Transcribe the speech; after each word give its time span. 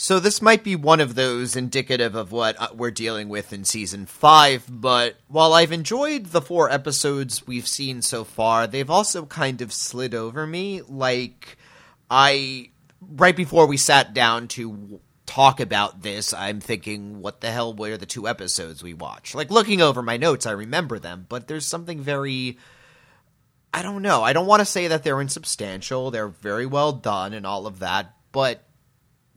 So 0.00 0.20
this 0.20 0.40
might 0.40 0.62
be 0.62 0.76
one 0.76 1.00
of 1.00 1.16
those 1.16 1.56
indicative 1.56 2.14
of 2.14 2.30
what 2.30 2.54
uh, 2.60 2.68
we're 2.72 2.92
dealing 2.92 3.28
with 3.28 3.52
in 3.52 3.64
season 3.64 4.06
5, 4.06 4.66
but 4.68 5.16
while 5.26 5.52
I've 5.52 5.72
enjoyed 5.72 6.26
the 6.26 6.40
4 6.40 6.70
episodes 6.70 7.48
we've 7.48 7.66
seen 7.66 8.00
so 8.02 8.22
far, 8.22 8.68
they've 8.68 8.88
also 8.88 9.26
kind 9.26 9.60
of 9.60 9.72
slid 9.72 10.14
over 10.14 10.46
me 10.46 10.82
like 10.82 11.58
I 12.08 12.70
right 13.00 13.34
before 13.34 13.66
we 13.66 13.76
sat 13.76 14.14
down 14.14 14.46
to 14.48 15.00
talk 15.26 15.58
about 15.58 16.00
this, 16.02 16.32
I'm 16.32 16.60
thinking 16.60 17.20
what 17.20 17.40
the 17.40 17.50
hell 17.50 17.74
were 17.74 17.96
the 17.96 18.06
two 18.06 18.28
episodes 18.28 18.84
we 18.84 18.94
watched? 18.94 19.34
Like 19.34 19.50
looking 19.50 19.82
over 19.82 20.00
my 20.00 20.16
notes, 20.16 20.46
I 20.46 20.52
remember 20.52 21.00
them, 21.00 21.26
but 21.28 21.48
there's 21.48 21.66
something 21.66 22.00
very 22.00 22.56
I 23.74 23.82
don't 23.82 24.02
know. 24.02 24.22
I 24.22 24.32
don't 24.32 24.46
want 24.46 24.60
to 24.60 24.64
say 24.64 24.86
that 24.86 25.02
they're 25.02 25.20
insubstantial. 25.20 26.12
They're 26.12 26.28
very 26.28 26.66
well 26.66 26.92
done 26.92 27.32
and 27.32 27.44
all 27.44 27.66
of 27.66 27.80
that, 27.80 28.14
but 28.30 28.62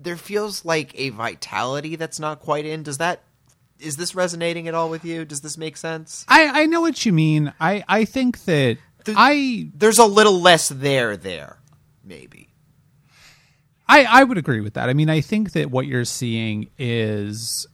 there 0.04 0.18
feels 0.18 0.66
like 0.66 0.92
a 0.96 1.10
vitality 1.10 1.96
that's 1.96 2.20
not 2.20 2.40
quite 2.40 2.66
in. 2.66 2.84
Does 2.84 2.98
that 2.98 3.24
is 3.80 3.98
this 3.98 4.14
resonating 4.14 4.68
at 4.68 4.74
all 4.74 4.90
with 4.90 5.04
you? 5.04 5.26
Does 5.26 5.42
this 5.42 5.58
make 5.58 5.76
sense? 5.76 6.26
I, 6.28 6.62
I 6.62 6.66
know 6.68 6.82
what 6.82 7.06
you 7.06 7.12
mean. 7.12 7.52
I, 7.60 7.84
I 7.88 8.06
think 8.06 8.44
that 8.46 8.78
Th- 9.06 9.18
I 9.20 9.70
There's 9.74 9.98
a 9.98 10.06
little 10.06 10.40
less 10.40 10.70
there 10.70 11.18
there, 11.18 11.58
maybe. 12.04 12.50
I, 13.88 14.06
I 14.06 14.24
would 14.24 14.38
agree 14.38 14.62
with 14.62 14.76
that. 14.76 14.88
I 14.88 14.94
mean, 14.94 15.10
I 15.10 15.22
think 15.22 15.52
that 15.54 15.70
what 15.70 15.86
you're 15.86 16.06
seeing 16.06 16.70
is 16.78 17.68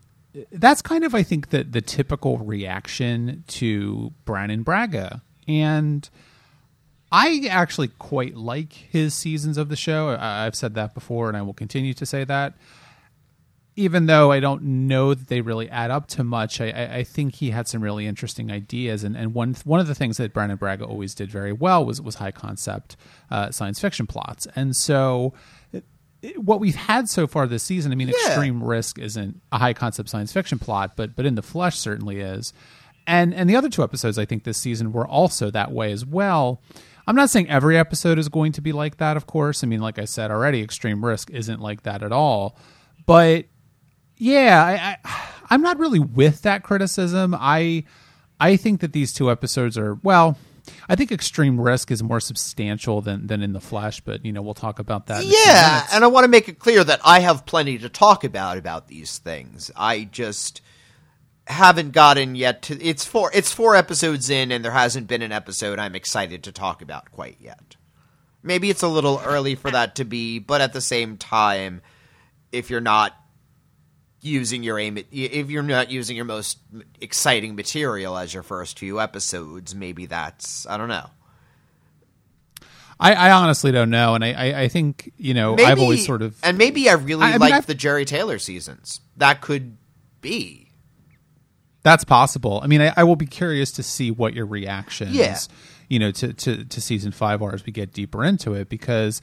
that's 0.51 0.81
kind 0.81 1.03
of 1.03 1.13
I 1.13 1.23
think 1.23 1.49
that 1.49 1.71
the 1.71 1.81
typical 1.81 2.37
reaction 2.39 3.43
to 3.47 4.13
Brannon 4.25 4.63
Braga. 4.63 5.21
And 5.47 6.09
I 7.11 7.47
actually 7.49 7.89
quite 7.99 8.35
like 8.35 8.73
his 8.73 9.13
seasons 9.13 9.57
of 9.57 9.69
the 9.69 9.75
show. 9.75 10.09
I, 10.09 10.45
I've 10.45 10.55
said 10.55 10.75
that 10.75 10.93
before 10.93 11.27
and 11.27 11.37
I 11.37 11.41
will 11.41 11.53
continue 11.53 11.93
to 11.93 12.05
say 12.05 12.23
that. 12.25 12.53
Even 13.75 14.07
though 14.07 14.31
I 14.31 14.39
don't 14.39 14.63
know 14.87 15.13
that 15.13 15.27
they 15.27 15.41
really 15.41 15.69
add 15.69 15.91
up 15.91 16.07
to 16.07 16.23
much, 16.23 16.59
I, 16.59 16.69
I, 16.71 16.95
I 16.95 17.03
think 17.03 17.35
he 17.35 17.51
had 17.51 17.67
some 17.67 17.81
really 17.81 18.07
interesting 18.07 18.51
ideas. 18.51 19.03
And, 19.03 19.15
and 19.15 19.35
one 19.35 19.55
one 19.65 19.79
of 19.79 19.85
the 19.85 19.93
things 19.93 20.17
that 20.17 20.33
Brannon 20.33 20.57
Braga 20.57 20.83
always 20.83 21.13
did 21.13 21.29
very 21.29 21.53
well 21.53 21.85
was 21.85 22.01
was 22.01 22.15
high 22.15 22.31
concept 22.31 22.97
uh, 23.29 23.51
science 23.51 23.79
fiction 23.79 24.07
plots. 24.07 24.47
And 24.55 24.75
so 24.75 25.33
what 26.35 26.59
we've 26.59 26.75
had 26.75 27.07
so 27.09 27.27
far 27.27 27.45
this 27.47 27.63
season, 27.63 27.91
I 27.91 27.95
mean, 27.95 28.09
Extreme 28.09 28.63
Risk 28.63 28.97
isn't 28.99 29.41
a 29.51 29.59
high 29.59 29.73
concept 29.73 30.09
science 30.09 30.33
fiction 30.33 30.59
plot, 30.59 30.95
but 30.95 31.15
but 31.15 31.25
In 31.25 31.35
the 31.35 31.43
Flesh 31.43 31.77
certainly 31.77 32.19
is. 32.19 32.53
And 33.05 33.33
and 33.33 33.49
the 33.49 33.55
other 33.55 33.69
two 33.69 33.83
episodes 33.83 34.17
I 34.17 34.25
think 34.25 34.43
this 34.43 34.57
season 34.57 34.91
were 34.91 35.07
also 35.07 35.51
that 35.51 35.71
way 35.71 35.91
as 35.91 36.05
well. 36.05 36.61
I'm 37.07 37.15
not 37.15 37.29
saying 37.29 37.49
every 37.49 37.77
episode 37.77 38.19
is 38.19 38.27
going 38.27 38.51
to 38.53 38.61
be 38.61 38.73
like 38.73 38.97
that, 38.97 39.15
of 39.15 39.25
course. 39.25 39.63
I 39.63 39.67
mean, 39.67 39.79
like 39.79 39.97
I 39.97 40.05
said 40.05 40.29
already, 40.29 40.61
Extreme 40.61 41.03
Risk 41.03 41.29
isn't 41.31 41.61
like 41.61 41.83
that 41.83 42.03
at 42.03 42.11
all. 42.11 42.57
But 43.05 43.45
yeah, 44.17 44.63
I, 44.63 44.97
I 45.03 45.27
I'm 45.49 45.61
not 45.61 45.79
really 45.79 45.99
with 45.99 46.41
that 46.41 46.63
criticism. 46.63 47.35
I 47.37 47.85
I 48.39 48.57
think 48.57 48.81
that 48.81 48.93
these 48.93 49.13
two 49.13 49.31
episodes 49.31 49.77
are 49.77 49.95
well. 50.03 50.37
I 50.89 50.95
think 50.95 51.13
Extreme 51.13 51.61
Risk 51.61 51.91
is 51.91 52.03
more 52.03 52.19
substantial 52.19 52.99
than 52.99 53.27
than 53.27 53.41
in 53.41 53.53
the 53.53 53.61
Flesh, 53.61 54.01
but 54.01 54.25
you 54.25 54.33
know 54.33 54.41
we'll 54.41 54.53
talk 54.53 54.79
about 54.79 55.07
that. 55.07 55.23
in 55.23 55.29
a 55.29 55.31
few 55.31 55.39
Yeah, 55.45 55.87
and 55.93 56.03
I 56.03 56.07
want 56.07 56.25
to 56.25 56.27
make 56.27 56.49
it 56.49 56.59
clear 56.59 56.83
that 56.83 56.99
I 57.05 57.21
have 57.21 57.45
plenty 57.45 57.77
to 57.77 57.89
talk 57.89 58.25
about 58.25 58.57
about 58.57 58.89
these 58.89 59.17
things. 59.17 59.71
I 59.77 60.03
just 60.03 60.61
haven't 61.47 61.91
gotten 61.91 62.35
yet 62.35 62.61
to 62.63 62.81
it's 62.83 63.05
four 63.05 63.31
it's 63.33 63.51
four 63.51 63.75
episodes 63.75 64.29
in 64.29 64.51
and 64.51 64.63
there 64.65 64.71
hasn't 64.71 65.07
been 65.07 65.21
an 65.21 65.31
episode 65.31 65.79
I'm 65.79 65.95
excited 65.95 66.43
to 66.43 66.51
talk 66.51 66.81
about 66.81 67.11
quite 67.11 67.37
yet. 67.39 67.75
Maybe 68.43 68.69
it's 68.69 68.83
a 68.83 68.87
little 68.87 69.21
early 69.25 69.55
for 69.55 69.71
that 69.71 69.95
to 69.95 70.05
be, 70.05 70.39
but 70.39 70.61
at 70.61 70.73
the 70.73 70.81
same 70.81 71.17
time 71.17 71.81
if 72.51 72.69
you're 72.69 72.81
not 72.81 73.15
using 74.19 74.61
your 74.63 74.77
aim 74.77 74.97
if 75.11 75.49
you're 75.49 75.63
not 75.63 75.89
using 75.89 76.15
your 76.15 76.25
most 76.25 76.57
exciting 76.99 77.55
material 77.55 78.17
as 78.17 78.33
your 78.33 78.43
first 78.43 78.77
few 78.79 78.99
episodes, 78.99 79.73
maybe 79.73 80.05
that's 80.05 80.67
I 80.67 80.75
don't 80.77 80.89
know. 80.89 81.09
I, 82.99 83.13
I 83.13 83.31
honestly 83.31 83.71
don't 83.71 83.91
know, 83.91 84.15
and 84.15 84.23
I, 84.25 84.31
I, 84.33 84.61
I 84.63 84.67
think 84.69 85.13
you 85.17 85.33
know 85.33 85.55
Maybe, 85.55 85.65
I've 85.71 85.79
always 85.79 86.05
sort 86.05 86.21
of 86.21 86.35
and 86.43 86.57
maybe 86.57 86.89
I 86.89 86.93
really 86.93 87.23
I- 87.25 87.29
I 87.29 87.37
mean, 87.37 87.39
like 87.51 87.65
the 87.67 87.75
Jerry 87.75 88.05
Taylor 88.05 88.39
seasons. 88.39 89.01
That 89.17 89.39
could 89.41 89.77
be. 90.21 90.66
That's 91.87 92.03
possible. 92.03 92.59
I 92.63 92.67
mean, 92.67 92.81
I, 92.81 92.93
I 92.97 93.03
will 93.05 93.15
be 93.15 93.25
curious 93.25 93.71
to 93.73 93.83
see 93.83 94.11
what 94.11 94.33
your 94.33 94.45
reactions, 94.45 95.15
Yeah. 95.15 95.37
you 95.89 95.97
know, 95.99 96.11
to, 96.11 96.33
to 96.33 96.65
to 96.65 96.81
season 96.81 97.11
five 97.11 97.41
are 97.41 97.53
as 97.53 97.65
we 97.65 97.71
get 97.71 97.93
deeper 97.93 98.23
into 98.23 98.53
it. 98.53 98.67
Because, 98.69 99.21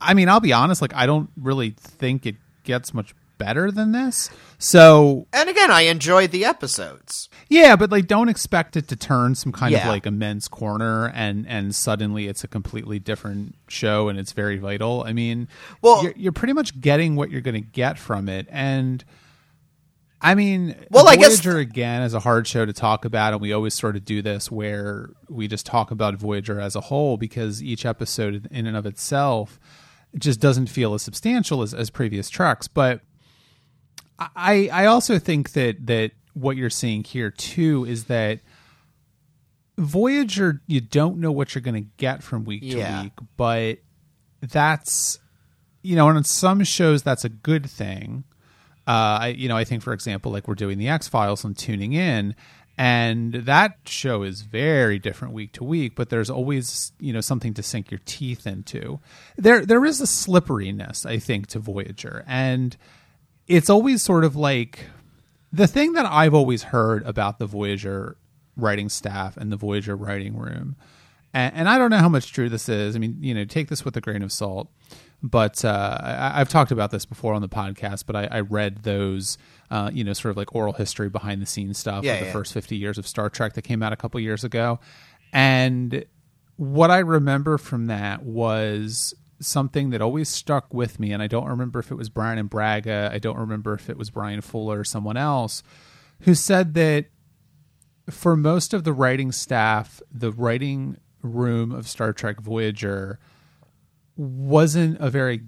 I 0.00 0.14
mean, 0.14 0.28
I'll 0.28 0.40
be 0.40 0.52
honest, 0.52 0.82
like 0.82 0.94
I 0.94 1.06
don't 1.06 1.30
really 1.36 1.70
think 1.70 2.26
it 2.26 2.36
gets 2.64 2.92
much 2.92 3.14
better 3.38 3.70
than 3.70 3.92
this. 3.92 4.30
So 4.58 5.28
And 5.32 5.48
again, 5.48 5.70
I 5.70 5.82
enjoyed 5.82 6.32
the 6.32 6.44
episodes. 6.44 7.28
yeah, 7.48 7.76
but 7.76 7.88
like 7.90 8.08
don't 8.08 8.28
expect 8.28 8.76
it 8.76 8.88
to 8.88 8.96
turn 8.96 9.36
some 9.36 9.52
kind 9.52 9.74
of 9.76 9.84
like 9.86 10.06
immense 10.06 10.48
corner 10.48 11.08
and 11.14 11.46
and 11.46 11.72
suddenly 11.72 12.26
it's 12.26 12.42
a 12.42 12.48
completely 12.48 12.98
different 12.98 13.54
show 13.68 14.08
and 14.08 14.18
it's 14.18 14.32
very 14.32 14.58
vital. 14.58 15.04
I 15.06 15.12
mean, 15.12 15.46
Well- 15.82 16.02
you're, 16.02 16.14
you're 16.16 16.32
pretty 16.32 16.52
much 16.52 16.80
getting 16.80 17.14
what 17.14 17.30
you're 17.30 17.40
going 17.40 17.54
to 17.62 17.68
get 17.72 17.96
from 17.98 18.28
it 18.28 18.46
and. 18.50 19.04
I 20.20 20.34
mean, 20.34 20.74
Well, 20.90 21.08
I 21.08 21.14
guess- 21.16 21.40
Voyager 21.40 21.58
again 21.58 22.02
is 22.02 22.12
a 22.12 22.20
hard 22.20 22.46
show 22.48 22.66
to 22.66 22.72
talk 22.72 23.04
about, 23.04 23.32
and 23.34 23.40
we 23.40 23.52
always 23.52 23.74
sort 23.74 23.94
of 23.96 24.04
do 24.04 24.20
this 24.20 24.50
where 24.50 25.10
we 25.28 25.46
just 25.46 25.64
talk 25.64 25.90
about 25.92 26.16
Voyager 26.16 26.60
as 26.60 26.74
a 26.74 26.80
whole 26.80 27.16
because 27.16 27.62
each 27.62 27.86
episode 27.86 28.48
in 28.50 28.66
and 28.66 28.76
of 28.76 28.84
itself 28.84 29.60
just 30.18 30.40
doesn't 30.40 30.66
feel 30.68 30.94
as 30.94 31.02
substantial 31.02 31.62
as, 31.62 31.72
as 31.72 31.88
previous 31.90 32.28
treks. 32.30 32.66
But 32.66 33.00
I 34.18 34.68
I 34.72 34.86
also 34.86 35.18
think 35.20 35.52
that 35.52 35.86
that 35.86 36.10
what 36.34 36.56
you're 36.56 36.70
seeing 36.70 37.04
here 37.04 37.30
too 37.30 37.84
is 37.84 38.04
that 38.04 38.40
Voyager 39.76 40.60
you 40.66 40.80
don't 40.80 41.18
know 41.18 41.30
what 41.30 41.54
you're 41.54 41.62
going 41.62 41.74
to 41.84 41.88
get 41.98 42.22
from 42.24 42.44
week 42.44 42.62
Yeah. 42.64 42.96
to 42.98 43.02
week, 43.04 43.12
but 43.36 43.78
that's 44.40 45.20
you 45.82 45.94
know, 45.94 46.08
and 46.08 46.16
on 46.18 46.24
some 46.24 46.64
shows 46.64 47.02
that's 47.04 47.24
a 47.24 47.28
good 47.28 47.70
thing. 47.70 48.24
Uh, 48.88 49.18
I, 49.20 49.26
you 49.36 49.48
know, 49.48 49.56
I 49.56 49.64
think 49.64 49.82
for 49.82 49.92
example, 49.92 50.32
like 50.32 50.48
we're 50.48 50.54
doing 50.54 50.78
the 50.78 50.88
X 50.88 51.08
Files 51.08 51.44
and 51.44 51.54
tuning 51.56 51.92
in, 51.92 52.34
and 52.78 53.34
that 53.34 53.76
show 53.84 54.22
is 54.22 54.40
very 54.40 54.98
different 54.98 55.34
week 55.34 55.52
to 55.52 55.64
week. 55.64 55.94
But 55.94 56.08
there's 56.08 56.30
always 56.30 56.92
you 56.98 57.12
know 57.12 57.20
something 57.20 57.52
to 57.52 57.62
sink 57.62 57.90
your 57.90 58.00
teeth 58.06 58.46
into. 58.46 58.98
There, 59.36 59.66
there 59.66 59.84
is 59.84 60.00
a 60.00 60.06
slipperiness 60.06 61.04
I 61.04 61.18
think 61.18 61.48
to 61.48 61.58
Voyager, 61.58 62.24
and 62.26 62.78
it's 63.46 63.68
always 63.68 64.02
sort 64.02 64.24
of 64.24 64.36
like 64.36 64.86
the 65.52 65.66
thing 65.66 65.92
that 65.92 66.06
I've 66.06 66.34
always 66.34 66.62
heard 66.62 67.04
about 67.04 67.38
the 67.38 67.46
Voyager 67.46 68.16
writing 68.56 68.88
staff 68.88 69.36
and 69.36 69.52
the 69.52 69.56
Voyager 69.56 69.96
writing 69.96 70.34
room, 70.34 70.76
and, 71.34 71.54
and 71.54 71.68
I 71.68 71.76
don't 71.76 71.90
know 71.90 71.98
how 71.98 72.08
much 72.08 72.32
true 72.32 72.48
this 72.48 72.70
is. 72.70 72.96
I 72.96 73.00
mean, 73.00 73.18
you 73.20 73.34
know, 73.34 73.44
take 73.44 73.68
this 73.68 73.84
with 73.84 73.98
a 73.98 74.00
grain 74.00 74.22
of 74.22 74.32
salt. 74.32 74.70
But 75.22 75.64
uh, 75.64 75.98
I, 76.00 76.40
I've 76.40 76.48
talked 76.48 76.70
about 76.70 76.90
this 76.92 77.04
before 77.04 77.34
on 77.34 77.42
the 77.42 77.48
podcast. 77.48 78.04
But 78.06 78.14
I, 78.16 78.28
I 78.30 78.40
read 78.40 78.84
those, 78.84 79.36
uh, 79.70 79.90
you 79.92 80.04
know, 80.04 80.12
sort 80.12 80.30
of 80.30 80.36
like 80.36 80.54
oral 80.54 80.72
history 80.74 81.08
behind 81.08 81.42
the 81.42 81.46
scenes 81.46 81.78
stuff 81.78 82.04
Yeah, 82.04 82.14
of 82.14 82.20
the 82.20 82.26
yeah. 82.26 82.32
first 82.32 82.52
fifty 82.52 82.76
years 82.76 82.98
of 82.98 83.06
Star 83.06 83.28
Trek 83.28 83.54
that 83.54 83.62
came 83.62 83.82
out 83.82 83.92
a 83.92 83.96
couple 83.96 84.20
years 84.20 84.44
ago, 84.44 84.78
and 85.32 86.04
what 86.56 86.90
I 86.90 86.98
remember 86.98 87.58
from 87.58 87.86
that 87.86 88.22
was 88.24 89.14
something 89.40 89.90
that 89.90 90.00
always 90.02 90.28
stuck 90.28 90.72
with 90.74 90.98
me, 90.98 91.12
and 91.12 91.22
I 91.22 91.28
don't 91.28 91.46
remember 91.46 91.78
if 91.78 91.92
it 91.92 91.94
was 91.94 92.08
Brannon 92.08 92.46
Braga, 92.48 93.10
I 93.12 93.18
don't 93.18 93.38
remember 93.38 93.74
if 93.74 93.88
it 93.88 93.96
was 93.96 94.10
Bryan 94.10 94.40
Fuller 94.40 94.80
or 94.80 94.84
someone 94.84 95.16
else, 95.16 95.62
who 96.22 96.34
said 96.34 96.74
that 96.74 97.06
for 98.10 98.36
most 98.36 98.74
of 98.74 98.82
the 98.82 98.92
writing 98.92 99.30
staff, 99.30 100.00
the 100.10 100.32
writing 100.32 100.96
room 101.22 101.70
of 101.70 101.86
Star 101.86 102.12
Trek 102.12 102.40
Voyager 102.40 103.20
wasn't 104.18 105.00
a 105.00 105.08
very 105.08 105.42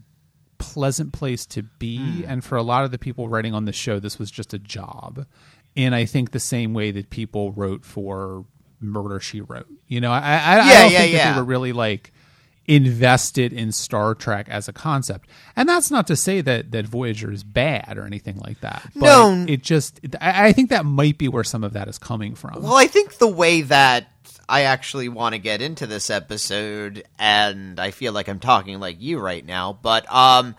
pleasant 0.58 1.12
place 1.12 1.44
to 1.46 1.62
be, 1.62 1.98
hmm. 1.98 2.22
and 2.26 2.44
for 2.44 2.56
a 2.56 2.62
lot 2.62 2.84
of 2.84 2.90
the 2.90 2.98
people 2.98 3.28
writing 3.28 3.54
on 3.54 3.64
the 3.64 3.72
show, 3.72 3.98
this 3.98 4.18
was 4.18 4.30
just 4.30 4.54
a 4.54 4.58
job. 4.58 5.26
And 5.76 5.94
I 5.94 6.04
think 6.04 6.30
the 6.30 6.40
same 6.40 6.74
way 6.74 6.90
that 6.92 7.10
people 7.10 7.52
wrote 7.52 7.84
for 7.84 8.44
Murder 8.80 9.20
She 9.20 9.40
Wrote, 9.40 9.68
you 9.86 10.00
know, 10.00 10.10
I, 10.10 10.18
I, 10.20 10.52
I 10.52 10.56
don't 10.56 10.66
yeah, 10.66 10.88
think 10.88 10.92
that 10.92 11.10
yeah. 11.10 11.32
they 11.32 11.38
were 11.40 11.44
really 11.44 11.72
like 11.72 12.12
invested 12.66 13.52
in 13.52 13.72
Star 13.72 14.14
Trek 14.14 14.48
as 14.48 14.68
a 14.68 14.72
concept. 14.72 15.28
And 15.56 15.68
that's 15.68 15.90
not 15.90 16.06
to 16.06 16.16
say 16.16 16.40
that 16.40 16.70
that 16.70 16.86
Voyager 16.86 17.32
is 17.32 17.42
bad 17.42 17.98
or 17.98 18.04
anything 18.04 18.38
like 18.38 18.60
that. 18.60 18.88
But 18.94 19.06
No. 19.06 19.44
it 19.48 19.62
just 19.62 20.00
I, 20.20 20.48
I 20.48 20.52
think 20.52 20.70
that 20.70 20.84
might 20.84 21.18
be 21.18 21.28
where 21.28 21.44
some 21.44 21.64
of 21.64 21.72
that 21.72 21.88
is 21.88 21.98
coming 21.98 22.34
from. 22.34 22.62
Well, 22.62 22.76
I 22.76 22.86
think 22.86 23.18
the 23.18 23.28
way 23.28 23.62
that 23.62 24.09
I 24.50 24.62
actually 24.62 25.08
want 25.08 25.34
to 25.34 25.38
get 25.38 25.62
into 25.62 25.86
this 25.86 26.10
episode, 26.10 27.04
and 27.20 27.78
I 27.78 27.92
feel 27.92 28.12
like 28.12 28.28
I'm 28.28 28.40
talking 28.40 28.80
like 28.80 29.00
you 29.00 29.20
right 29.20 29.46
now, 29.46 29.72
but 29.72 30.12
um, 30.12 30.56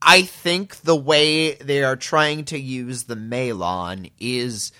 I 0.00 0.22
think 0.22 0.76
the 0.76 0.94
way 0.94 1.54
they 1.54 1.82
are 1.82 1.96
trying 1.96 2.44
to 2.46 2.58
use 2.58 3.04
the 3.04 3.16
Malon 3.16 4.10
is 4.20 4.70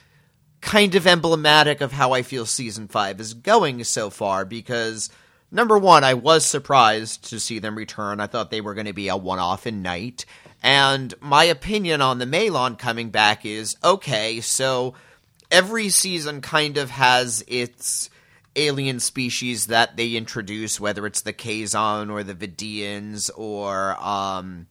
kind 0.61 0.95
of 0.95 1.09
emblematic 1.09 1.81
of 1.81 1.91
how 1.91 2.13
I 2.13 2.23
feel 2.23 2.47
season 2.47 2.87
five 2.87 3.19
is 3.19 3.35
going 3.35 3.83
so 3.83 4.11
far 4.11 4.45
because 4.45 5.11
number 5.51 5.77
one, 5.77 6.05
I 6.05 6.15
was 6.15 6.47
surprised 6.47 7.31
to 7.31 7.41
see 7.41 7.59
them 7.59 7.75
return. 7.75 8.21
I 8.21 8.29
thought 8.29 8.53
they 8.53 8.61
were 8.61 8.75
going 8.75 8.87
to 8.87 8.93
be 8.93 9.09
a 9.09 9.17
one 9.17 9.41
off 9.41 9.67
in 9.67 9.83
night. 9.83 10.25
And 10.63 11.13
my 11.21 11.45
opinion 11.45 12.01
on 12.01 12.19
the 12.19 12.27
Malon 12.27 12.77
coming 12.77 13.11
back 13.11 13.45
is 13.45 13.75
okay, 13.83 14.41
so 14.41 14.95
every 15.51 15.89
season 15.89 16.41
kind 16.41 16.77
of 16.77 16.91
has 16.91 17.45
its 17.47 18.11
alien 18.57 19.01
species 19.01 19.67
that 19.67 19.97
they 19.97 20.17
introduce, 20.17 20.81
whether 20.81 21.07
it's 21.07 21.23
the 21.23 21.33
Kazon 21.33 22.11
or 22.11 22.23
the 22.23 22.35
Vidians 22.35 23.31
or 23.37 23.97
um, 24.03 24.67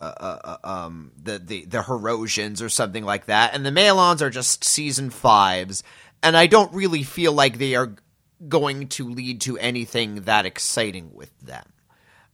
uh, 0.00 0.04
uh, 0.04 0.38
uh, 0.44 0.56
um, 0.64 1.12
the, 1.22 1.38
the 1.38 1.64
the 1.64 1.78
Hirogens 1.78 2.62
or 2.62 2.68
something 2.68 3.04
like 3.04 3.26
that. 3.26 3.54
And 3.54 3.64
the 3.64 3.70
Malons 3.70 4.20
are 4.20 4.30
just 4.30 4.64
season 4.64 5.10
fives, 5.10 5.82
and 6.22 6.36
I 6.36 6.46
don't 6.46 6.72
really 6.72 7.02
feel 7.02 7.32
like 7.32 7.58
they 7.58 7.74
are 7.74 7.94
going 8.48 8.88
to 8.88 9.08
lead 9.08 9.40
to 9.42 9.56
anything 9.58 10.22
that 10.22 10.44
exciting 10.44 11.14
with 11.14 11.38
them. 11.40 11.64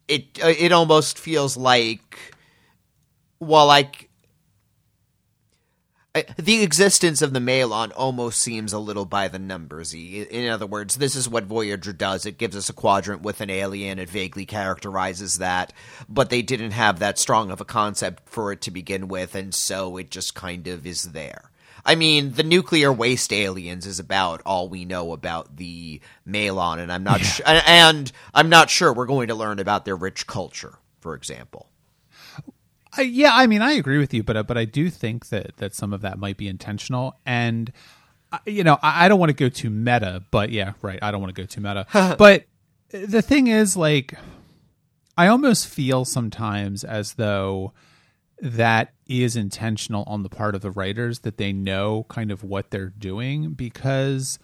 It 0.09 0.43
uh, 0.43 0.49
it 0.49 0.73
almost 0.73 1.19
feels 1.19 1.57
like 1.57 2.35
while 3.39 3.71
like 6.15 6.37
the 6.37 6.63
existence 6.63 7.23
of 7.23 7.33
the 7.33 7.41
Malon 7.41 7.91
almost 7.93 8.41
seems 8.41 8.73
a 8.73 8.79
little 8.79 9.07
by 9.07 9.29
the 9.29 9.39
numbersy. 9.39 10.27
In 10.29 10.49
other 10.51 10.67
words, 10.67 10.97
this 10.97 11.17
is 11.17 11.29
what 11.29 11.45
Voyager 11.45 11.93
does. 11.93 12.27
It 12.27 12.39
gives 12.39 12.57
us 12.57 12.69
a 12.69 12.75
quadrant 12.75 13.23
with 13.23 13.41
an 13.41 13.51
alien. 13.51 13.99
It 13.99 14.11
vaguely 14.11 14.45
characterizes 14.45 15.39
that, 15.39 15.73
but 16.09 16.29
they 16.29 16.43
didn't 16.43 16.73
have 16.73 16.99
that 16.99 17.19
strong 17.19 17.51
of 17.51 17.61
a 17.61 17.65
concept 17.65 18.29
for 18.29 18.53
it 18.53 18.61
to 18.63 18.71
begin 18.71 19.09
with, 19.09 19.35
and 19.35 19.55
so 19.55 19.97
it 19.97 20.11
just 20.11 20.35
kind 20.35 20.67
of 20.69 20.87
is 20.87 21.03
there. 21.13 21.51
I 21.85 21.95
mean, 21.95 22.35
the 22.35 22.45
nuclear 22.45 22.93
waste 22.93 23.33
aliens 23.33 23.87
is 23.87 23.99
about 23.99 24.43
all 24.47 24.69
we 24.69 24.85
know 24.85 25.13
about 25.13 25.57
the 25.57 26.01
Malon, 26.25 26.79
and 26.79 26.93
I'm 26.93 27.03
not 27.03 27.21
yeah. 27.21 27.27
sure. 27.27 27.47
And 27.67 28.13
I'm 28.35 28.49
not 28.49 28.71
sure 28.71 28.93
we're 28.93 29.07
going 29.07 29.29
to 29.29 29.35
learn 29.35 29.59
about 29.59 29.85
their 29.85 29.97
rich 29.97 30.27
culture, 30.27 30.79
for 31.01 31.15
example. 31.15 31.72
I, 32.97 33.03
yeah, 33.03 33.31
I 33.33 33.47
mean, 33.47 33.63
I 33.63 33.73
agree 33.73 33.99
with 33.99 34.13
you, 34.13 34.23
but 34.23 34.47
but 34.47 34.59
I 34.59 34.65
do 34.65 34.91
think 34.91 35.29
that 35.29 35.57
that 35.59 35.75
some 35.75 35.93
of 35.93 36.03
that 36.03 36.19
might 36.19 36.37
be 36.37 36.49
intentional, 36.49 37.19
and 37.25 37.73
uh, 38.33 38.39
you 38.47 38.65
know, 38.65 38.79
I, 38.83 39.07
I 39.07 39.09
don't 39.09 39.19
want 39.19 39.31
to 39.31 39.35
go 39.35 39.49
too 39.49 39.71
meta, 39.71 40.23
but 40.31 40.51
yeah, 40.51 40.73
right, 40.83 40.99
I 41.03 41.11
don't 41.11 41.21
want 41.21 41.35
to 41.35 41.41
go 41.41 41.47
too 41.47 41.61
meta. 41.61 41.87
but 42.19 42.45
the 42.91 43.23
thing 43.23 43.47
is, 43.47 43.77
like, 43.77 44.15
I 45.17 45.29
almost 45.29 45.67
feel 45.69 46.05
sometimes 46.05 46.85
as 46.85 47.15
though 47.15 47.73
that 48.41 48.93
is 49.07 49.37
intentional 49.37 50.05
on 50.07 50.23
the 50.23 50.29
part 50.29 50.55
of 50.55 50.61
the 50.63 50.71
writers 50.71 51.21
that 51.21 51.37
they 51.37 51.53
know 51.53 52.05
kind 52.09 52.31
of 52.31 52.43
what 52.43 52.71
they're 52.71 52.89
doing 52.89 53.53
because 53.53 54.39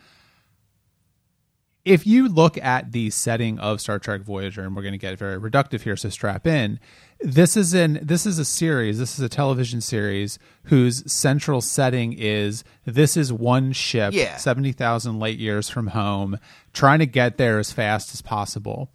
if 1.84 2.06
you 2.06 2.28
look 2.28 2.58
at 2.58 2.92
the 2.92 3.08
setting 3.10 3.58
of 3.58 3.80
Star 3.80 3.98
Trek 3.98 4.20
Voyager, 4.20 4.62
and 4.62 4.76
we're 4.76 4.82
going 4.82 4.92
to 4.92 4.98
get 4.98 5.18
very 5.18 5.40
reductive 5.40 5.80
here, 5.80 5.96
so 5.96 6.10
strap 6.10 6.46
in. 6.46 6.78
This 7.20 7.56
is 7.56 7.74
in 7.74 7.98
this 8.02 8.26
is 8.26 8.38
a 8.38 8.44
series. 8.44 8.98
This 8.98 9.18
is 9.18 9.20
a 9.24 9.28
television 9.28 9.80
series 9.80 10.38
whose 10.64 11.10
central 11.10 11.60
setting 11.60 12.12
is 12.12 12.62
this 12.84 13.16
is 13.16 13.32
one 13.32 13.72
ship, 13.72 14.14
yeah. 14.14 14.36
seventy 14.36 14.72
thousand 14.72 15.18
light 15.18 15.38
years 15.38 15.68
from 15.68 15.88
home, 15.88 16.38
trying 16.72 17.00
to 17.00 17.06
get 17.06 17.36
there 17.36 17.58
as 17.58 17.72
fast 17.72 18.14
as 18.14 18.22
possible. 18.22 18.90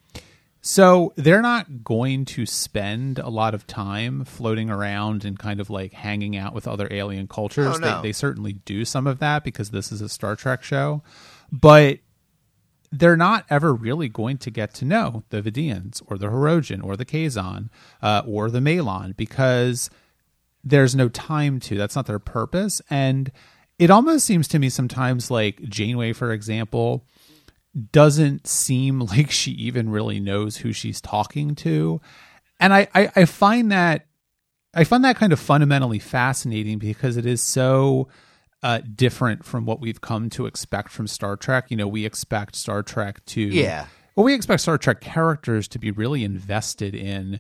So 0.66 1.12
they're 1.18 1.42
not 1.42 1.84
going 1.84 2.24
to 2.24 2.46
spend 2.46 3.20
a 3.20 3.28
lot 3.28 3.54
of 3.54 3.68
time 3.68 4.24
floating 4.24 4.70
around 4.70 5.26
and 5.26 5.38
kind 5.38 5.60
of 5.60 5.70
like 5.70 5.92
hanging 5.92 6.38
out 6.38 6.54
with 6.54 6.70
other 6.70 6.88
alien 6.90 7.28
cultures. 7.28 7.76
Oh, 7.76 7.80
no. 7.80 7.98
they, 7.98 8.08
they 8.08 8.14
certainly 8.14 8.54
do 8.54 8.86
some 8.86 9.06
of 9.06 9.20
that 9.20 9.44
because 9.44 9.72
this 9.72 9.92
is 9.92 10.00
a 10.00 10.08
Star 10.08 10.38
Trek 10.38 10.64
show, 10.64 11.04
but 11.52 12.00
they're 12.94 13.18
not 13.18 13.46
ever 13.50 13.74
really 13.74 14.08
going 14.08 14.38
to 14.38 14.52
get 14.52 14.74
to 14.76 14.86
know 14.86 15.24
the 15.30 15.42
Vidians 15.42 16.02
or 16.06 16.18
the 16.18 16.28
Hirogen 16.28 16.84
or 16.84 16.96
the 16.96 17.06
Kazon 17.06 17.70
uh, 18.04 18.22
or 18.28 18.52
the 18.52 18.62
Malon 18.62 19.14
because 19.18 19.90
there's 20.64 20.96
no 20.96 21.10
time 21.10 21.60
to. 21.62 21.76
That's 21.76 21.96
not 21.96 22.06
their 22.06 22.20
purpose. 22.20 22.82
And 22.92 23.32
it 23.80 23.90
almost 23.90 24.26
seems 24.26 24.48
to 24.50 24.60
me 24.60 24.70
sometimes 24.70 25.32
like 25.32 25.62
Janeway, 25.64 26.14
for 26.14 26.32
example, 26.32 27.08
doesn't 27.92 28.46
seem 28.46 29.00
like 29.12 29.32
she 29.32 29.52
even 29.52 29.90
really 29.90 30.20
knows 30.20 30.58
who 30.58 30.72
she's 30.72 31.02
talking 31.02 31.56
to. 31.56 32.00
And 32.60 32.74
I, 32.74 32.88
I, 32.94 33.12
I 33.16 33.26
find 33.26 33.72
that 33.72 34.06
I 34.76 34.84
find 34.84 35.04
that 35.04 35.18
kind 35.18 35.34
of 35.34 35.40
fundamentally 35.40 36.00
fascinating 36.00 36.80
because 36.80 37.18
it 37.18 37.26
is 37.26 37.42
so 37.42 38.08
uh, 38.64 38.80
different 38.96 39.46
from 39.46 39.66
what 39.66 39.80
we've 39.80 40.02
come 40.02 40.30
to 40.32 40.46
expect 40.46 40.90
from 40.90 41.06
Star 41.06 41.36
Trek. 41.36 41.70
You 41.70 41.78
know, 41.78 41.88
we 41.88 42.06
expect 42.06 42.56
Star 42.56 42.82
Trek 42.82 43.24
to 43.28 43.42
yeah. 43.42 43.86
Well, 44.16 44.24
we 44.24 44.34
expect 44.34 44.62
Star 44.62 44.78
Trek 44.78 45.02
characters 45.02 45.68
to 45.70 45.80
be 45.80 45.92
really 45.92 46.24
invested 46.24 46.96
in 46.96 47.40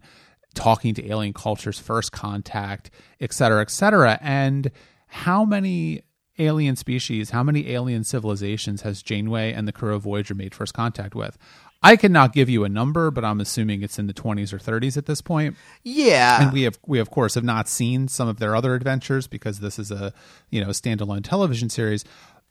talking 0.56 0.94
to 0.96 1.08
alien 1.08 1.34
cultures, 1.34 1.80
first 1.80 2.12
contact, 2.12 2.92
et 3.20 3.34
cetera, 3.34 3.62
et 3.62 3.72
cetera. 3.72 4.20
And 4.22 4.72
how 5.08 5.46
many 5.46 6.04
alien 6.40 6.75
species, 6.75 7.30
how 7.30 7.44
many 7.44 7.70
alien 7.70 8.04
civilizations 8.04 8.81
has 8.81 9.04
Janeway 9.04 9.54
and 9.54 9.68
the 9.68 9.72
crew 9.72 9.94
of 9.94 10.04
Voyager 10.04 10.34
made 10.34 10.56
first 10.56 10.74
contact 10.74 11.16
with? 11.16 11.38
I 11.83 11.95
cannot 11.97 12.33
give 12.33 12.50
you 12.50 12.63
a 12.63 12.69
number, 12.69 13.12
but 13.12 13.25
I'm 13.25 13.41
assuming 13.41 13.83
it's 13.83 14.00
in 14.00 14.07
the 14.07 14.13
20s 14.13 14.53
or 14.53 14.57
30s 14.57 14.95
at 14.97 15.06
this 15.06 15.21
point. 15.21 15.56
Yeah, 15.83 16.44
and 16.44 16.53
we 16.53 16.63
have 16.63 16.80
we 16.85 17.00
of 17.00 17.09
course 17.09 17.35
have 17.35 17.44
not 17.44 17.68
seen 17.68 18.07
some 18.07 18.27
of 18.27 18.39
their 18.39 18.56
other 18.56 18.74
adventures 18.74 19.27
because 19.27 19.59
this 19.59 19.77
is 19.77 19.91
a 19.91 20.13
you 20.50 20.62
know 20.62 20.69
a 20.69 20.74
standalone 20.74 21.24
television 21.24 21.69
series. 21.69 22.06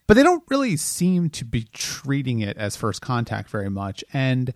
But 0.05 0.15
they 0.15 0.23
don't 0.23 0.43
really 0.49 0.75
seem 0.75 1.29
to 1.31 1.45
be 1.45 1.63
treating 1.71 2.41
it 2.41 2.57
as 2.57 2.75
first 2.75 3.01
contact 3.01 3.49
very 3.49 3.69
much, 3.69 4.03
and 4.13 4.53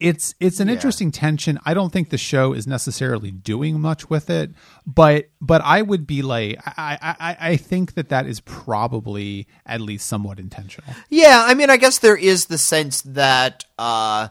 it's 0.00 0.34
it's 0.40 0.60
an 0.60 0.68
yeah. 0.68 0.74
interesting 0.74 1.12
tension. 1.12 1.60
I 1.64 1.74
don't 1.74 1.92
think 1.92 2.08
the 2.08 2.18
show 2.18 2.54
is 2.54 2.66
necessarily 2.66 3.30
doing 3.30 3.78
much 3.78 4.08
with 4.08 4.30
it, 4.30 4.50
but 4.86 5.28
but 5.40 5.60
I 5.62 5.82
would 5.82 6.06
be 6.06 6.22
like 6.22 6.58
I 6.66 6.98
I 7.20 7.36
I 7.50 7.56
think 7.56 7.94
that 7.94 8.08
that 8.08 8.26
is 8.26 8.40
probably 8.40 9.46
at 9.66 9.80
least 9.80 10.08
somewhat 10.08 10.38
intentional. 10.38 10.94
Yeah, 11.10 11.44
I 11.46 11.54
mean, 11.54 11.68
I 11.68 11.76
guess 11.76 11.98
there 11.98 12.16
is 12.16 12.46
the 12.46 12.58
sense 12.58 13.02
that 13.02 13.64
uh 13.78 14.28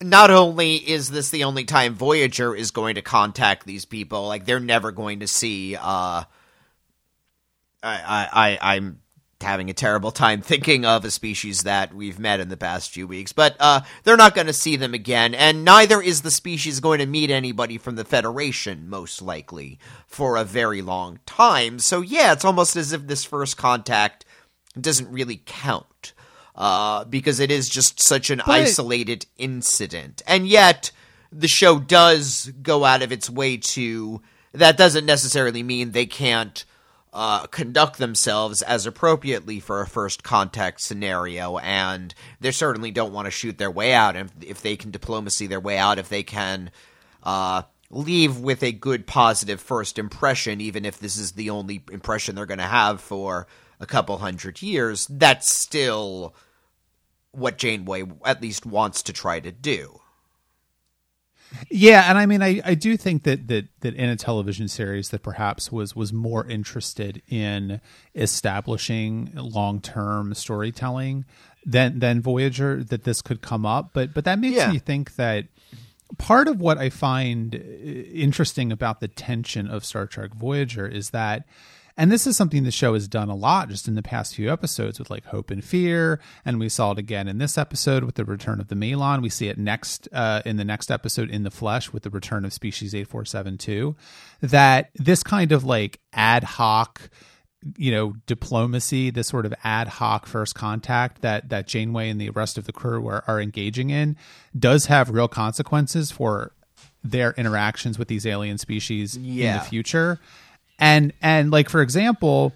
not 0.00 0.30
only 0.30 0.76
is 0.76 1.10
this 1.10 1.30
the 1.30 1.44
only 1.44 1.64
time 1.64 1.94
Voyager 1.94 2.54
is 2.54 2.70
going 2.70 2.94
to 2.94 3.02
contact 3.02 3.66
these 3.66 3.84
people, 3.84 4.26
like 4.26 4.46
they're 4.46 4.60
never 4.60 4.92
going 4.92 5.20
to 5.20 5.26
see 5.26 5.76
uh 5.76 6.24
I 7.82 7.92
I, 7.92 8.28
I 8.32 8.58
I'm 8.74 9.00
having 9.44 9.70
a 9.70 9.74
terrible 9.74 10.10
time 10.10 10.42
thinking 10.42 10.84
of 10.84 11.04
a 11.04 11.10
species 11.10 11.62
that 11.62 11.94
we've 11.94 12.18
met 12.18 12.40
in 12.40 12.48
the 12.48 12.56
past 12.56 12.90
few 12.90 13.06
weeks, 13.06 13.32
but 13.32 13.54
uh, 13.60 13.82
they're 14.02 14.16
not 14.16 14.34
going 14.34 14.48
to 14.48 14.52
see 14.52 14.74
them 14.76 14.94
again, 14.94 15.34
and 15.34 15.64
neither 15.64 16.02
is 16.02 16.22
the 16.22 16.30
species 16.30 16.80
going 16.80 16.98
to 16.98 17.06
meet 17.06 17.30
anybody 17.30 17.78
from 17.78 17.94
the 17.94 18.04
Federation, 18.04 18.88
most 18.88 19.22
likely, 19.22 19.78
for 20.06 20.36
a 20.36 20.44
very 20.44 20.82
long 20.82 21.20
time. 21.26 21.78
So, 21.78 22.00
yeah, 22.00 22.32
it's 22.32 22.44
almost 22.44 22.74
as 22.74 22.92
if 22.92 23.06
this 23.06 23.24
first 23.24 23.56
contact 23.56 24.24
doesn't 24.80 25.12
really 25.12 25.40
count. 25.46 26.12
Uh, 26.56 27.04
because 27.06 27.40
it 27.40 27.50
is 27.50 27.68
just 27.68 28.00
such 28.00 28.30
an 28.30 28.40
but... 28.46 28.52
isolated 28.54 29.26
incident. 29.38 30.22
And 30.24 30.46
yet, 30.46 30.92
the 31.32 31.48
show 31.48 31.80
does 31.80 32.52
go 32.62 32.84
out 32.84 33.02
of 33.02 33.10
its 33.10 33.28
way 33.28 33.56
to. 33.56 34.22
That 34.52 34.76
doesn't 34.76 35.04
necessarily 35.04 35.64
mean 35.64 35.90
they 35.90 36.06
can't 36.06 36.64
uh, 37.14 37.46
conduct 37.46 37.98
themselves 37.98 38.60
as 38.60 38.86
appropriately 38.86 39.60
for 39.60 39.80
a 39.80 39.86
first 39.86 40.24
contact 40.24 40.80
scenario, 40.80 41.58
and 41.58 42.12
they 42.40 42.50
certainly 42.50 42.90
don't 42.90 43.12
want 43.12 43.26
to 43.26 43.30
shoot 43.30 43.56
their 43.56 43.70
way 43.70 43.94
out. 43.94 44.16
And 44.16 44.30
if 44.40 44.60
they 44.60 44.74
can 44.74 44.90
diplomacy 44.90 45.46
their 45.46 45.60
way 45.60 45.78
out, 45.78 46.00
if 46.00 46.08
they 46.08 46.24
can 46.24 46.72
uh, 47.22 47.62
leave 47.88 48.40
with 48.40 48.64
a 48.64 48.72
good, 48.72 49.06
positive 49.06 49.60
first 49.60 49.96
impression, 49.96 50.60
even 50.60 50.84
if 50.84 50.98
this 50.98 51.16
is 51.16 51.32
the 51.32 51.50
only 51.50 51.84
impression 51.92 52.34
they're 52.34 52.46
going 52.46 52.58
to 52.58 52.64
have 52.64 53.00
for 53.00 53.46
a 53.78 53.86
couple 53.86 54.18
hundred 54.18 54.60
years, 54.60 55.06
that's 55.06 55.56
still 55.56 56.34
what 57.30 57.58
Janeway 57.58 58.04
at 58.24 58.42
least 58.42 58.66
wants 58.66 59.02
to 59.04 59.12
try 59.12 59.38
to 59.38 59.52
do. 59.52 60.00
Yeah, 61.70 62.08
and 62.08 62.18
I 62.18 62.26
mean, 62.26 62.42
I, 62.42 62.60
I 62.64 62.74
do 62.74 62.96
think 62.96 63.24
that, 63.24 63.48
that 63.48 63.66
that 63.80 63.94
in 63.94 64.08
a 64.08 64.16
television 64.16 64.68
series 64.68 65.10
that 65.10 65.22
perhaps 65.22 65.70
was 65.70 65.94
was 65.94 66.12
more 66.12 66.46
interested 66.46 67.22
in 67.28 67.80
establishing 68.14 69.30
long 69.34 69.80
term 69.80 70.34
storytelling 70.34 71.24
than 71.64 71.98
than 71.98 72.20
Voyager, 72.20 72.82
that 72.84 73.04
this 73.04 73.22
could 73.22 73.42
come 73.42 73.66
up. 73.66 73.90
But 73.92 74.14
but 74.14 74.24
that 74.24 74.38
makes 74.38 74.56
yeah. 74.56 74.70
me 74.70 74.78
think 74.78 75.16
that 75.16 75.46
part 76.18 76.48
of 76.48 76.60
what 76.60 76.78
I 76.78 76.90
find 76.90 77.54
uh, 77.54 77.58
interesting 77.58 78.72
about 78.72 79.00
the 79.00 79.08
tension 79.08 79.68
of 79.68 79.84
Star 79.84 80.06
Trek 80.06 80.34
Voyager 80.34 80.86
is 80.86 81.10
that 81.10 81.46
and 81.96 82.10
this 82.10 82.26
is 82.26 82.36
something 82.36 82.64
the 82.64 82.70
show 82.70 82.94
has 82.94 83.06
done 83.06 83.28
a 83.28 83.34
lot 83.36 83.68
just 83.68 83.86
in 83.86 83.94
the 83.94 84.02
past 84.02 84.34
few 84.34 84.52
episodes 84.52 84.98
with 84.98 85.10
like 85.10 85.24
Hope 85.26 85.50
and 85.50 85.64
Fear. 85.64 86.20
And 86.44 86.58
we 86.58 86.68
saw 86.68 86.90
it 86.92 86.98
again 86.98 87.28
in 87.28 87.38
this 87.38 87.56
episode 87.56 88.02
with 88.04 88.16
the 88.16 88.24
return 88.24 88.60
of 88.60 88.68
the 88.68 88.74
Malon. 88.74 89.22
We 89.22 89.28
see 89.28 89.48
it 89.48 89.58
next 89.58 90.08
uh, 90.12 90.42
in 90.44 90.56
the 90.56 90.64
next 90.64 90.90
episode 90.90 91.30
in 91.30 91.44
the 91.44 91.50
flesh 91.50 91.92
with 91.92 92.02
the 92.02 92.10
return 92.10 92.44
of 92.44 92.52
species 92.52 92.94
8472. 92.94 93.94
That 94.40 94.90
this 94.96 95.22
kind 95.22 95.52
of 95.52 95.64
like 95.64 96.00
ad 96.12 96.44
hoc 96.44 97.08
you 97.78 97.90
know 97.90 98.14
diplomacy, 98.26 99.08
this 99.10 99.28
sort 99.28 99.46
of 99.46 99.54
ad 99.64 99.88
hoc 99.88 100.26
first 100.26 100.54
contact 100.54 101.22
that 101.22 101.48
that 101.48 101.66
Janeway 101.66 102.10
and 102.10 102.20
the 102.20 102.30
rest 102.30 102.58
of 102.58 102.64
the 102.64 102.72
crew 102.72 103.06
are, 103.08 103.24
are 103.26 103.40
engaging 103.40 103.90
in, 103.90 104.16
does 104.58 104.86
have 104.86 105.08
real 105.10 105.28
consequences 105.28 106.10
for 106.10 106.52
their 107.02 107.32
interactions 107.32 107.98
with 107.98 108.08
these 108.08 108.26
alien 108.26 108.58
species 108.58 109.16
Yeah. 109.16 109.52
in 109.54 109.58
the 109.60 109.64
future. 109.64 110.18
And 110.78 111.12
and 111.22 111.50
like 111.50 111.68
for 111.68 111.82
example, 111.82 112.52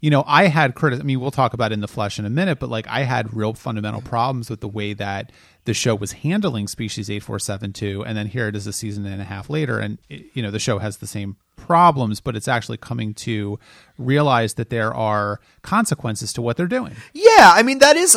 you 0.00 0.10
know, 0.10 0.24
I 0.26 0.46
had 0.46 0.74
criti- 0.74 0.98
I 1.00 1.02
mean, 1.02 1.20
we'll 1.20 1.30
talk 1.30 1.52
about 1.54 1.72
in 1.72 1.80
the 1.80 1.88
flesh 1.88 2.18
in 2.18 2.24
a 2.24 2.30
minute, 2.30 2.58
but 2.58 2.68
like 2.70 2.86
I 2.88 3.02
had 3.02 3.34
real 3.34 3.52
fundamental 3.54 4.00
problems 4.00 4.48
with 4.50 4.60
the 4.60 4.68
way 4.68 4.92
that 4.94 5.30
the 5.66 5.74
show 5.74 5.94
was 5.94 6.12
handling 6.12 6.66
species 6.68 7.10
8472 7.10 8.02
and 8.04 8.16
then 8.16 8.26
here 8.26 8.48
it 8.48 8.56
is 8.56 8.66
a 8.66 8.72
season 8.72 9.04
and 9.04 9.20
a 9.20 9.24
half 9.24 9.50
later 9.50 9.78
and 9.78 9.98
it- 10.08 10.26
you 10.34 10.42
know, 10.42 10.50
the 10.50 10.58
show 10.58 10.78
has 10.78 10.96
the 10.96 11.06
same 11.06 11.36
problems, 11.56 12.20
but 12.20 12.34
it's 12.34 12.48
actually 12.48 12.78
coming 12.78 13.12
to 13.12 13.58
realize 13.98 14.54
that 14.54 14.70
there 14.70 14.92
are 14.94 15.38
consequences 15.62 16.32
to 16.32 16.40
what 16.42 16.56
they're 16.56 16.66
doing. 16.66 16.96
Yeah, 17.12 17.52
I 17.54 17.62
mean 17.62 17.78
that 17.80 17.96
is 17.96 18.16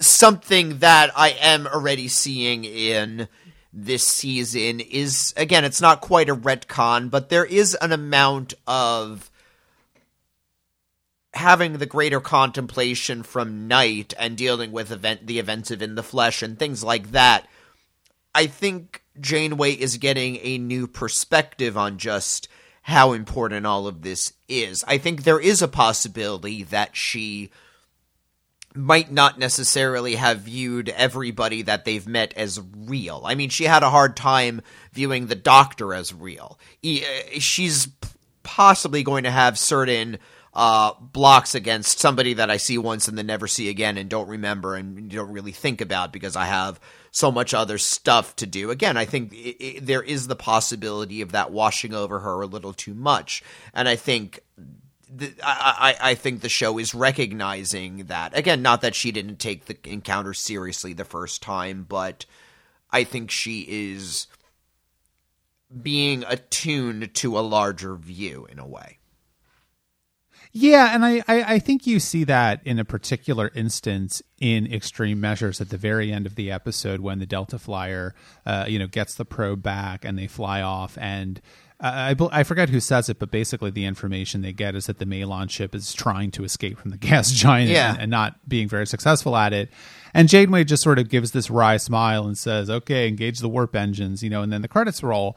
something 0.00 0.78
that 0.78 1.10
I 1.16 1.30
am 1.30 1.66
already 1.66 2.08
seeing 2.08 2.64
in 2.64 3.28
this 3.72 4.06
season 4.06 4.80
is 4.80 5.34
again 5.36 5.64
it's 5.64 5.80
not 5.80 6.00
quite 6.00 6.28
a 6.28 6.36
retcon, 6.36 7.10
but 7.10 7.28
there 7.28 7.44
is 7.44 7.74
an 7.74 7.92
amount 7.92 8.54
of 8.66 9.30
having 11.34 11.74
the 11.74 11.86
greater 11.86 12.20
contemplation 12.20 13.22
from 13.22 13.68
night 13.68 14.14
and 14.18 14.36
dealing 14.36 14.72
with 14.72 14.90
event 14.90 15.26
the 15.26 15.38
events 15.38 15.70
of 15.70 15.82
in 15.82 15.94
the 15.94 16.02
flesh 16.02 16.42
and 16.42 16.58
things 16.58 16.82
like 16.82 17.12
that. 17.12 17.46
I 18.34 18.46
think 18.46 19.02
Janeway 19.20 19.72
is 19.72 19.98
getting 19.98 20.38
a 20.42 20.58
new 20.58 20.86
perspective 20.86 21.76
on 21.76 21.98
just 21.98 22.48
how 22.82 23.12
important 23.12 23.66
all 23.66 23.86
of 23.86 24.02
this 24.02 24.32
is. 24.48 24.82
I 24.86 24.98
think 24.98 25.22
there 25.22 25.40
is 25.40 25.60
a 25.60 25.68
possibility 25.68 26.62
that 26.64 26.96
she 26.96 27.50
might 28.78 29.10
not 29.10 29.38
necessarily 29.38 30.14
have 30.14 30.40
viewed 30.40 30.88
everybody 30.90 31.62
that 31.62 31.84
they've 31.84 32.06
met 32.06 32.32
as 32.34 32.60
real. 32.76 33.22
I 33.24 33.34
mean, 33.34 33.50
she 33.50 33.64
had 33.64 33.82
a 33.82 33.90
hard 33.90 34.16
time 34.16 34.62
viewing 34.92 35.26
the 35.26 35.34
doctor 35.34 35.92
as 35.92 36.14
real. 36.14 36.58
Uh, 36.84 36.98
She's 37.40 37.88
possibly 38.44 39.02
going 39.02 39.24
to 39.24 39.32
have 39.32 39.58
certain 39.58 40.18
uh, 40.54 40.92
blocks 41.00 41.56
against 41.56 41.98
somebody 41.98 42.34
that 42.34 42.50
I 42.50 42.56
see 42.56 42.78
once 42.78 43.08
and 43.08 43.18
then 43.18 43.26
never 43.26 43.48
see 43.48 43.68
again 43.68 43.98
and 43.98 44.08
don't 44.08 44.28
remember 44.28 44.76
and 44.76 45.10
don't 45.10 45.32
really 45.32 45.52
think 45.52 45.80
about 45.80 46.12
because 46.12 46.36
I 46.36 46.46
have 46.46 46.80
so 47.10 47.32
much 47.32 47.54
other 47.54 47.78
stuff 47.78 48.36
to 48.36 48.46
do. 48.46 48.70
Again, 48.70 48.96
I 48.96 49.04
think 49.06 49.34
i 49.34 49.54
i 49.60 49.78
there 49.82 50.02
is 50.02 50.28
the 50.28 50.36
possibility 50.36 51.20
of 51.20 51.32
that 51.32 51.50
washing 51.50 51.94
over 51.94 52.20
her 52.20 52.40
a 52.42 52.46
little 52.46 52.72
too 52.72 52.94
much, 52.94 53.42
and 53.74 53.88
I 53.88 53.96
think 53.96 54.40
I, 55.42 55.96
I 56.00 56.14
think 56.14 56.40
the 56.40 56.48
show 56.48 56.78
is 56.78 56.94
recognizing 56.94 58.04
that 58.04 58.36
again. 58.36 58.62
Not 58.62 58.82
that 58.82 58.94
she 58.94 59.12
didn't 59.12 59.38
take 59.38 59.66
the 59.66 59.76
encounter 59.84 60.34
seriously 60.34 60.92
the 60.92 61.04
first 61.04 61.42
time, 61.42 61.86
but 61.88 62.26
I 62.90 63.04
think 63.04 63.30
she 63.30 63.66
is 63.68 64.26
being 65.82 66.24
attuned 66.26 67.14
to 67.14 67.38
a 67.38 67.40
larger 67.40 67.94
view 67.96 68.46
in 68.50 68.58
a 68.58 68.66
way. 68.66 68.98
Yeah, 70.52 70.94
and 70.94 71.04
I, 71.04 71.22
I, 71.28 71.54
I 71.54 71.58
think 71.58 71.86
you 71.86 72.00
see 72.00 72.24
that 72.24 72.62
in 72.64 72.78
a 72.78 72.84
particular 72.84 73.50
instance 73.54 74.22
in 74.40 74.72
extreme 74.72 75.20
measures 75.20 75.60
at 75.60 75.68
the 75.68 75.76
very 75.76 76.10
end 76.10 76.24
of 76.26 76.36
the 76.36 76.50
episode 76.50 77.00
when 77.00 77.18
the 77.18 77.26
Delta 77.26 77.58
Flyer, 77.58 78.14
uh, 78.46 78.64
you 78.66 78.78
know, 78.78 78.86
gets 78.86 79.14
the 79.14 79.26
probe 79.26 79.62
back 79.62 80.06
and 80.06 80.18
they 80.18 80.26
fly 80.26 80.62
off. 80.62 80.96
And 80.98 81.40
I, 81.80 82.16
I 82.32 82.42
forget 82.42 82.68
who 82.70 82.80
says 82.80 83.08
it, 83.08 83.18
but 83.20 83.30
basically 83.30 83.70
the 83.70 83.84
information 83.84 84.42
they 84.42 84.52
get 84.52 84.74
is 84.74 84.86
that 84.86 84.98
the 84.98 85.06
Malon 85.06 85.46
ship 85.48 85.74
is 85.76 85.92
trying 85.92 86.32
to 86.32 86.42
escape 86.44 86.78
from 86.78 86.90
the 86.90 86.96
gas 87.08 87.30
giant 87.30 87.70
Yeah. 87.70 87.92
and, 87.92 88.02
and 88.02 88.10
not 88.10 88.34
being 88.48 88.68
very 88.68 88.86
successful 88.86 89.36
at 89.36 89.52
it. 89.52 89.70
And 90.14 90.28
Janeway 90.28 90.64
just 90.64 90.82
sort 90.82 90.98
of 90.98 91.08
gives 91.08 91.30
this 91.32 91.50
wry 91.50 91.76
smile 91.76 92.26
and 92.26 92.36
says, 92.36 92.68
"Okay, 92.68 93.06
engage 93.06 93.38
the 93.38 93.48
warp 93.48 93.76
engines," 93.76 94.22
you 94.22 94.30
know, 94.30 94.42
and 94.42 94.52
then 94.52 94.62
the 94.62 94.68
credits 94.68 95.02
roll. 95.02 95.36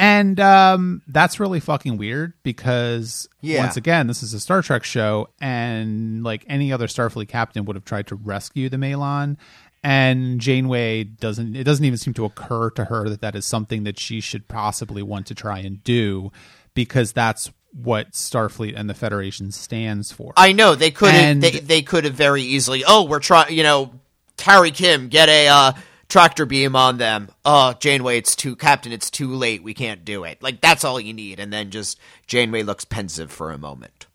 And 0.00 0.38
um, 0.38 1.02
that's 1.08 1.40
really 1.40 1.58
fucking 1.58 1.96
weird 1.96 2.34
because 2.44 3.28
Yeah. 3.40 3.62
once 3.64 3.76
again, 3.76 4.06
this 4.06 4.22
is 4.22 4.32
a 4.34 4.38
Star 4.40 4.62
Trek 4.62 4.84
show, 4.84 5.28
and 5.40 6.22
like 6.22 6.44
any 6.48 6.72
other 6.72 6.86
Starfleet 6.86 7.28
captain 7.28 7.64
would 7.64 7.74
have 7.76 7.84
tried 7.84 8.06
to 8.08 8.14
rescue 8.14 8.68
the 8.68 8.78
Malon. 8.78 9.38
And 9.82 10.40
Janeway 10.40 11.04
doesn't. 11.04 11.54
It 11.54 11.62
doesn't 11.62 11.84
even 11.84 11.98
seem 11.98 12.12
to 12.14 12.24
occur 12.24 12.70
to 12.70 12.86
her 12.86 13.08
that 13.08 13.20
that 13.20 13.36
is 13.36 13.46
something 13.46 13.84
that 13.84 13.98
she 13.98 14.20
should 14.20 14.48
possibly 14.48 15.02
want 15.02 15.26
to 15.28 15.36
try 15.36 15.60
and 15.60 15.82
do, 15.84 16.32
because 16.74 17.12
that's 17.12 17.52
what 17.72 18.10
Starfleet 18.10 18.74
and 18.76 18.90
the 18.90 18.94
Federation 18.94 19.52
stands 19.52 20.10
for. 20.10 20.32
I 20.36 20.50
know 20.50 20.74
they 20.74 20.90
could 20.90 21.12
have 21.12 21.40
they, 21.40 21.50
they 21.52 21.82
could 21.82 22.04
have 22.04 22.14
very 22.14 22.42
easily. 22.42 22.82
Oh, 22.84 23.04
we're 23.04 23.20
trying. 23.20 23.54
You 23.56 23.62
know, 23.62 23.92
Harry 24.40 24.72
Kim 24.72 25.08
get 25.08 25.28
a 25.28 25.46
uh, 25.46 25.72
tractor 26.08 26.44
beam 26.44 26.74
on 26.74 26.98
them. 26.98 27.30
Oh, 27.44 27.74
Janeway, 27.74 28.18
it's 28.18 28.34
too 28.34 28.56
Captain. 28.56 28.90
It's 28.90 29.10
too 29.10 29.32
late. 29.32 29.62
We 29.62 29.74
can't 29.74 30.04
do 30.04 30.24
it. 30.24 30.42
Like 30.42 30.60
that's 30.60 30.82
all 30.82 30.98
you 30.98 31.14
need, 31.14 31.38
and 31.38 31.52
then 31.52 31.70
just 31.70 32.00
Janeway 32.26 32.64
looks 32.64 32.84
pensive 32.84 33.30
for 33.30 33.52
a 33.52 33.58
moment. 33.58 34.07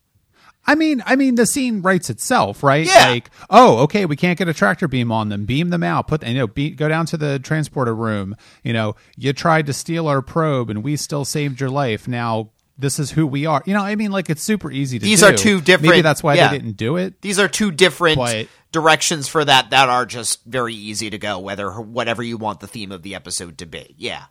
I 0.65 0.75
mean, 0.75 1.03
I 1.05 1.15
mean, 1.15 1.35
the 1.35 1.45
scene 1.45 1.81
writes 1.81 2.09
itself, 2.09 2.63
right? 2.63 2.85
Yeah. 2.85 3.09
Like, 3.09 3.29
oh, 3.49 3.79
okay, 3.79 4.05
we 4.05 4.15
can't 4.15 4.37
get 4.37 4.47
a 4.47 4.53
tractor 4.53 4.87
beam 4.87 5.11
on 5.11 5.29
them. 5.29 5.45
Beam 5.45 5.69
them 5.69 5.83
out. 5.83 6.07
Put, 6.07 6.25
you 6.25 6.33
know, 6.35 6.47
be, 6.47 6.69
go 6.69 6.87
down 6.87 7.05
to 7.07 7.17
the 7.17 7.39
transporter 7.39 7.93
room. 7.93 8.35
You 8.63 8.73
know, 8.73 8.95
you 9.17 9.33
tried 9.33 9.65
to 9.65 9.73
steal 9.73 10.07
our 10.07 10.21
probe, 10.21 10.69
and 10.69 10.83
we 10.83 10.95
still 10.95 11.25
saved 11.25 11.59
your 11.59 11.69
life. 11.69 12.07
Now 12.07 12.51
this 12.77 12.97
is 12.97 13.11
who 13.11 13.27
we 13.27 13.45
are. 13.45 13.61
You 13.65 13.73
know, 13.73 13.81
I 13.81 13.95
mean, 13.95 14.11
like 14.11 14.29
it's 14.29 14.41
super 14.41 14.71
easy 14.71 14.99
to. 14.99 15.05
These 15.05 15.19
do. 15.19 15.27
are 15.27 15.33
two 15.33 15.61
different- 15.61 15.91
Maybe 15.91 16.01
that's 16.01 16.23
why 16.23 16.35
yeah. 16.35 16.49
they 16.49 16.57
didn't 16.57 16.77
do 16.77 16.97
it. 16.97 17.21
These 17.21 17.39
are 17.39 17.47
two 17.47 17.71
different 17.71 18.17
But- 18.17 18.47
directions 18.71 19.27
for 19.27 19.45
that 19.45 19.69
that 19.69 19.89
are 19.89 20.05
just 20.05 20.43
very 20.45 20.73
easy 20.73 21.09
to 21.09 21.17
go. 21.17 21.39
Whether 21.39 21.69
whatever 21.71 22.23
you 22.23 22.37
want 22.37 22.59
the 22.61 22.67
theme 22.67 22.91
of 22.91 23.03
the 23.03 23.15
episode 23.15 23.57
to 23.59 23.65
be. 23.65 23.93
Yeah. 23.97 24.23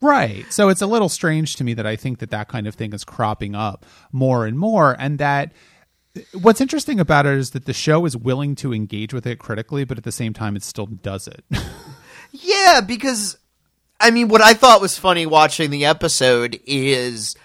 Right. 0.00 0.44
So 0.52 0.68
it's 0.68 0.82
a 0.82 0.86
little 0.86 1.08
strange 1.08 1.56
to 1.56 1.64
me 1.64 1.74
that 1.74 1.86
I 1.86 1.96
think 1.96 2.18
that 2.18 2.30
that 2.30 2.48
kind 2.48 2.66
of 2.66 2.74
thing 2.74 2.92
is 2.92 3.04
cropping 3.04 3.54
up 3.54 3.86
more 4.12 4.46
and 4.46 4.58
more, 4.58 4.96
and 4.98 5.18
that 5.18 5.52
what's 6.40 6.60
interesting 6.60 7.00
about 7.00 7.26
it 7.26 7.38
is 7.38 7.50
that 7.50 7.64
the 7.64 7.72
show 7.72 8.04
is 8.04 8.16
willing 8.16 8.54
to 8.56 8.72
engage 8.72 9.12
with 9.12 9.26
it 9.26 9.38
critically, 9.38 9.84
but 9.84 9.98
at 9.98 10.04
the 10.04 10.12
same 10.12 10.32
time, 10.32 10.56
it 10.56 10.62
still 10.62 10.86
does 10.86 11.26
it. 11.28 11.44
Yeah, 12.34 12.80
because 12.80 13.38
I 14.00 14.10
mean, 14.10 14.28
what 14.28 14.42
I 14.42 14.54
thought 14.54 14.80
was 14.80 14.98
funny 14.98 15.24
watching 15.24 15.70
the 15.70 15.84
episode 15.84 16.60
is 16.66 17.36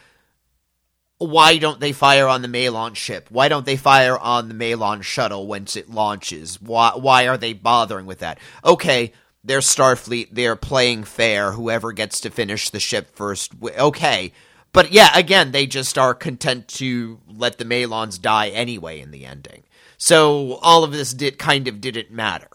why 1.20 1.58
don't 1.58 1.80
they 1.80 1.92
fire 1.92 2.28
on 2.28 2.42
the 2.42 2.48
Malon 2.48 2.96
ship? 2.96 3.28
Why 3.30 3.50
don't 3.50 3.66
they 3.66 3.78
fire 3.78 4.18
on 4.18 4.48
the 4.48 4.56
Malon 4.56 5.02
shuttle 5.02 5.46
once 5.46 5.76
it 5.76 5.92
launches? 5.92 6.60
Why 6.60 6.94
why 6.96 7.28
are 7.28 7.38
they 7.38 7.54
bothering 7.54 8.08
with 8.08 8.20
that? 8.20 8.40
Okay, 8.66 9.14
they're 9.44 9.60
Starfleet, 9.60 10.30
they're 10.32 10.56
playing 10.56 11.04
fair. 11.04 11.54
Whoever 11.54 11.92
gets 11.92 12.20
to 12.22 12.30
finish 12.30 12.70
the 12.70 12.80
ship 12.80 13.16
first, 13.16 13.54
okay. 13.62 14.34
But 14.72 14.92
yeah, 14.92 15.10
again, 15.18 15.52
they 15.52 15.66
just 15.66 15.98
are 15.98 16.14
content 16.14 16.68
to 16.70 17.20
let 17.28 17.58
the 17.58 17.66
Malons 17.66 18.22
die 18.22 18.50
anyway 18.50 19.00
in 19.00 19.12
the 19.12 19.26
ending. 19.26 19.64
So 19.98 20.56
all 20.62 20.84
of 20.84 20.92
this 20.92 21.14
did 21.14 21.38
kind 21.38 21.68
of 21.68 21.82
didn't 21.82 22.12
matter. 22.12 22.50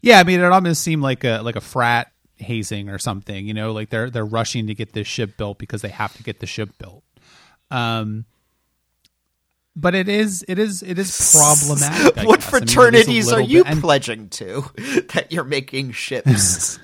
Yeah, 0.00 0.20
I 0.20 0.24
mean, 0.24 0.40
it 0.40 0.44
almost 0.44 0.82
seemed 0.82 1.02
like 1.02 1.24
a 1.24 1.40
like 1.42 1.56
a 1.56 1.60
frat 1.60 2.12
hazing 2.36 2.88
or 2.88 2.98
something. 2.98 3.46
You 3.46 3.54
know, 3.54 3.72
like 3.72 3.90
they're 3.90 4.10
they're 4.10 4.24
rushing 4.24 4.68
to 4.68 4.74
get 4.74 4.92
this 4.92 5.08
ship 5.08 5.36
built 5.36 5.58
because 5.58 5.82
they 5.82 5.88
have 5.88 6.16
to 6.16 6.22
get 6.22 6.40
the 6.40 6.46
ship 6.46 6.70
built. 6.78 7.02
Um, 7.70 8.24
but 9.80 9.94
it 9.94 10.08
is 10.08 10.44
it 10.48 10.58
is 10.58 10.82
it 10.82 10.98
is 10.98 11.32
problematic. 11.32 12.16
What 12.26 12.40
guess. 12.40 12.52
I 12.52 12.60
mean, 12.60 12.64
it 12.64 12.68
is 12.68 13.28
a 13.28 13.30
fraternities 13.30 13.32
are 13.32 13.40
you 13.40 13.64
bit- 13.64 13.80
pledging 13.80 14.28
to 14.30 14.64
that 15.14 15.28
you're 15.30 15.44
making 15.44 15.92
ships? 15.92 16.78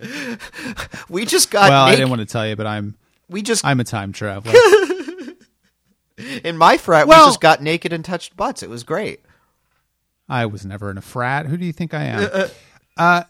we 1.08 1.24
just 1.24 1.50
got 1.50 1.70
well, 1.70 1.84
I 1.84 1.92
didn't 1.92 2.10
want 2.10 2.20
to 2.20 2.26
tell 2.26 2.46
you, 2.46 2.56
but 2.56 2.66
I'm 2.66 2.96
we 3.28 3.42
just 3.42 3.64
I'm 3.64 3.78
a 3.80 3.84
time 3.84 4.12
traveler. 4.12 4.54
in 6.44 6.56
my 6.56 6.76
frat 6.76 7.06
Well- 7.06 7.26
we 7.26 7.28
just 7.28 7.40
got 7.40 7.62
naked 7.62 7.92
and 7.92 8.04
touched 8.04 8.36
butts. 8.36 8.62
It 8.62 8.68
was 8.68 8.82
great. 8.82 9.20
I 10.28 10.46
was 10.46 10.66
never 10.66 10.90
in 10.90 10.98
a 10.98 11.02
frat. 11.02 11.46
Who 11.46 11.56
do 11.56 11.64
you 11.64 11.72
think 11.72 11.94
I 11.94 12.04
am? 12.04 12.22
Uh, 12.22 12.26
uh. 12.26 12.48
uh 12.96 13.22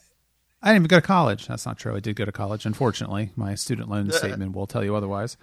I 0.65 0.69
didn't 0.69 0.83
even 0.83 0.89
go 0.89 1.01
to 1.01 1.07
college. 1.07 1.49
That's 1.49 1.67
not 1.67 1.77
true. 1.77 1.97
I 1.97 2.01
did 2.01 2.15
go 2.15 2.25
to 2.25 2.31
college. 2.31 2.67
Unfortunately, 2.67 3.31
my 3.35 3.57
student 3.57 3.91
loan 3.91 4.11
uh, 4.11 4.13
statement 4.13 4.55
will 4.55 4.69
tell 4.69 4.85
you 4.85 4.95
otherwise. 4.95 5.37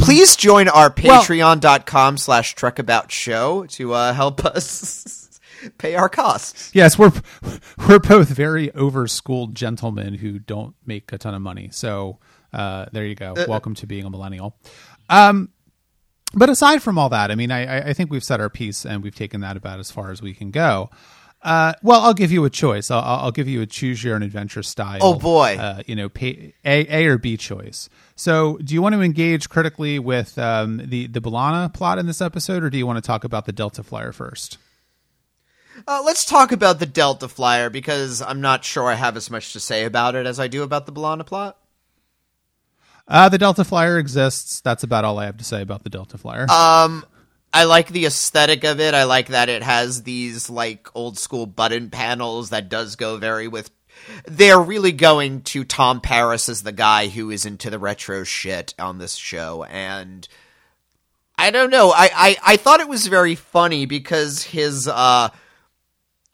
Please 0.00 0.36
join 0.36 0.68
our 0.68 0.86
Um, 0.86 0.92
patreon.com 0.92 2.16
slash 2.18 2.54
truckabout 2.54 3.10
show 3.10 3.66
to 3.66 3.92
uh, 3.94 4.12
help 4.12 4.44
us 4.44 5.40
pay 5.78 5.94
our 5.94 6.08
costs. 6.08 6.70
Yes, 6.74 6.98
we're 6.98 7.12
we're 7.88 7.98
both 7.98 8.28
very 8.28 8.68
overschooled 8.68 9.52
gentlemen 9.54 10.14
who 10.14 10.38
don't 10.38 10.74
make 10.86 11.12
a 11.12 11.18
ton 11.18 11.34
of 11.34 11.42
money. 11.42 11.68
So 11.72 12.18
uh, 12.52 12.86
there 12.92 13.04
you 13.04 13.14
go. 13.14 13.34
Welcome 13.48 13.74
to 13.76 13.86
being 13.86 14.04
a 14.04 14.10
millennial. 14.10 14.56
Um, 15.10 15.50
but 16.34 16.50
aside 16.50 16.82
from 16.82 16.98
all 16.98 17.08
that, 17.10 17.30
I 17.30 17.34
mean, 17.34 17.50
I, 17.50 17.78
I- 17.78 17.88
I 17.88 17.92
think 17.94 18.10
we've 18.10 18.24
said 18.24 18.40
our 18.40 18.50
piece 18.50 18.84
and 18.84 19.02
we've 19.02 19.14
taken 19.14 19.40
that 19.40 19.56
about 19.56 19.80
as 19.80 19.90
far 19.90 20.10
as 20.10 20.20
we 20.22 20.34
can 20.34 20.50
go. 20.50 20.90
Uh, 21.40 21.72
well, 21.82 22.00
I'll 22.00 22.14
give 22.14 22.32
you 22.32 22.44
a 22.44 22.50
choice. 22.50 22.90
I'll, 22.90 23.00
I'll 23.00 23.30
give 23.30 23.46
you 23.46 23.62
a 23.62 23.66
choose 23.66 24.02
your 24.02 24.16
own 24.16 24.22
adventure 24.22 24.62
style. 24.62 24.98
Oh, 25.00 25.14
boy. 25.14 25.56
Uh, 25.58 25.82
you 25.86 25.94
know, 25.94 26.08
pay, 26.08 26.54
a 26.64 26.86
A 27.02 27.06
or 27.06 27.18
B 27.18 27.36
choice. 27.36 27.88
So, 28.16 28.58
do 28.58 28.74
you 28.74 28.82
want 28.82 28.94
to 28.96 29.02
engage 29.02 29.48
critically 29.48 30.00
with 30.00 30.36
um, 30.38 30.78
the 30.84 31.06
the 31.06 31.20
B'Elanna 31.20 31.72
plot 31.72 31.98
in 31.98 32.06
this 32.06 32.20
episode, 32.20 32.64
or 32.64 32.70
do 32.70 32.78
you 32.78 32.86
want 32.86 32.96
to 32.96 33.06
talk 33.06 33.22
about 33.22 33.46
the 33.46 33.52
Delta 33.52 33.84
Flyer 33.84 34.10
first? 34.10 34.58
Uh, 35.86 36.02
let's 36.04 36.24
talk 36.24 36.50
about 36.50 36.80
the 36.80 36.86
Delta 36.86 37.28
Flyer 37.28 37.70
because 37.70 38.20
I'm 38.20 38.40
not 38.40 38.64
sure 38.64 38.90
I 38.90 38.94
have 38.94 39.16
as 39.16 39.30
much 39.30 39.52
to 39.52 39.60
say 39.60 39.84
about 39.84 40.16
it 40.16 40.26
as 40.26 40.40
I 40.40 40.48
do 40.48 40.64
about 40.64 40.86
the 40.86 40.92
B'Elanna 40.92 41.24
plot. 41.24 41.56
Uh, 43.06 43.28
the 43.28 43.38
Delta 43.38 43.64
Flyer 43.64 43.98
exists. 43.98 44.60
That's 44.60 44.82
about 44.82 45.04
all 45.04 45.18
I 45.18 45.26
have 45.26 45.36
to 45.38 45.44
say 45.44 45.62
about 45.62 45.84
the 45.84 45.90
Delta 45.90 46.18
Flyer. 46.18 46.50
Um, 46.50 47.04
I 47.52 47.64
like 47.64 47.88
the 47.88 48.06
aesthetic 48.06 48.64
of 48.64 48.80
it. 48.80 48.94
I 48.94 49.04
like 49.04 49.28
that 49.28 49.48
it 49.48 49.62
has 49.62 50.02
these 50.02 50.50
like 50.50 50.88
old 50.94 51.18
school 51.18 51.46
button 51.46 51.90
panels 51.90 52.50
that 52.50 52.68
does 52.68 52.96
go 52.96 53.16
very 53.16 53.48
with. 53.48 53.70
They're 54.26 54.60
really 54.60 54.92
going 54.92 55.42
to 55.42 55.64
Tom 55.64 56.00
Paris 56.00 56.48
as 56.48 56.62
the 56.62 56.72
guy 56.72 57.08
who 57.08 57.30
is 57.30 57.46
into 57.46 57.70
the 57.70 57.78
retro 57.78 58.24
shit 58.24 58.74
on 58.78 58.98
this 58.98 59.14
show, 59.14 59.64
and 59.64 60.28
I 61.36 61.50
don't 61.50 61.70
know. 61.70 61.90
I 61.90 62.10
I, 62.14 62.36
I 62.44 62.56
thought 62.56 62.80
it 62.80 62.88
was 62.88 63.06
very 63.06 63.34
funny 63.34 63.86
because 63.86 64.42
his 64.42 64.86
uh 64.86 65.30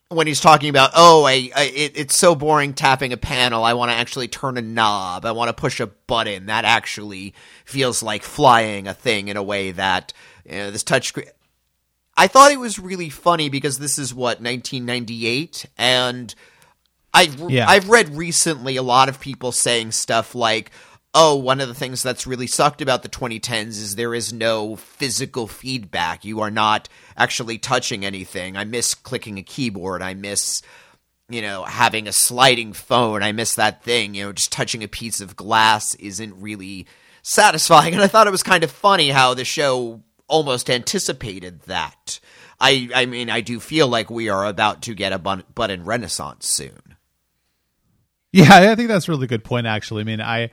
when 0.09 0.27
he's 0.27 0.39
talking 0.39 0.69
about 0.69 0.91
oh 0.95 1.23
I, 1.25 1.49
I 1.55 1.63
it, 1.75 1.97
it's 1.97 2.15
so 2.15 2.35
boring 2.35 2.73
tapping 2.73 3.11
a 3.11 3.17
panel 3.17 3.63
i 3.63 3.73
want 3.73 3.89
to 3.89 3.95
actually 3.95 4.27
turn 4.27 4.55
a 4.57 4.61
knob 4.61 5.25
i 5.25 5.31
want 5.31 5.49
to 5.49 5.53
push 5.53 5.79
a 5.79 5.87
button 5.87 6.45
that 6.45 6.63
actually 6.63 7.33
feels 7.65 8.03
like 8.03 8.21
flying 8.21 8.87
a 8.87 8.93
thing 8.93 9.29
in 9.29 9.35
a 9.35 9.43
way 9.43 9.71
that 9.71 10.13
you 10.45 10.55
know, 10.55 10.71
this 10.71 10.83
touchscreen 10.83 11.29
i 12.17 12.27
thought 12.27 12.51
it 12.51 12.59
was 12.59 12.79
really 12.79 13.09
funny 13.09 13.49
because 13.49 13.77
this 13.79 13.97
is 13.99 14.13
what 14.13 14.41
1998 14.41 15.65
and 15.77 16.35
I, 17.15 17.29
Yeah. 17.47 17.67
I've 17.69 17.89
read 17.89 18.09
recently 18.17 18.75
a 18.75 18.83
lot 18.83 19.07
of 19.07 19.21
people 19.21 19.53
saying 19.53 19.93
stuff 19.93 20.35
like, 20.35 20.71
oh, 21.13 21.35
one 21.37 21.61
of 21.61 21.69
the 21.69 21.73
things 21.73 22.03
that's 22.03 22.27
really 22.27 22.45
sucked 22.45 22.81
about 22.81 23.03
the 23.03 23.09
2010s 23.09 23.69
is 23.69 23.95
there 23.95 24.13
is 24.13 24.33
no 24.33 24.75
physical 24.75 25.47
feedback. 25.47 26.25
You 26.25 26.41
are 26.41 26.51
not 26.51 26.89
actually 27.15 27.57
touching 27.57 28.03
anything. 28.03 28.57
I 28.57 28.65
miss 28.65 28.93
clicking 28.93 29.37
a 29.37 29.43
keyboard. 29.43 30.01
I 30.01 30.13
miss, 30.13 30.61
you 31.29 31.41
know, 31.41 31.63
having 31.63 32.09
a 32.09 32.11
sliding 32.11 32.73
phone. 32.73 33.23
I 33.23 33.31
miss 33.31 33.55
that 33.55 33.81
thing. 33.81 34.13
You 34.13 34.25
know, 34.25 34.33
just 34.33 34.51
touching 34.51 34.83
a 34.83 34.89
piece 34.89 35.21
of 35.21 35.37
glass 35.37 35.95
isn't 35.95 36.41
really 36.41 36.85
satisfying. 37.23 37.93
And 37.93 38.03
I 38.03 38.07
thought 38.07 38.27
it 38.27 38.31
was 38.31 38.43
kind 38.43 38.65
of 38.65 38.71
funny 38.71 39.07
how 39.07 39.35
the 39.35 39.45
show 39.45 40.01
almost 40.27 40.69
anticipated 40.69 41.61
that. 41.63 42.19
I, 42.59 42.89
I 42.95 43.05
mean, 43.05 43.29
I 43.29 43.41
do 43.41 43.59
feel 43.59 43.87
like 43.87 44.09
we 44.09 44.29
are 44.29 44.45
about 44.45 44.81
to 44.83 44.93
get 44.93 45.11
a 45.13 45.19
bun- 45.19 45.43
button 45.53 45.83
renaissance 45.85 46.47
soon. 46.47 46.95
Yeah, 48.31 48.47
I 48.71 48.75
think 48.75 48.89
that's 48.89 49.07
a 49.07 49.11
really 49.11 49.27
good 49.27 49.43
point. 49.43 49.65
Actually, 49.67 50.01
I 50.01 50.03
mean, 50.05 50.21
I 50.21 50.49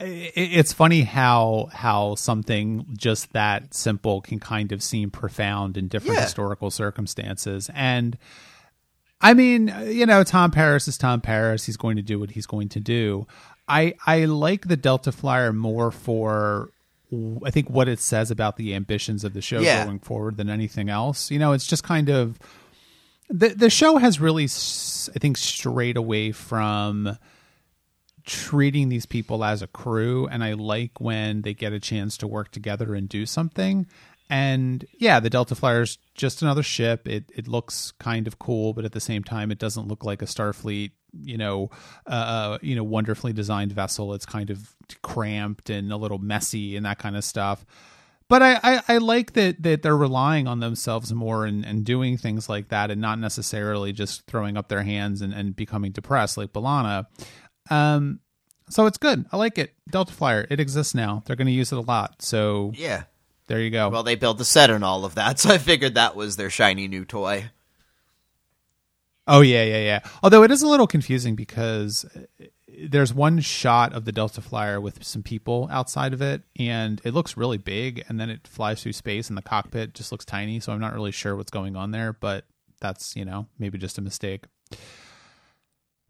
it's 0.00 0.72
funny 0.72 1.02
how 1.02 1.68
how 1.72 2.14
something 2.14 2.86
just 2.98 3.32
that 3.32 3.74
simple 3.74 4.20
can 4.20 4.38
kind 4.38 4.72
of 4.72 4.82
seem 4.82 5.10
profound 5.10 5.76
in 5.76 5.88
different 5.88 6.16
Yeah. 6.16 6.22
historical 6.22 6.70
circumstances, 6.70 7.70
and 7.74 8.16
I 9.20 9.34
mean, 9.34 9.74
you 9.86 10.06
know, 10.06 10.22
Tom 10.24 10.50
Paris 10.50 10.88
is 10.88 10.96
Tom 10.98 11.20
Paris. 11.20 11.64
He's 11.66 11.76
going 11.76 11.96
to 11.96 12.02
do 12.02 12.18
what 12.18 12.30
he's 12.30 12.46
going 12.46 12.68
to 12.70 12.80
do. 12.80 13.26
I 13.68 13.94
I 14.06 14.24
like 14.26 14.68
the 14.68 14.76
Delta 14.76 15.12
Flyer 15.12 15.52
more 15.52 15.90
for 15.90 16.70
I 17.44 17.50
think 17.50 17.70
what 17.70 17.88
it 17.88 18.00
says 18.00 18.30
about 18.30 18.56
the 18.56 18.74
ambitions 18.74 19.22
of 19.24 19.32
the 19.32 19.40
show 19.40 19.60
Yeah. 19.60 19.84
going 19.84 20.00
forward 20.00 20.36
than 20.36 20.50
anything 20.50 20.88
else. 20.88 21.30
You 21.30 21.38
know, 21.38 21.52
it's 21.52 21.66
just 21.66 21.84
kind 21.84 22.08
of 22.08 22.38
the 23.28 23.50
the 23.50 23.70
show 23.70 23.96
has 23.98 24.20
really 24.20 24.44
I 24.44 25.18
think 25.18 25.36
strayed 25.36 25.96
away 25.96 26.32
from 26.32 27.16
treating 28.24 28.88
these 28.88 29.06
people 29.06 29.44
as 29.44 29.62
a 29.62 29.68
crew 29.68 30.26
and 30.26 30.42
I 30.42 30.54
like 30.54 31.00
when 31.00 31.42
they 31.42 31.54
get 31.54 31.72
a 31.72 31.78
chance 31.78 32.16
to 32.18 32.26
work 32.26 32.50
together 32.50 32.94
and 32.94 33.08
do 33.08 33.24
something. 33.24 33.86
And 34.28 34.84
yeah, 34.98 35.20
the 35.20 35.30
Delta 35.30 35.54
Flyer 35.54 35.82
is 35.82 35.98
just 36.14 36.42
another 36.42 36.62
ship. 36.62 37.06
It 37.06 37.30
it 37.34 37.46
looks 37.46 37.92
kind 37.98 38.26
of 38.26 38.38
cool, 38.38 38.72
but 38.72 38.84
at 38.84 38.92
the 38.92 39.00
same 39.00 39.22
time, 39.22 39.50
it 39.50 39.58
doesn't 39.58 39.86
look 39.86 40.04
like 40.04 40.20
a 40.22 40.26
Starfleet, 40.26 40.90
you 41.22 41.38
know, 41.38 41.70
uh, 42.06 42.58
you 42.60 42.74
know, 42.74 42.84
wonderfully 42.84 43.32
designed 43.32 43.72
vessel. 43.72 44.14
It's 44.14 44.26
kind 44.26 44.50
of 44.50 44.74
cramped 45.02 45.70
and 45.70 45.92
a 45.92 45.96
little 45.96 46.18
messy 46.18 46.76
and 46.76 46.84
that 46.86 46.98
kind 46.98 47.16
of 47.16 47.24
stuff. 47.24 47.64
But 48.28 48.42
I, 48.42 48.58
I, 48.62 48.82
I 48.88 48.98
like 48.98 49.34
that 49.34 49.62
that 49.62 49.82
they're 49.82 49.96
relying 49.96 50.48
on 50.48 50.58
themselves 50.58 51.14
more 51.14 51.44
and, 51.44 51.64
and 51.64 51.84
doing 51.84 52.16
things 52.16 52.48
like 52.48 52.68
that 52.70 52.90
and 52.90 53.00
not 53.00 53.20
necessarily 53.20 53.92
just 53.92 54.26
throwing 54.26 54.56
up 54.56 54.68
their 54.68 54.82
hands 54.82 55.22
and, 55.22 55.32
and 55.32 55.54
becoming 55.54 55.92
depressed 55.92 56.36
like 56.36 56.52
B'Elanna. 56.52 57.06
Um, 57.70 58.18
so 58.68 58.86
it's 58.86 58.98
good. 58.98 59.26
I 59.30 59.36
like 59.36 59.58
it. 59.58 59.74
Delta 59.88 60.12
Flyer, 60.12 60.44
it 60.50 60.58
exists 60.58 60.94
now. 60.94 61.22
They're 61.24 61.36
going 61.36 61.46
to 61.46 61.52
use 61.52 61.70
it 61.70 61.78
a 61.78 61.82
lot. 61.82 62.20
So 62.20 62.72
Yeah. 62.74 63.04
There 63.46 63.60
you 63.60 63.70
go. 63.70 63.88
Well, 63.88 64.02
they 64.02 64.16
built 64.16 64.38
the 64.38 64.44
set 64.44 64.70
and 64.70 64.84
all 64.84 65.04
of 65.04 65.14
that, 65.14 65.38
so 65.40 65.50
I 65.50 65.58
figured 65.58 65.94
that 65.94 66.16
was 66.16 66.36
their 66.36 66.50
shiny 66.50 66.88
new 66.88 67.04
toy. 67.04 67.50
Oh 69.26 69.40
yeah, 69.40 69.64
yeah, 69.64 69.80
yeah. 69.80 70.00
Although 70.22 70.44
it 70.44 70.50
is 70.50 70.62
a 70.62 70.68
little 70.68 70.86
confusing 70.86 71.34
because 71.34 72.04
uh, 72.04 72.46
there's 72.88 73.12
one 73.12 73.40
shot 73.40 73.92
of 73.92 74.04
the 74.04 74.12
Delta 74.12 74.40
Flyer 74.40 74.80
with 74.80 75.02
some 75.04 75.22
people 75.22 75.68
outside 75.72 76.12
of 76.12 76.22
it, 76.22 76.42
and 76.58 77.00
it 77.04 77.12
looks 77.14 77.36
really 77.36 77.58
big, 77.58 78.04
and 78.08 78.20
then 78.20 78.30
it 78.30 78.46
flies 78.46 78.82
through 78.82 78.92
space, 78.92 79.28
and 79.28 79.36
the 79.36 79.42
cockpit 79.42 79.94
just 79.94 80.12
looks 80.12 80.24
tiny. 80.24 80.60
So 80.60 80.72
I'm 80.72 80.80
not 80.80 80.94
really 80.94 81.10
sure 81.10 81.34
what's 81.34 81.50
going 81.50 81.74
on 81.74 81.90
there, 81.90 82.12
but 82.12 82.44
that's 82.80 83.16
you 83.16 83.24
know 83.24 83.46
maybe 83.58 83.78
just 83.78 83.98
a 83.98 84.02
mistake. 84.02 84.44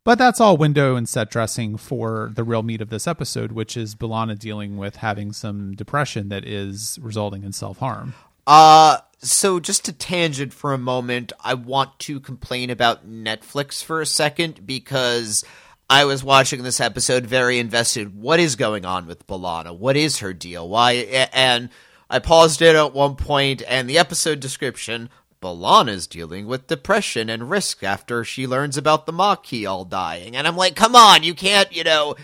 But 0.07 0.19
that's 0.19 0.41
all 0.41 0.57
window 0.57 0.95
and 0.95 1.09
set 1.09 1.31
dressing 1.31 1.77
for 1.77 2.31
the 2.33 2.45
real 2.45 2.63
meat 2.63 2.81
of 2.81 2.91
this 2.91 3.09
episode, 3.09 3.51
which 3.51 3.77
is 3.77 3.97
B'Elanna 3.97 4.39
dealing 4.39 4.77
with 4.77 4.95
having 4.95 5.33
some 5.33 5.75
depression 5.75 6.29
that 6.29 6.45
is 6.45 6.97
resulting 7.03 7.43
in 7.43 7.53
self 7.53 7.79
harm. 7.79 8.15
Uh, 8.47 8.99
so 9.19 9.59
just 9.59 9.85
to 9.87 9.93
tangent 9.93 10.53
for 10.53 10.73
a 10.73 10.79
moment, 10.79 11.33
I 11.43 11.55
want 11.55 11.99
to 11.99 12.21
complain 12.21 12.71
about 12.71 13.11
Netflix 13.11 13.83
for 13.83 14.01
a 14.01 14.07
second 14.07 14.65
because 14.65 15.43
I 15.91 16.05
was 16.05 16.23
watching 16.23 16.63
this 16.63 16.81
episode 16.81 17.27
very 17.27 17.59
invested. 17.59 18.17
What 18.17 18.39
is 18.39 18.55
going 18.55 18.85
on 18.85 19.09
with 19.09 19.27
B'Elanna? 19.27 19.77
What 19.77 19.97
is 19.97 20.21
her 20.21 20.33
deal? 20.33 20.69
Why? 20.69 20.93
And 21.33 21.69
I 22.09 22.21
paused 22.21 22.63
it 22.63 22.77
at 22.77 22.95
one 22.95 23.17
point, 23.17 23.61
and 23.67 23.91
the 23.91 23.99
episode 23.99 24.39
description. 24.39 25.11
B'Elanna's 25.41 26.07
dealing 26.07 26.47
with 26.47 26.67
depression 26.67 27.29
and 27.29 27.51
risk 27.51 27.83
after 27.83 28.25
she 28.25 28.47
learns 28.47 28.77
about 28.77 29.07
the 29.07 29.13
Maquis 29.13 29.67
all 29.67 29.85
dying. 29.85 30.37
And 30.37 30.47
I'm 30.47 30.57
like, 30.57 30.77
come 30.77 30.97
on, 30.97 31.23
you 31.23 31.35
can't, 31.35 31.75
you 31.75 31.85
know, 31.85 32.17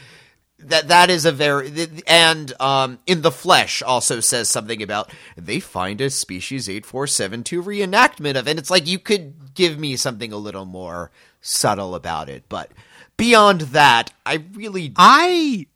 that 0.65 0.89
that 0.89 1.11
is 1.11 1.25
a 1.25 1.33
very 1.33 1.89
and 2.07 2.53
um 2.61 2.99
in 3.07 3.23
the 3.23 3.33
flesh 3.33 3.83
also 3.83 4.21
says 4.21 4.49
something 4.49 4.83
about 4.83 5.11
they 5.37 5.59
find 5.59 6.01
a 6.01 6.09
species 6.09 6.69
8472 6.69 7.63
reenactment 7.63 8.39
of 8.39 8.47
it. 8.47 8.53
and 8.53 8.59
it's 8.61 8.71
like 8.71 8.87
you 8.87 8.99
could 8.99 9.55
give 9.55 9.79
me 9.79 9.97
something 9.97 10.33
a 10.33 10.37
little 10.37 10.65
more 10.65 11.11
subtle 11.41 11.97
about 11.97 12.29
it 12.29 12.45
but 12.49 12.71
beyond 13.17 13.63
that 13.63 14.13
i 14.25 14.45
really 14.55 14.93
I 14.97 15.67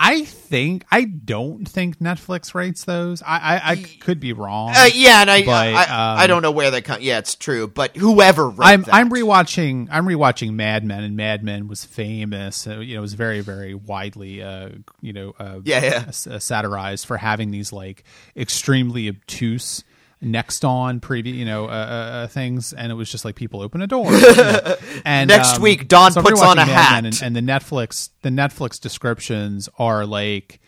I 0.00 0.24
think 0.24 0.84
I 0.90 1.04
don't 1.04 1.66
think 1.66 1.98
Netflix 1.98 2.54
rates 2.54 2.84
those. 2.84 3.20
I 3.22 3.38
I, 3.38 3.70
I 3.72 3.76
could 4.00 4.20
be 4.20 4.32
wrong. 4.32 4.72
uh, 4.76 4.88
yeah 4.94 5.20
and 5.22 5.30
i 5.30 5.44
But, 5.44 5.74
I, 5.74 5.82
um, 5.84 6.18
I 6.20 6.26
don't 6.26 6.42
know 6.42 6.50
where 6.52 6.70
they 6.70 6.80
come 6.82 7.00
yeah 7.00 7.18
it's 7.18 7.34
true 7.34 7.66
but 7.66 7.96
whoever 7.96 8.48
wrote 8.48 8.60
I'm 8.66 8.82
that, 8.82 8.94
I'm 8.94 9.10
rewatching 9.10 9.88
I'm 9.90 10.06
rewatching 10.06 10.52
Mad 10.54 10.84
Men 10.84 11.02
and 11.04 11.16
Mad 11.16 11.42
Men 11.42 11.68
was 11.68 11.84
famous. 11.84 12.66
Uh, 12.66 12.78
you 12.78 12.94
know, 12.94 13.00
it 13.00 13.02
was 13.02 13.14
very 13.14 13.40
very 13.40 13.74
widely 13.74 14.42
uh 14.42 14.70
you 15.00 15.12
know 15.12 15.34
uh, 15.38 15.58
Yeah, 15.64 15.82
yeah. 15.82 16.04
uh, 16.34 16.38
satirized 16.38 17.04
for 17.06 17.16
having 17.16 17.50
these 17.50 17.72
like 17.72 18.04
extremely 18.36 19.08
obtuse 19.08 19.82
next 20.20 20.64
on 20.64 21.00
preview 21.00 21.32
you 21.34 21.44
know 21.44 21.66
uh, 21.66 21.68
uh, 21.68 21.72
uh, 21.72 22.26
things 22.26 22.72
and 22.72 22.90
it 22.90 22.94
was 22.96 23.10
just 23.10 23.24
like 23.24 23.34
people 23.36 23.60
open 23.62 23.80
a 23.82 23.86
door 23.86 24.12
you 24.12 24.20
know. 24.36 24.76
and 25.04 25.28
Next 25.28 25.56
um, 25.56 25.62
week, 25.62 25.86
Don 25.88 26.10
so 26.12 26.22
puts 26.22 26.42
on 26.42 26.58
a 26.58 26.64
hat. 26.64 27.04
And, 27.04 27.20
and 27.22 27.36
the 27.36 27.40
netflix 27.40 28.10
the 28.22 28.30
netflix 28.30 28.80
descriptions 28.80 29.68
are 29.78 30.04
like 30.04 30.60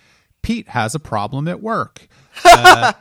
pete 0.42 0.68
has 0.68 0.94
a 0.94 1.00
problem 1.00 1.48
at 1.48 1.60
work 1.60 2.06
Uh, 2.44 2.92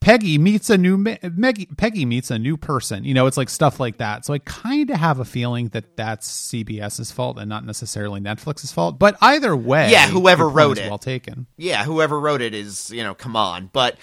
Peggy 0.00 0.36
meets 0.36 0.68
a 0.68 0.76
new 0.76 0.98
ma- 0.98 1.16
Meggy, 1.22 1.66
Peggy 1.78 2.04
meets 2.04 2.30
a 2.30 2.38
new 2.38 2.58
person. 2.58 3.04
You 3.04 3.14
know, 3.14 3.26
it's 3.26 3.38
like 3.38 3.48
stuff 3.48 3.80
like 3.80 3.96
that. 3.96 4.26
So 4.26 4.34
I 4.34 4.38
kind 4.38 4.90
of 4.90 4.96
have 4.98 5.18
a 5.18 5.24
feeling 5.24 5.68
that 5.68 5.96
that's 5.96 6.28
CBS's 6.52 7.10
fault 7.10 7.38
and 7.38 7.48
not 7.48 7.64
necessarily 7.64 8.20
Netflix's 8.20 8.70
fault. 8.70 8.98
But 8.98 9.16
either 9.22 9.56
way, 9.56 9.90
Yeah, 9.90 10.08
whoever 10.08 10.46
wrote 10.46 10.76
it. 10.76 10.90
well 10.90 10.98
taken. 10.98 11.46
yeah, 11.56 11.84
whoever 11.84 12.20
wrote 12.20 12.42
it 12.42 12.52
is, 12.54 12.90
you 12.90 13.02
know, 13.02 13.14
come 13.14 13.34
on. 13.34 13.70
But 13.72 13.96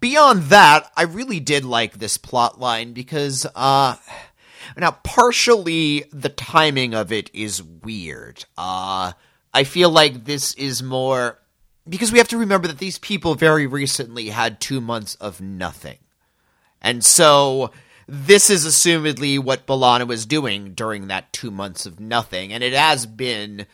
beyond 0.00 0.44
that, 0.44 0.90
I 0.96 1.02
really 1.02 1.40
did 1.40 1.64
like 1.64 1.94
this 1.94 2.16
plot 2.16 2.60
line 2.60 2.92
because, 2.92 3.46
uh, 3.54 3.96
now 4.76 4.92
partially 5.02 6.04
the 6.12 6.28
timing 6.28 6.94
of 6.94 7.12
it 7.12 7.30
is 7.32 7.62
weird. 7.62 8.44
Uh, 8.56 9.12
I 9.52 9.64
feel 9.64 9.90
like 9.90 10.24
this 10.24 10.54
is 10.54 10.82
more 10.82 11.38
because 11.88 12.12
we 12.12 12.18
have 12.18 12.28
to 12.28 12.38
remember 12.38 12.68
that 12.68 12.78
these 12.78 12.98
people 12.98 13.34
very 13.34 13.66
recently 13.66 14.28
had 14.28 14.60
two 14.60 14.80
months 14.80 15.14
of 15.16 15.40
nothing. 15.40 15.98
And 16.82 17.04
so 17.04 17.70
this 18.06 18.50
is 18.50 18.66
assumedly 18.66 19.38
what 19.38 19.66
B'Elanna 19.66 20.06
was 20.06 20.26
doing 20.26 20.74
during 20.74 21.08
that 21.08 21.32
two 21.32 21.50
months 21.50 21.86
of 21.86 21.98
nothing, 21.98 22.52
and 22.52 22.62
it 22.62 22.72
has 22.72 23.06
been 23.06 23.66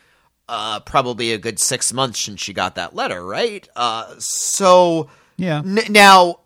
uh, 0.48 0.80
probably 0.80 1.32
a 1.32 1.38
good 1.38 1.58
six 1.58 1.92
months 1.92 2.20
since 2.20 2.40
she 2.40 2.52
got 2.52 2.74
that 2.76 2.94
letter, 2.94 3.24
right? 3.24 3.68
Uh, 3.74 4.14
so 4.18 5.08
Yeah. 5.36 5.58
n- 5.58 5.80
now, 5.90 6.40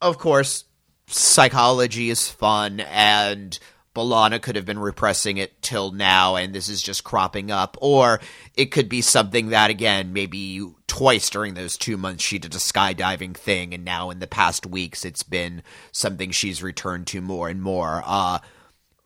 of 0.00 0.18
course, 0.18 0.64
psychology 1.06 2.10
is 2.10 2.28
fun, 2.28 2.80
and 2.80 3.58
B'Elanna 3.94 4.40
could 4.40 4.56
have 4.56 4.66
been 4.66 4.78
repressing 4.78 5.38
it 5.38 5.60
till 5.62 5.90
now, 5.90 6.36
and 6.36 6.54
this 6.54 6.68
is 6.68 6.82
just 6.82 7.04
cropping 7.04 7.50
up, 7.50 7.76
or 7.80 8.20
it 8.54 8.66
could 8.66 8.88
be 8.88 9.00
something 9.00 9.48
that 9.48 9.70
again, 9.70 10.12
maybe 10.12 10.62
twice 10.86 11.30
during 11.30 11.54
those 11.54 11.76
two 11.76 11.96
months 11.96 12.24
she 12.24 12.38
did 12.38 12.54
a 12.54 12.58
skydiving 12.58 13.34
thing, 13.36 13.74
and 13.74 13.84
now 13.84 14.10
in 14.10 14.18
the 14.20 14.26
past 14.26 14.66
weeks 14.66 15.04
it's 15.04 15.22
been 15.22 15.62
something 15.92 16.30
she's 16.30 16.62
returned 16.62 17.06
to 17.08 17.20
more 17.20 17.48
and 17.48 17.62
more. 17.62 18.02
Uh, 18.04 18.38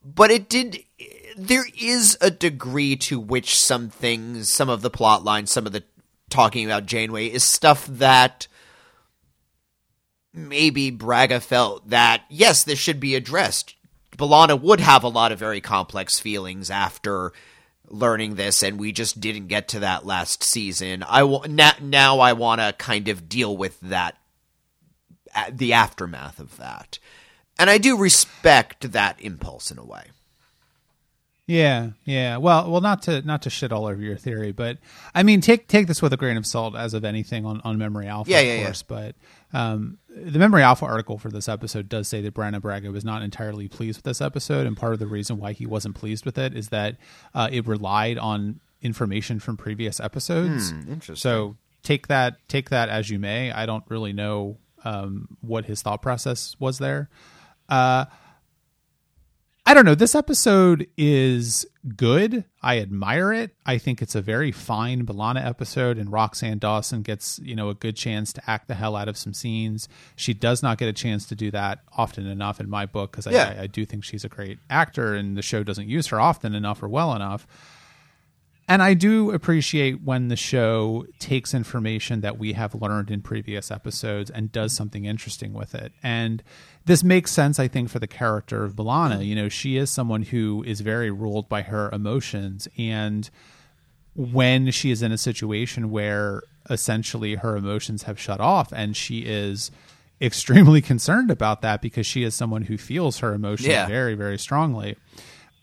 but 0.04 0.30
it 0.30 0.48
did 0.48 0.84
there 1.36 1.64
is 1.80 2.18
a 2.20 2.30
degree 2.30 2.96
to 2.96 3.18
which 3.18 3.58
some 3.58 3.88
things 3.88 4.50
some 4.50 4.68
of 4.68 4.82
the 4.82 4.90
plot 4.90 5.24
lines 5.24 5.50
some 5.50 5.64
of 5.66 5.72
the 5.72 5.82
talking 6.28 6.64
about 6.64 6.86
janeway 6.86 7.26
is 7.26 7.44
stuff 7.44 7.86
that 7.86 8.46
maybe 10.34 10.90
braga 10.90 11.40
felt 11.40 11.88
that 11.90 12.22
yes 12.28 12.64
this 12.64 12.78
should 12.78 12.98
be 13.00 13.14
addressed 13.14 13.74
B'Elanna 14.16 14.60
would 14.60 14.80
have 14.80 15.04
a 15.04 15.08
lot 15.08 15.32
of 15.32 15.38
very 15.38 15.60
complex 15.60 16.18
feelings 16.18 16.70
after 16.70 17.32
learning 17.88 18.34
this 18.36 18.62
and 18.62 18.78
we 18.78 18.92
just 18.92 19.20
didn't 19.20 19.48
get 19.48 19.68
to 19.68 19.80
that 19.80 20.06
last 20.06 20.42
season 20.42 21.02
i 21.06 21.22
wa- 21.22 21.44
na- 21.48 21.72
now 21.82 22.20
i 22.20 22.32
want 22.32 22.60
to 22.60 22.74
kind 22.78 23.08
of 23.08 23.28
deal 23.28 23.54
with 23.56 23.78
that 23.80 24.16
the 25.50 25.72
aftermath 25.74 26.38
of 26.40 26.56
that 26.56 26.98
and 27.58 27.68
i 27.68 27.76
do 27.78 27.96
respect 27.98 28.92
that 28.92 29.20
impulse 29.20 29.70
in 29.70 29.78
a 29.78 29.84
way 29.84 30.04
Yeah, 31.46 31.90
yeah. 32.04 32.36
Well, 32.38 32.70
well, 32.70 32.80
not 32.80 33.02
to 33.02 33.20
not 33.22 33.42
to 33.42 33.50
shit 33.50 33.72
all 33.72 33.84
over 33.86 34.00
your 34.00 34.16
theory, 34.16 34.52
but 34.52 34.78
I 35.14 35.22
mean, 35.24 35.40
take 35.40 35.66
take 35.66 35.86
this 35.88 36.00
with 36.00 36.12
a 36.12 36.16
grain 36.16 36.36
of 36.36 36.46
salt, 36.46 36.76
as 36.76 36.94
of 36.94 37.04
anything 37.04 37.44
on 37.44 37.60
on 37.64 37.76
Memory 37.78 38.06
Alpha, 38.06 38.30
Yeah, 38.30 38.38
of 38.38 38.46
yeah, 38.46 38.54
yeah. 38.54 38.64
course. 38.66 38.82
But 38.82 39.16
um, 39.52 39.98
the 40.08 40.38
Memory 40.38 40.62
Alpha 40.62 40.84
article 40.84 41.18
for 41.18 41.30
this 41.30 41.48
episode 41.48 41.88
does 41.88 42.08
say 42.08 42.20
that 42.22 42.34
Brannon 42.34 42.60
Braga 42.60 42.90
was 42.90 43.04
not 43.04 43.22
entirely 43.22 43.68
pleased 43.68 43.98
with 43.98 44.04
this 44.04 44.20
episode, 44.20 44.66
and 44.66 44.76
part 44.76 44.92
of 44.92 44.98
the 44.98 45.06
reason 45.06 45.38
why 45.38 45.52
he 45.52 45.66
wasn't 45.66 45.94
pleased 45.94 46.24
with 46.24 46.38
it 46.38 46.56
is 46.56 46.68
that 46.70 46.96
uh, 47.34 47.48
it 47.52 47.66
relied 47.66 48.18
on 48.18 48.60
information 48.80 49.38
from 49.38 49.56
previous 49.56 50.00
episodes. 50.00 50.70
Hmm, 50.70 50.92
interesting. 50.92 51.16
So 51.16 51.56
take 51.82 52.08
that 52.08 52.36
take 52.48 52.70
that 52.70 52.88
as 52.88 53.10
you 53.10 53.18
may. 53.18 53.50
I 53.52 53.66
don't 53.66 53.84
really 53.88 54.12
know 54.12 54.58
um, 54.84 55.36
what 55.40 55.66
his 55.66 55.82
thought 55.82 56.02
process 56.02 56.56
was 56.58 56.78
there. 56.78 57.08
Uh, 57.68 58.06
I 59.64 59.74
don't 59.74 59.84
know. 59.84 59.94
This 59.94 60.16
episode 60.16 60.88
is 60.98 61.64
good. 61.96 62.44
I 62.62 62.80
admire 62.80 63.32
it. 63.32 63.54
I 63.64 63.78
think 63.78 64.02
it's 64.02 64.16
a 64.16 64.20
very 64.20 64.50
fine 64.50 65.06
B'Elanna 65.06 65.44
episode, 65.46 65.98
and 65.98 66.10
Roxann 66.10 66.58
Dawson 66.58 67.02
gets 67.02 67.38
you 67.38 67.54
know 67.54 67.68
a 67.68 67.74
good 67.74 67.94
chance 67.96 68.32
to 68.32 68.50
act 68.50 68.66
the 68.66 68.74
hell 68.74 68.96
out 68.96 69.08
of 69.08 69.16
some 69.16 69.32
scenes. 69.32 69.88
She 70.16 70.34
does 70.34 70.64
not 70.64 70.78
get 70.78 70.88
a 70.88 70.92
chance 70.92 71.26
to 71.28 71.36
do 71.36 71.52
that 71.52 71.78
often 71.96 72.26
enough 72.26 72.58
in 72.60 72.68
my 72.68 72.86
book 72.86 73.12
because 73.12 73.26
Yeah. 73.32 73.54
I, 73.56 73.62
I 73.62 73.66
do 73.68 73.84
think 73.86 74.02
she's 74.02 74.24
a 74.24 74.28
great 74.28 74.58
actor, 74.68 75.14
and 75.14 75.36
the 75.36 75.42
show 75.42 75.62
doesn't 75.62 75.88
use 75.88 76.08
her 76.08 76.20
often 76.20 76.56
enough 76.56 76.82
or 76.82 76.88
well 76.88 77.14
enough. 77.14 77.46
And 78.68 78.80
I 78.82 78.94
do 78.94 79.32
appreciate 79.32 80.02
when 80.02 80.28
the 80.28 80.36
show 80.36 81.04
takes 81.18 81.52
information 81.52 82.20
that 82.20 82.38
we 82.38 82.52
have 82.52 82.74
learned 82.74 83.10
in 83.10 83.20
previous 83.20 83.70
episodes 83.70 84.30
and 84.30 84.52
does 84.52 84.72
something 84.74 85.04
interesting 85.04 85.52
with 85.52 85.74
it. 85.74 85.92
And 86.02 86.42
this 86.86 87.02
makes 87.02 87.32
sense, 87.32 87.58
I 87.58 87.68
think, 87.68 87.90
for 87.90 87.98
the 87.98 88.06
character 88.06 88.64
of 88.64 88.74
B'Elanna. 88.76 89.26
You 89.26 89.34
know, 89.34 89.48
she 89.48 89.76
is 89.76 89.90
someone 89.90 90.22
who 90.22 90.62
is 90.66 90.80
very 90.80 91.10
ruled 91.10 91.48
by 91.48 91.62
her 91.62 91.90
emotions. 91.92 92.68
And 92.78 93.28
when 94.14 94.70
she 94.70 94.90
is 94.90 95.02
in 95.02 95.10
a 95.12 95.18
situation 95.18 95.90
where 95.90 96.42
essentially 96.70 97.34
her 97.36 97.56
emotions 97.56 98.04
have 98.04 98.18
shut 98.20 98.40
off 98.40 98.72
and 98.72 98.96
she 98.96 99.20
is 99.20 99.70
extremely 100.20 100.80
concerned 100.92 101.30
about 101.30 101.62
that 101.62 101.82
because 101.82 102.06
she 102.06 102.22
is 102.22 102.34
someone 102.34 102.62
who 102.62 102.78
feels 102.78 103.18
her 103.18 103.34
emotions 103.34 103.68
Yeah. 103.68 103.86
very, 103.88 104.14
very 104.14 104.38
strongly 104.38 104.96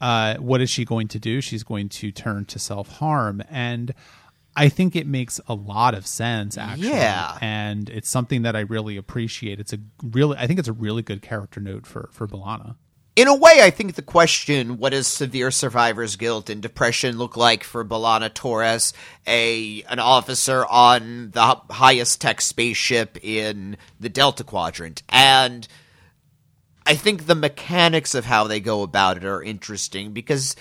uh, 0.01 0.35
what 0.35 0.61
is 0.61 0.69
she 0.69 0.85
going 0.85 1.07
to 1.09 1.19
do? 1.19 1.41
She's 1.41 1.63
going 1.63 1.89
to 1.89 2.11
turn 2.11 2.45
to 2.45 2.59
self 2.59 2.97
harm. 2.97 3.41
And 3.49 3.93
I 4.55 4.69
think 4.69 4.95
it 4.95 5.07
makes 5.07 5.39
a 5.47 5.53
lot 5.53 5.93
of 5.93 6.07
sense, 6.07 6.57
actually. 6.57 6.89
Yeah. 6.89 7.37
And 7.41 7.89
it's 7.89 8.09
something 8.09 8.41
that 8.41 8.55
I 8.55 8.61
really 8.61 8.97
appreciate. 8.97 9.59
It's 9.59 9.73
a 9.73 9.79
really, 10.03 10.37
I 10.37 10.47
think 10.47 10.59
it's 10.59 10.67
a 10.67 10.73
really 10.73 11.01
good 11.01 11.21
character 11.21 11.59
note 11.61 11.85
for, 11.85 12.09
for 12.11 12.27
B'Elanna. 12.27 12.75
in 13.15 13.27
a 13.27 13.35
way, 13.35 13.61
I 13.61 13.69
think 13.69 13.95
the 13.95 14.01
question, 14.01 14.77
what 14.77 14.91
does 14.91 15.05
severe 15.07 15.51
survivor's 15.51 16.15
guilt 16.15 16.49
and 16.49 16.61
depression 16.61 17.17
look 17.17 17.35
like 17.35 17.63
for 17.65 17.83
B'Elanna 17.83 18.33
Torres, 18.33 18.93
a 19.27 19.83
an 19.83 19.99
officer 19.99 20.65
on 20.65 21.31
the 21.31 21.57
highest 21.69 22.21
tech 22.21 22.39
spaceship 22.39 23.17
in 23.23 23.75
the 23.99 24.09
Delta 24.09 24.43
Quadrant? 24.45 25.03
And 25.09 25.67
I 26.89 26.95
think 26.95 27.27
the 27.27 27.35
mechanics 27.35 28.15
of 28.15 28.25
how 28.25 28.47
they 28.47 28.59
go 28.59 28.81
about 28.81 29.17
it 29.17 29.23
are 29.23 29.43
interesting 29.43 30.11
because, 30.11 30.55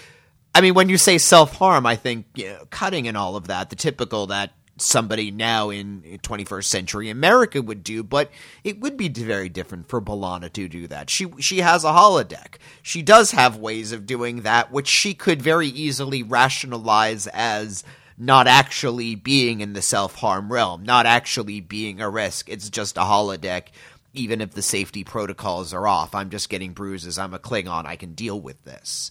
I 0.55 0.61
mean, 0.61 0.75
when 0.75 0.91
you 0.91 0.99
say 0.99 1.17
self 1.17 1.57
harm, 1.57 1.87
I 1.87 1.97
think 1.97 2.27
you 2.35 2.49
know, 2.49 2.67
cutting 2.69 3.09
and 3.09 3.17
all 3.17 3.35
of 3.35 3.47
that, 3.47 3.71
the 3.71 3.77
typical 3.77 4.27
that 4.27 4.53
somebody 4.77 5.31
now 5.31 5.71
in 5.71 6.03
21st 6.23 6.65
century 6.65 7.09
America 7.09 7.63
would 7.63 7.83
do, 7.83 8.03
but 8.03 8.31
it 8.63 8.79
would 8.79 8.99
be 8.99 9.09
very 9.09 9.49
different 9.49 9.89
for 9.89 10.03
B'Elanna 10.03 10.53
to 10.53 10.69
do 10.69 10.87
that. 10.89 11.09
She 11.09 11.29
she 11.41 11.61
has 11.61 11.83
a 11.83 11.93
holodeck. 11.93 12.57
She 12.83 13.01
does 13.01 13.31
have 13.31 13.57
ways 13.57 13.91
of 13.93 14.05
doing 14.05 14.43
that, 14.43 14.71
which 14.71 14.87
she 14.87 15.15
could 15.15 15.41
very 15.41 15.69
easily 15.69 16.23
rationalize 16.23 17.27
as 17.29 17.85
not 18.19 18.47
actually 18.47 19.15
being 19.15 19.63
in 19.63 19.73
the 19.73 19.81
self 19.81 20.17
harm 20.17 20.53
realm, 20.53 20.83
not 20.83 21.07
actually 21.07 21.63
being 21.63 22.03
a 22.03 22.11
risk. 22.11 22.51
It's 22.51 22.69
just 22.69 22.99
a 22.99 23.03
holodeck. 23.03 23.69
Even 24.15 24.41
if 24.41 24.53
the 24.53 24.63
safety 24.63 25.05
protocols 25.05 25.75
are 25.75 25.87
off, 25.87 26.15
I'm 26.15 26.31
just 26.31 26.49
getting 26.49 26.73
bruises. 26.73 27.19
I'm 27.19 27.35
a 27.35 27.39
Klingon. 27.39 27.87
I 27.87 27.97
can 27.97 28.15
deal 28.15 28.41
with 28.41 28.65
this. 28.65 29.11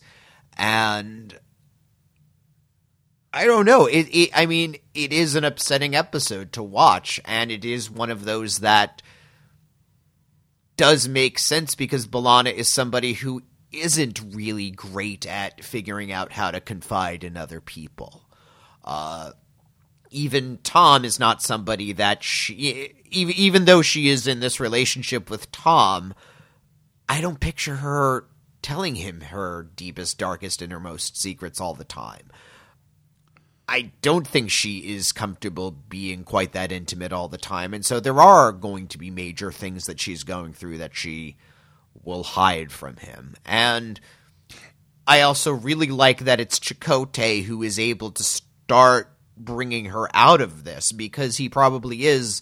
And 0.58 1.38
I 3.32 3.46
don't 3.46 3.66
know. 3.66 3.86
It, 3.86 4.08
it. 4.12 4.30
I 4.34 4.48
mean, 4.48 4.78
it 4.94 5.14
is 5.14 5.36
an 5.36 5.44
upsetting 5.44 5.96
episode 5.96 6.54
to 6.54 6.64
watch, 6.64 7.20
and 7.26 7.52
it 7.52 7.64
is 7.64 7.92
one 7.92 8.10
of 8.10 8.26
those 8.26 8.60
that 8.60 9.02
does 10.76 11.08
make 11.08 11.38
sense 11.40 11.76
because 11.76 12.08
B'Elanna 12.08 12.54
is 12.54 12.72
somebody 12.72 13.14
who 13.14 13.44
isn't 13.72 14.22
really 14.34 14.72
great 14.72 15.26
at 15.28 15.64
figuring 15.64 16.12
out 16.12 16.32
how 16.32 16.52
to 16.52 16.62
confide 16.62 17.24
in 17.24 17.36
other 17.36 17.60
people. 17.60 18.24
Uh, 18.84 19.32
even 20.10 20.60
Tom 20.64 21.04
is 21.04 21.20
not 21.20 21.42
somebody 21.42 21.92
that 21.94 22.24
she, 22.24 22.96
even 23.10 23.36
even 23.36 23.66
though 23.66 23.82
she 23.82 24.10
is 24.10 24.28
in 24.28 24.40
this 24.40 24.60
relationship 24.60 25.30
with 25.30 25.52
Tom, 25.52 26.14
I 27.10 27.22
don't 27.22 27.40
picture 27.40 27.78
her 27.78 28.26
telling 28.62 28.96
him 28.96 29.22
her 29.22 29.70
deepest, 29.76 30.18
darkest, 30.18 30.62
innermost 30.62 31.20
secrets 31.20 31.62
all 31.62 31.74
the 31.74 31.84
time. 31.84 32.32
I 33.70 33.92
don't 34.02 34.26
think 34.26 34.50
she 34.50 34.96
is 34.96 35.12
comfortable 35.12 35.72
being 35.72 36.24
quite 36.24 36.54
that 36.54 36.72
intimate 36.72 37.12
all 37.12 37.28
the 37.28 37.38
time. 37.38 37.74
And 37.74 37.86
so 37.86 38.00
there 38.00 38.20
are 38.20 38.52
going 38.54 38.88
to 38.88 38.98
be 38.98 39.12
major 39.12 39.52
things 39.52 39.86
that 39.86 40.00
she's 40.00 40.24
going 40.24 40.54
through 40.54 40.78
that 40.78 40.96
she 40.96 41.36
will 42.04 42.24
hide 42.24 42.72
from 42.72 42.96
him. 42.96 43.36
And 43.46 44.00
I 45.06 45.22
also 45.22 45.52
really 45.52 45.88
like 45.88 46.20
that 46.20 46.40
it's 46.40 46.60
Chakotay 46.60 47.44
who 47.44 47.62
is 47.62 47.78
able 47.78 48.12
to 48.12 48.24
start 48.24 49.14
bringing 49.36 49.86
her 49.86 50.10
out 50.14 50.42
of 50.42 50.64
this 50.64 50.92
because 50.92 51.38
he 51.38 51.50
probably 51.50 52.06
is, 52.06 52.42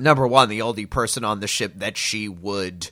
number 0.00 0.26
one, 0.26 0.48
the 0.48 0.62
only 0.62 0.86
person 0.86 1.24
on 1.24 1.40
the 1.40 1.46
ship 1.46 1.74
that 1.76 1.96
she 1.96 2.28
would 2.28 2.90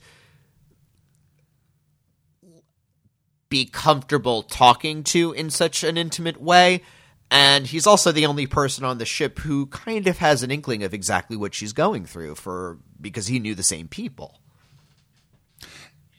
be 3.48 3.64
comfortable 3.64 4.42
talking 4.42 5.02
to 5.02 5.32
in 5.32 5.50
such 5.50 5.82
an 5.82 5.96
intimate 5.96 6.40
way. 6.40 6.82
And 7.30 7.66
he's 7.66 7.86
also 7.86 8.12
the 8.12 8.26
only 8.26 8.46
person 8.46 8.84
on 8.84 8.98
the 8.98 9.04
ship 9.04 9.38
who 9.40 9.66
kind 9.66 10.06
of 10.06 10.18
has 10.18 10.42
an 10.42 10.50
inkling 10.50 10.82
of 10.82 10.94
exactly 10.94 11.36
what 11.36 11.54
she's 11.54 11.72
going 11.72 12.06
through 12.06 12.36
for 12.36 12.78
because 13.00 13.26
he 13.26 13.38
knew 13.38 13.54
the 13.54 13.62
same 13.62 13.88
people. 13.88 14.40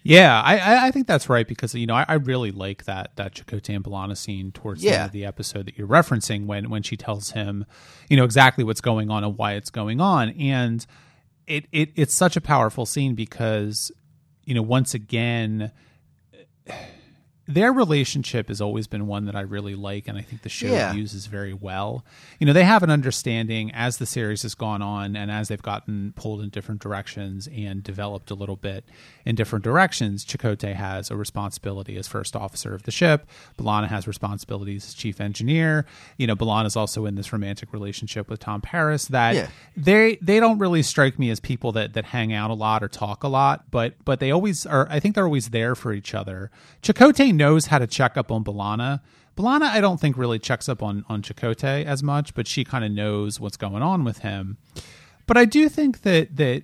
Yeah, 0.09 0.41
I, 0.41 0.57
I, 0.57 0.87
I 0.87 0.91
think 0.91 1.05
that's 1.05 1.29
right 1.29 1.47
because 1.47 1.75
you 1.75 1.85
know 1.85 1.93
I, 1.93 2.03
I 2.07 2.13
really 2.15 2.51
like 2.51 2.85
that 2.85 3.15
that 3.17 3.35
Chakotay 3.35 3.75
and 3.75 3.83
B'Elanna 3.83 4.17
scene 4.17 4.51
towards 4.51 4.81
the 4.81 4.89
end 4.89 5.05
of 5.05 5.11
the 5.11 5.23
episode 5.23 5.67
that 5.67 5.77
you're 5.77 5.87
referencing 5.87 6.47
when 6.47 6.69
when 6.71 6.81
she 6.81 6.97
tells 6.97 7.31
him, 7.31 7.65
you 8.09 8.17
know, 8.17 8.23
exactly 8.23 8.63
what's 8.63 8.81
going 8.81 9.11
on 9.11 9.23
and 9.23 9.37
why 9.37 9.53
it's 9.53 9.69
going 9.69 10.01
on, 10.01 10.29
and 10.31 10.83
it, 11.45 11.65
it 11.71 11.91
it's 11.95 12.13
such 12.15 12.35
a 12.35 12.41
powerful 12.41 12.87
scene 12.87 13.13
because 13.13 13.91
you 14.45 14.55
know 14.55 14.63
once 14.63 14.95
again 14.95 15.71
their 17.49 17.73
relationship 17.73 18.47
has 18.49 18.61
always 18.61 18.85
been 18.85 19.07
one 19.07 19.25
that 19.25 19.35
I 19.35 19.41
really 19.41 19.73
like, 19.73 20.07
and 20.07 20.15
I 20.17 20.21
think 20.21 20.43
the 20.43 20.49
show 20.49 20.67
Yeah. 20.67 20.93
uses 20.93 21.25
very 21.25 21.51
well. 21.51 22.05
You 22.39 22.45
know, 22.45 22.53
they 22.53 22.63
have 22.63 22.83
an 22.83 22.91
understanding 22.91 23.71
as 23.73 23.97
the 23.97 24.05
series 24.05 24.43
has 24.43 24.53
gone 24.53 24.83
on 24.83 25.15
and 25.15 25.31
as 25.31 25.47
they've 25.47 25.59
gotten 25.61 26.13
pulled 26.15 26.41
in 26.41 26.49
different 26.49 26.79
directions 26.79 27.47
and 27.47 27.81
developed 27.83 28.29
a 28.29 28.35
little 28.35 28.55
bit 28.55 28.85
in 29.25 29.33
different 29.33 29.63
directions. 29.63 30.23
Chakotay 30.23 30.75
has 30.75 31.09
a 31.09 31.15
responsibility 31.15 31.97
as 31.97 32.07
first 32.07 32.35
officer 32.35 32.75
of 32.75 32.83
the 32.83 32.91
ship. 32.91 33.27
B'Elanna 33.57 33.87
has 33.87 34.07
responsibilities 34.07 34.85
as 34.85 34.93
chief 34.93 35.19
engineer. 35.19 35.87
You 36.17 36.27
know, 36.27 36.35
B'Elanna 36.35 36.67
is 36.67 36.75
also 36.75 37.07
in 37.07 37.15
this 37.15 37.33
romantic 37.33 37.73
relationship 37.73 38.29
with 38.29 38.39
Tom 38.41 38.61
Paris 38.61 39.05
that 39.07 39.33
Yeah. 39.35 39.47
they 39.75 40.17
they 40.21 40.39
don't 40.39 40.59
really 40.59 40.83
strike 40.83 41.17
me 41.17 41.31
as 41.31 41.39
people 41.39 41.71
that 41.71 41.93
that 41.93 42.05
hang 42.05 42.31
out 42.31 42.51
a 42.51 42.53
lot 42.53 42.83
or 42.83 42.87
talk 42.87 43.23
a 43.23 43.27
lot, 43.27 43.71
but 43.71 43.95
but 44.05 44.19
they 44.19 44.29
always 44.29 44.67
are. 44.67 44.87
I 44.91 44.99
think 44.99 45.15
they're 45.15 45.25
always 45.25 45.49
there 45.49 45.73
for 45.73 45.93
each 45.93 46.13
other. 46.13 46.51
Chakotay 46.83 47.33
knows 47.39 47.65
how 47.67 47.79
to 47.79 47.87
check 47.87 48.15
up 48.17 48.31
on 48.31 48.43
B'Elanna. 48.43 48.99
B'Elanna, 49.35 49.63
I 49.63 49.81
don't 49.81 49.99
think 49.99 50.15
really 50.17 50.37
checks 50.37 50.69
up 50.69 50.83
on 50.83 51.03
on 51.09 51.23
Chakotay 51.23 51.85
as 51.85 52.03
much, 52.03 52.35
but 52.35 52.45
she 52.45 52.63
kind 52.63 52.85
of 52.85 52.91
knows 52.91 53.39
what's 53.39 53.57
going 53.57 53.81
on 53.81 54.03
with 54.03 54.19
him. 54.19 54.57
But 55.25 55.37
I 55.37 55.45
do 55.45 55.67
think 55.69 56.01
that 56.01 56.35
that 56.35 56.63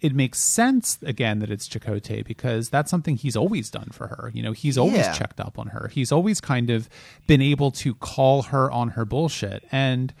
it 0.00 0.14
makes 0.14 0.38
sense 0.40 0.98
again 1.02 1.40
that 1.40 1.50
it's 1.50 1.68
Chakotay 1.68 2.24
because 2.24 2.70
that's 2.70 2.90
something 2.90 3.16
he's 3.16 3.36
always 3.36 3.70
done 3.70 3.88
for 3.92 4.06
her. 4.06 4.30
You 4.32 4.42
know, 4.42 4.52
he's 4.52 4.78
always 4.78 4.96
Yeah. 5.06 5.12
checked 5.12 5.40
up 5.40 5.58
on 5.58 5.68
her. 5.68 5.90
He's 5.92 6.10
always 6.12 6.40
kind 6.40 6.70
of 6.70 6.88
been 7.26 7.42
able 7.42 7.70
to 7.72 7.94
call 7.94 8.42
her 8.44 8.70
on 8.70 8.90
her 8.90 9.04
bullshit. 9.04 9.64
And 9.72 10.14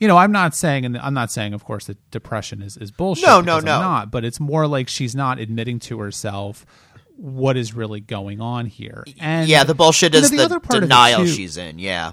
you 0.00 0.08
know, 0.08 0.16
I'm 0.16 0.32
not 0.32 0.54
saying, 0.56 0.84
and 0.84 0.98
I'm 0.98 1.14
not 1.14 1.30
saying, 1.30 1.54
of 1.54 1.64
course, 1.64 1.86
that 1.86 1.98
depression 2.10 2.62
is, 2.62 2.76
is 2.76 2.90
bullshit. 2.90 3.26
No, 3.26 3.40
no, 3.40 3.56
because 3.58 3.58
I'm 3.60 3.80
no. 3.80 3.80
not. 3.80 4.10
But 4.10 4.24
it's 4.24 4.40
more 4.40 4.66
like 4.66 4.88
she's 4.88 5.14
not 5.14 5.38
admitting 5.38 5.78
to 5.80 6.00
herself 6.00 6.66
what 7.16 7.56
is 7.56 7.74
really 7.74 8.00
going 8.00 8.40
on 8.40 8.66
here. 8.66 9.04
And 9.20 9.48
yeah, 9.48 9.64
the 9.64 9.74
bullshit 9.74 10.14
you 10.14 10.20
know, 10.20 10.24
is 10.24 10.30
the 10.30 10.38
the, 10.38 10.44
other 10.44 10.60
part 10.60 10.78
of 10.78 10.84
it, 10.84 10.86
denial 10.86 11.20
too- 11.20 11.28
she's 11.28 11.56
in. 11.56 11.78
Yeah. 11.78 12.12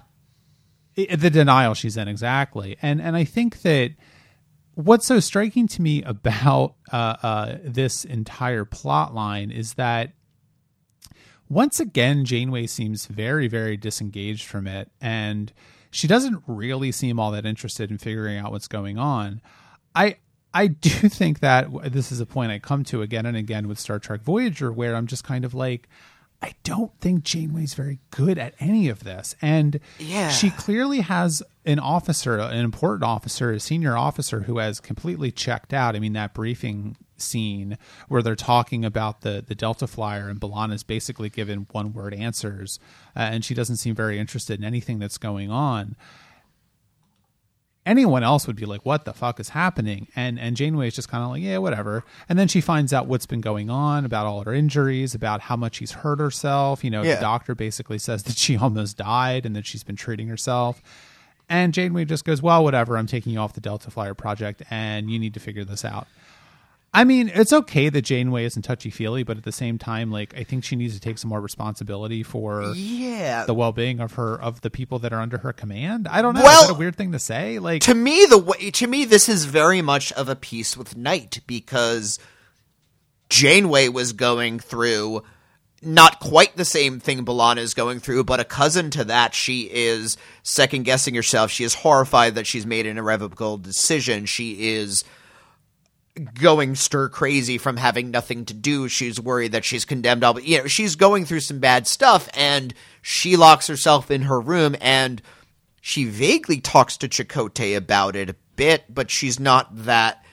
The 0.96 1.30
denial 1.30 1.74
she's 1.74 1.96
in 1.96 2.10
exactly 2.10 2.78
and 2.82 3.02
and 3.02 3.16
i 3.16 3.24
think 3.24 3.62
that 3.62 3.92
what's 4.76 5.06
so 5.06 5.22
striking 5.22 5.66
to 5.70 5.82
me 5.82 6.04
about 6.04 6.76
uh, 6.92 7.16
uh, 7.24 7.58
this 7.64 8.04
entire 8.04 8.66
plot 8.66 9.14
line 9.16 9.52
is 9.52 9.76
that 9.76 10.12
once 11.50 11.80
again 11.80 12.26
janeway 12.26 12.68
seems 12.68 13.06
very 13.06 13.48
very 13.48 13.78
disengaged 13.78 14.46
from 14.46 14.68
it 14.68 14.92
and 15.00 15.54
she 15.92 16.08
doesn't 16.08 16.44
really 16.46 16.92
seem 16.92 17.20
all 17.20 17.32
that 17.32 17.46
interested 17.46 17.90
in 17.90 17.98
figuring 17.98 18.38
out 18.38 18.52
what's 18.52 18.68
going 18.68 18.98
on 18.98 19.42
i 19.96 20.18
i 20.54 20.68
do 20.68 20.90
think 21.10 21.40
that 21.40 21.68
this 21.92 22.12
is 22.12 22.20
a 22.20 22.26
point 22.26 22.52
i 22.52 22.60
come 22.60 22.84
to 22.84 23.02
again 23.02 23.26
and 23.26 23.38
again 23.38 23.68
with 23.68 23.80
star 23.80 24.00
trek 24.00 24.22
voyager 24.22 24.72
where 24.72 24.96
i'm 24.96 25.08
just 25.08 25.24
kind 25.24 25.46
of 25.46 25.54
like 25.54 25.88
I 26.44 26.56
don't 26.64 26.92
think 27.00 27.24
Janeway's 27.24 27.76
very 27.76 28.00
good 28.10 28.40
at 28.40 28.56
any 28.60 28.90
of 28.90 29.04
this. 29.04 29.36
And 29.44 29.80
Yeah. 30.00 30.30
she 30.30 30.50
clearly 30.50 31.02
has 31.02 31.44
an 31.68 31.78
officer, 31.78 32.40
an 32.40 32.58
important 32.66 33.04
officer, 33.04 33.52
a 33.52 33.60
senior 33.60 33.96
officer 33.96 34.40
who 34.42 34.58
has 34.58 34.80
completely 34.80 35.32
checked 35.32 35.72
out. 35.72 35.96
I 35.96 36.00
mean, 36.00 36.14
that 36.14 36.34
briefing 36.34 36.98
scene 37.16 37.78
where 38.08 38.24
they're 38.24 38.36
talking 38.36 38.84
about 38.84 39.22
the, 39.22 39.44
the 39.48 39.54
Delta 39.54 39.86
Flyer 39.86 40.30
and 40.30 40.42
B'Elanna's 40.42 40.82
basically 40.82 41.30
given 41.30 41.68
one 41.74 41.94
word 41.94 42.12
answers, 42.16 42.80
uh, 43.16 43.20
and 43.20 43.46
she 43.46 43.54
doesn't 43.54 43.78
seem 43.78 43.94
very 43.94 44.18
interested 44.18 44.58
in 44.60 44.66
anything 44.66 44.98
that's 44.98 45.20
going 45.20 45.52
on 45.52 45.96
anyone 47.86 48.24
else 48.24 48.46
would 48.48 48.56
be 48.56 48.66
like, 48.66 48.86
"What 48.86 49.06
the 49.06 49.14
fuck 49.14 49.40
is 49.40 49.50
happening?" 49.50 50.08
And 50.16 50.40
and 50.40 50.56
Janeway 50.56 50.88
is 50.90 50.96
just 50.96 51.10
kind 51.10 51.24
of 51.24 51.32
like, 51.32 51.42
"Yeah, 51.42 51.58
whatever." 51.60 52.04
And 52.30 52.38
then 52.38 52.48
she 52.48 52.62
finds 52.62 52.94
out 52.94 53.08
what's 53.08 53.26
been 53.26 53.42
going 53.42 53.70
on 53.70 54.06
about 54.06 54.26
all 54.26 54.44
her 54.44 54.54
injuries, 54.54 55.16
about 55.16 55.42
how 55.42 55.56
much 55.56 55.76
she's 55.76 55.92
hurt 55.92 56.20
herself. 56.20 56.84
You 56.84 56.92
know, 56.92 57.02
Yeah. 57.02 57.16
the 57.16 57.22
doctor 57.22 57.56
basically 57.56 57.98
says 58.00 58.24
that 58.24 58.38
she 58.44 58.58
almost 58.58 58.98
died 58.98 59.46
and 59.46 59.56
that 59.56 59.66
she's 59.66 59.84
been 59.84 59.96
treating 59.96 60.28
herself. 60.28 60.82
And 61.50 61.74
Janeway 61.74 62.06
just 62.06 62.24
goes, 62.24 62.42
"Well, 62.42 62.64
whatever. 62.64 62.98
I'm 62.98 63.08
taking 63.08 63.34
you 63.34 63.40
off 63.40 63.54
the 63.54 63.62
Delta 63.62 63.90
Flyer 63.92 64.14
project, 64.14 64.62
and 64.70 65.10
you 65.12 65.20
need 65.20 65.34
to 65.34 65.40
figure 65.40 65.66
this 65.66 65.84
out." 65.84 66.08
I 66.94 67.06
mean, 67.06 67.32
it's 67.34 67.54
okay 67.54 67.88
that 67.88 68.02
Janeway 68.02 68.44
isn't 68.44 68.64
touchy 68.64 68.90
feely, 68.90 69.24
but 69.24 69.38
at 69.38 69.44
the 69.44 69.52
same 69.54 69.78
time, 69.78 70.12
like 70.12 70.36
I 70.38 70.44
think 70.44 70.66
she 70.66 70.76
needs 70.76 70.94
to 70.94 71.00
take 71.00 71.18
some 71.18 71.30
more 71.30 71.40
responsibility 71.40 72.22
for 72.22 72.74
Yeah. 72.76 73.46
the 73.46 73.54
well 73.54 73.72
being 73.72 74.02
of 74.02 74.14
her 74.16 74.36
of 74.42 74.60
the 74.60 74.70
people 74.70 75.00
that 75.00 75.14
are 75.14 75.22
under 75.22 75.38
her 75.38 75.54
command. 75.54 76.08
I 76.10 76.22
don't 76.22 76.36
know. 76.36 76.42
Well, 76.44 76.62
is 76.64 76.68
that 76.68 76.74
a 76.76 76.78
weird 76.78 76.98
thing 76.98 77.14
to 77.14 77.20
say? 77.20 77.60
Like 77.60 77.82
to 77.84 77.94
me 77.96 78.26
the 78.26 78.38
way 78.38 78.72
to 78.72 78.88
me 78.88 79.06
this 79.06 79.30
is 79.30 79.46
very 79.46 79.82
much 79.82 80.12
of 80.14 80.28
a 80.28 80.36
piece 80.36 80.76
with 80.76 80.98
Knight 80.98 81.40
because 81.48 82.20
Janeway 83.30 83.88
was 83.88 84.12
going 84.12 84.60
through 84.60 85.24
not 85.82 86.20
quite 86.20 86.58
the 86.58 86.66
same 86.66 87.00
thing 87.00 87.26
B'Elanna 87.26 87.58
is 87.60 87.74
going 87.74 88.00
through, 88.00 88.26
but 88.26 88.40
a 88.40 88.46
cousin 88.46 88.92
to 88.92 89.04
that. 89.06 89.34
She 89.34 89.62
is 89.72 90.16
second 90.44 90.84
guessing 90.84 91.16
herself. 91.16 91.50
She 91.52 91.64
is 91.64 91.74
horrified 91.76 92.36
that 92.36 92.46
she's 92.46 92.66
made 92.68 92.86
an 92.86 92.98
irrevocable 93.00 93.58
decision. 93.58 94.26
She 94.26 94.74
is 94.74 95.04
going 96.34 96.76
stir 96.76 97.10
crazy 97.10 97.58
from 97.58 97.78
having 97.78 98.12
nothing 98.12 98.46
to 98.46 98.54
do. 98.54 98.88
She's 98.88 99.20
worried 99.20 99.54
that 99.54 99.66
she's 99.66 99.86
condemned. 99.86 100.24
All, 100.24 100.40
you 100.40 100.60
know, 100.60 100.68
she's 100.68 100.96
going 100.96 101.26
through 101.26 101.40
some 101.42 101.60
bad 101.60 101.88
stuff, 101.88 102.30
and 102.34 102.74
she 103.02 103.38
locks 103.38 103.68
herself 103.68 104.12
in 104.12 104.24
her 104.24 104.40
room 104.40 104.76
and 104.82 105.22
she 105.82 106.06
vaguely 106.06 106.62
talks 106.62 106.96
to 106.98 107.10
Chakotay 107.10 107.76
about 107.76 108.16
it 108.16 108.30
a 108.30 108.36
bit, 108.56 108.86
but 108.88 109.10
she's 109.10 109.40
not 109.40 109.86
that. 109.86 110.24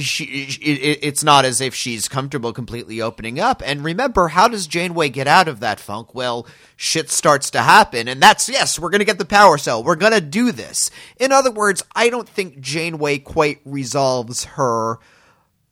She, 0.00 0.24
it, 0.24 0.58
it- 0.62 0.98
it's 1.02 1.22
not 1.22 1.44
as 1.44 1.60
if 1.60 1.74
she's 1.74 2.08
comfortable 2.08 2.52
completely 2.52 3.00
opening 3.02 3.38
up. 3.38 3.62
And 3.64 3.84
remember, 3.84 4.28
how 4.28 4.48
does 4.48 4.66
Janeway 4.66 5.08
get 5.10 5.26
out 5.26 5.48
of 5.48 5.60
that 5.60 5.78
funk? 5.80 6.14
Well, 6.14 6.46
shit 6.76 7.10
starts 7.10 7.50
to 7.50 7.60
happen, 7.62 8.08
and 8.08 8.20
that's 8.22 8.48
yes, 8.48 8.78
we're 8.78 8.90
gonna 8.90 9.04
get 9.04 9.18
the 9.18 9.24
power 9.24 9.58
cell. 9.58 9.82
We're 9.84 9.96
gonna 9.96 10.20
do 10.20 10.52
this. 10.52 10.90
In 11.18 11.32
other 11.32 11.50
words, 11.50 11.82
I 11.94 12.08
don't 12.08 12.28
think 12.28 12.60
Janeway 12.60 13.18
quite 13.18 13.60
resolves 13.64 14.44
her 14.44 14.98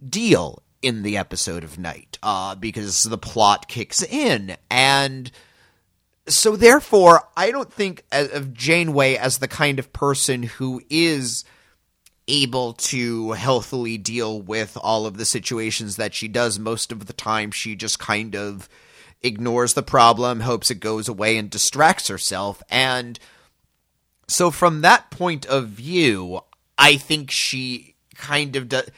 deal 0.06 0.62
in 0.82 1.02
the 1.02 1.16
episode 1.16 1.64
of 1.64 1.78
Night, 1.78 2.18
uh, 2.22 2.54
because 2.54 3.04
the 3.04 3.16
plot 3.18 3.68
kicks 3.68 4.02
in 4.02 4.56
and 4.70 5.30
so 6.26 6.56
therefore, 6.56 7.28
I 7.36 7.50
don't 7.50 7.70
think 7.72 8.02
of 8.10 8.54
Janeway 8.54 9.14
as 9.16 9.38
the 9.38 9.48
kind 9.48 9.78
of 9.78 9.92
person 9.92 10.42
who 10.44 10.80
is 10.88 11.44
able 12.26 12.72
to 12.72 13.32
healthily 13.32 13.98
deal 13.98 14.40
with 14.40 14.78
all 14.80 15.06
of 15.06 15.16
the 15.16 15.24
situations 15.24 15.96
that 15.96 16.14
she 16.14 16.28
does. 16.28 16.58
Most 16.58 16.92
of 16.92 17.06
the 17.06 17.12
time, 17.12 17.50
she 17.50 17.76
just 17.76 17.98
kind 17.98 18.34
of 18.34 18.68
ignores 19.22 19.74
the 19.74 19.82
problem, 19.82 20.40
hopes 20.40 20.70
it 20.70 20.80
goes 20.80 21.08
away, 21.08 21.36
and 21.36 21.50
distracts 21.50 22.08
herself. 22.08 22.62
And 22.70 23.18
so, 24.28 24.50
from 24.50 24.80
that 24.80 25.10
point 25.10 25.46
of 25.46 25.68
view, 25.68 26.40
I 26.78 26.96
think 26.96 27.30
she 27.30 27.94
kind 28.16 28.56
of 28.56 28.68
does. 28.68 28.88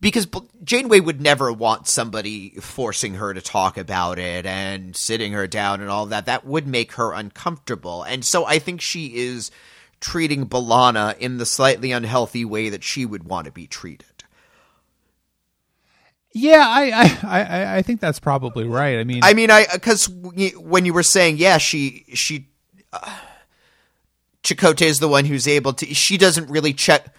Because 0.00 0.28
Janeway 0.62 1.00
would 1.00 1.20
never 1.20 1.52
want 1.52 1.88
somebody 1.88 2.50
forcing 2.60 3.14
her 3.14 3.34
to 3.34 3.40
talk 3.40 3.76
about 3.76 4.20
it 4.20 4.46
and 4.46 4.94
sitting 4.94 5.32
her 5.32 5.48
down 5.48 5.80
and 5.80 5.90
all 5.90 6.06
that. 6.06 6.26
That 6.26 6.46
would 6.46 6.68
make 6.68 6.92
her 6.92 7.12
uncomfortable. 7.12 8.04
And 8.04 8.24
so 8.24 8.46
I 8.46 8.60
think 8.60 8.80
she 8.80 9.16
is 9.16 9.50
treating 10.00 10.46
B'Elanna 10.46 11.16
in 11.18 11.38
the 11.38 11.46
slightly 11.46 11.92
unhealthy 11.92 12.44
way 12.44 12.68
that 12.68 12.84
she 12.84 13.04
would 13.04 13.24
want 13.24 13.46
to 13.46 13.52
be 13.52 13.66
treated. 13.66 14.06
Yeah, 16.32 16.64
I, 16.66 17.18
I, 17.22 17.42
I, 17.42 17.76
I 17.76 17.82
think 17.82 18.00
that's 18.00 18.20
probably 18.20 18.64
right. 18.64 18.98
I 18.98 19.04
mean, 19.04 19.20
I 19.24 19.34
mean, 19.34 19.50
I 19.50 19.66
because 19.72 20.08
when 20.08 20.84
you 20.84 20.92
were 20.92 21.02
saying, 21.02 21.38
yeah, 21.38 21.58
she 21.58 22.04
she 22.14 22.48
uh, 22.92 23.18
Chakotay 24.44 24.86
is 24.86 24.98
the 24.98 25.08
one 25.08 25.24
who's 25.24 25.48
able 25.48 25.72
to. 25.74 25.86
She 25.94 26.16
doesn't 26.16 26.50
really 26.50 26.72
check 26.74 27.14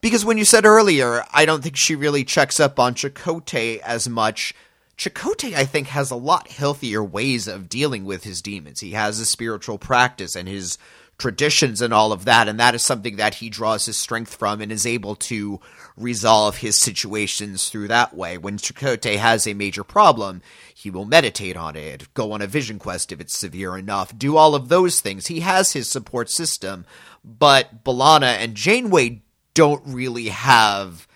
because 0.00 0.24
when 0.24 0.38
you 0.38 0.44
said 0.44 0.66
earlier, 0.66 1.24
I 1.32 1.46
don't 1.46 1.62
think 1.62 1.76
she 1.76 1.94
really 1.94 2.24
checks 2.24 2.60
up 2.60 2.78
on 2.78 2.94
Chakotay 2.94 3.78
as 3.78 4.08
much. 4.08 4.54
Chakotay, 4.96 5.54
I 5.54 5.64
think, 5.64 5.88
has 5.88 6.10
a 6.10 6.16
lot 6.16 6.48
healthier 6.48 7.02
ways 7.02 7.48
of 7.48 7.68
dealing 7.68 8.04
with 8.04 8.22
his 8.22 8.40
demons. 8.42 8.80
He 8.80 8.92
has 8.92 9.18
a 9.18 9.26
spiritual 9.26 9.78
practice 9.78 10.36
and 10.36 10.46
his 10.46 10.78
traditions 11.18 11.80
and 11.80 11.94
all 11.94 12.12
of 12.12 12.24
that, 12.24 12.48
and 12.48 12.58
that 12.58 12.74
is 12.74 12.82
something 12.82 13.16
that 13.16 13.36
he 13.36 13.48
draws 13.48 13.86
his 13.86 13.96
strength 13.96 14.34
from 14.34 14.60
and 14.60 14.72
is 14.72 14.86
able 14.86 15.14
to 15.14 15.60
resolve 15.96 16.58
his 16.58 16.78
situations 16.78 17.68
through 17.68 17.88
that 17.88 18.14
way. 18.14 18.36
When 18.36 18.58
Chakotay 18.58 19.16
has 19.16 19.46
a 19.46 19.54
major 19.54 19.84
problem, 19.84 20.42
he 20.74 20.90
will 20.90 21.04
meditate 21.04 21.56
on 21.56 21.76
it, 21.76 22.12
go 22.14 22.32
on 22.32 22.42
a 22.42 22.46
vision 22.46 22.78
quest 22.78 23.12
if 23.12 23.20
it's 23.20 23.38
severe 23.38 23.76
enough, 23.76 24.16
do 24.16 24.36
all 24.36 24.54
of 24.54 24.68
those 24.68 25.00
things. 25.00 25.28
He 25.28 25.40
has 25.40 25.72
his 25.72 25.88
support 25.88 26.30
system, 26.30 26.84
but 27.24 27.84
B'Elanna 27.84 28.36
and 28.38 28.54
Janeway 28.54 29.22
don't 29.54 29.82
really 29.86 30.28
have 30.28 31.06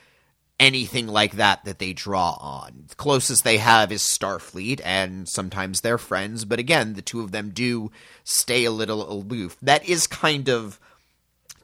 anything 0.60 1.06
like 1.06 1.32
that 1.32 1.64
that 1.64 1.78
they 1.78 1.92
draw 1.92 2.32
on. 2.40 2.84
The 2.88 2.94
closest 2.96 3.44
they 3.44 3.58
have 3.58 3.92
is 3.92 4.02
Starfleet, 4.02 4.80
and 4.84 5.28
sometimes 5.28 5.80
they're 5.80 5.98
friends, 5.98 6.44
but 6.44 6.58
again, 6.58 6.94
the 6.94 7.02
two 7.02 7.20
of 7.20 7.32
them 7.32 7.50
do 7.50 7.90
stay 8.24 8.64
a 8.64 8.70
little 8.70 9.10
aloof. 9.10 9.56
That 9.62 9.88
is 9.88 10.06
kind 10.06 10.48
of, 10.48 10.80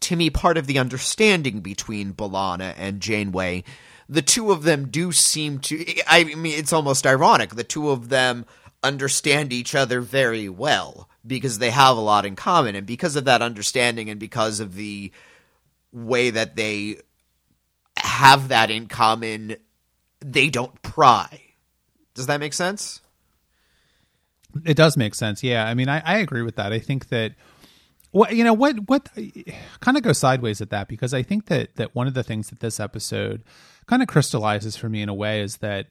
to 0.00 0.16
me, 0.16 0.30
part 0.30 0.56
of 0.56 0.66
the 0.66 0.78
understanding 0.78 1.60
between 1.60 2.14
B'Elanna 2.14 2.74
and 2.76 3.00
Janeway. 3.00 3.64
The 4.08 4.22
two 4.22 4.52
of 4.52 4.64
them 4.64 4.88
do 4.88 5.12
seem 5.12 5.58
to. 5.60 5.84
I 6.06 6.24
mean, 6.24 6.58
it's 6.58 6.74
almost 6.74 7.06
ironic. 7.06 7.54
The 7.54 7.64
two 7.64 7.90
of 7.90 8.10
them 8.10 8.44
understand 8.82 9.50
each 9.50 9.74
other 9.74 10.02
very 10.02 10.48
well 10.48 11.08
because 11.26 11.58
they 11.58 11.70
have 11.70 11.96
a 11.96 12.00
lot 12.00 12.26
in 12.26 12.36
common. 12.36 12.74
And 12.74 12.86
because 12.86 13.16
of 13.16 13.24
that 13.24 13.40
understanding 13.40 14.10
and 14.10 14.20
because 14.20 14.60
of 14.60 14.74
the 14.74 15.10
way 15.90 16.28
that 16.28 16.54
they 16.54 16.98
have 17.96 18.48
that 18.48 18.70
in 18.70 18.86
common, 18.86 19.56
they 20.20 20.48
don't 20.50 20.80
pry. 20.82 21.40
Does 22.14 22.26
that 22.26 22.40
make 22.40 22.52
sense? 22.52 23.00
It 24.64 24.76
does 24.76 24.96
make 24.96 25.14
sense. 25.14 25.42
Yeah. 25.42 25.66
I 25.66 25.74
mean, 25.74 25.88
I, 25.88 26.00
I 26.04 26.18
agree 26.18 26.42
with 26.42 26.56
that. 26.56 26.72
I 26.72 26.78
think 26.78 27.08
that 27.08 27.32
what 28.12 28.36
you 28.36 28.44
know 28.44 28.52
what 28.52 28.88
what 28.88 29.08
kind 29.80 29.96
of 29.96 30.04
go 30.04 30.12
sideways 30.12 30.60
at 30.60 30.70
that 30.70 30.86
because 30.86 31.12
I 31.12 31.24
think 31.24 31.46
that 31.46 31.74
that 31.74 31.94
one 31.96 32.06
of 32.06 32.14
the 32.14 32.22
things 32.22 32.50
that 32.50 32.60
this 32.60 32.78
episode 32.78 33.42
kind 33.86 34.00
of 34.02 34.06
crystallizes 34.08 34.76
for 34.76 34.88
me 34.88 35.02
in 35.02 35.08
a 35.08 35.14
way 35.14 35.40
is 35.40 35.56
that 35.56 35.88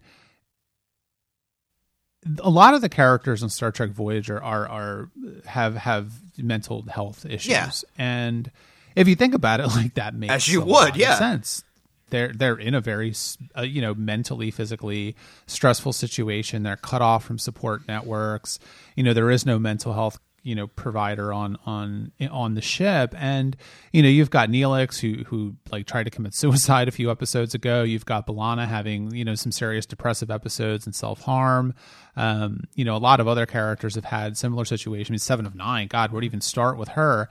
a 2.41 2.49
lot 2.49 2.73
of 2.73 2.79
the 2.81 2.87
characters 2.87 3.43
in 3.43 3.49
Star 3.49 3.71
Trek 3.71 3.89
Voyager 3.91 4.41
are 4.41 4.67
are 4.69 5.09
have 5.45 5.75
have 5.75 6.13
mental 6.37 6.83
health 6.83 7.25
issues, 7.25 7.49
Yeah. 7.51 7.69
and 7.97 8.49
if 8.95 9.09
you 9.09 9.15
think 9.15 9.33
about 9.33 9.59
it 9.59 9.67
like 9.75 9.95
that, 9.95 10.15
makes 10.15 10.33
As 10.33 10.47
you 10.47 10.61
would, 10.61 10.95
yeah. 10.95 11.15
sense. 11.15 11.65
They're 12.13 12.31
they're 12.31 12.59
in 12.59 12.75
a 12.75 12.79
very 12.79 13.11
uh, 13.57 13.63
you 13.63 13.81
know 13.81 13.95
mentally 13.95 14.51
physically 14.51 15.15
stressful 15.47 15.93
situation. 15.93 16.61
They're 16.61 16.77
cut 16.77 17.01
off 17.01 17.25
from 17.25 17.39
support 17.39 17.87
networks. 17.87 18.59
You 18.95 19.03
know 19.03 19.15
there 19.15 19.31
is 19.31 19.47
no 19.47 19.57
mental 19.57 19.93
health 19.93 20.19
you 20.43 20.53
know 20.53 20.67
provider 20.67 21.33
on 21.33 21.57
on 21.65 22.11
on 22.29 22.53
the 22.53 22.61
ship. 22.61 23.15
And 23.17 23.57
you 23.91 24.03
know 24.03 24.09
you've 24.09 24.29
got 24.29 24.49
Neelix 24.49 24.99
who 24.99 25.23
who 25.23 25.55
like 25.71 25.87
tried 25.87 26.03
to 26.03 26.11
commit 26.11 26.35
suicide 26.35 26.87
a 26.87 26.91
few 26.91 27.09
episodes 27.09 27.55
ago. 27.55 27.81
You've 27.81 28.05
got 28.05 28.27
B'Elanna 28.27 28.67
having 28.67 29.11
you 29.15 29.25
know 29.25 29.33
some 29.33 29.51
serious 29.51 29.87
depressive 29.87 30.29
episodes 30.29 30.85
and 30.85 30.93
self-harm. 30.93 31.73
Um 32.15 32.65
you 32.75 32.85
know 32.85 32.95
a 32.95 32.99
lot 32.99 33.21
of 33.21 33.27
other 33.27 33.47
characters 33.47 33.95
have 33.95 34.05
had 34.05 34.37
similar 34.37 34.65
situations. 34.65 35.09
I 35.09 35.13
mean, 35.13 35.17
7 35.17 35.45
of 35.47 35.55
9 35.55 35.87
god 35.87 36.13
you 36.13 36.21
even 36.21 36.41
start 36.41 36.77
with 36.77 36.89
her? 36.89 37.27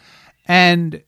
And 0.49 1.05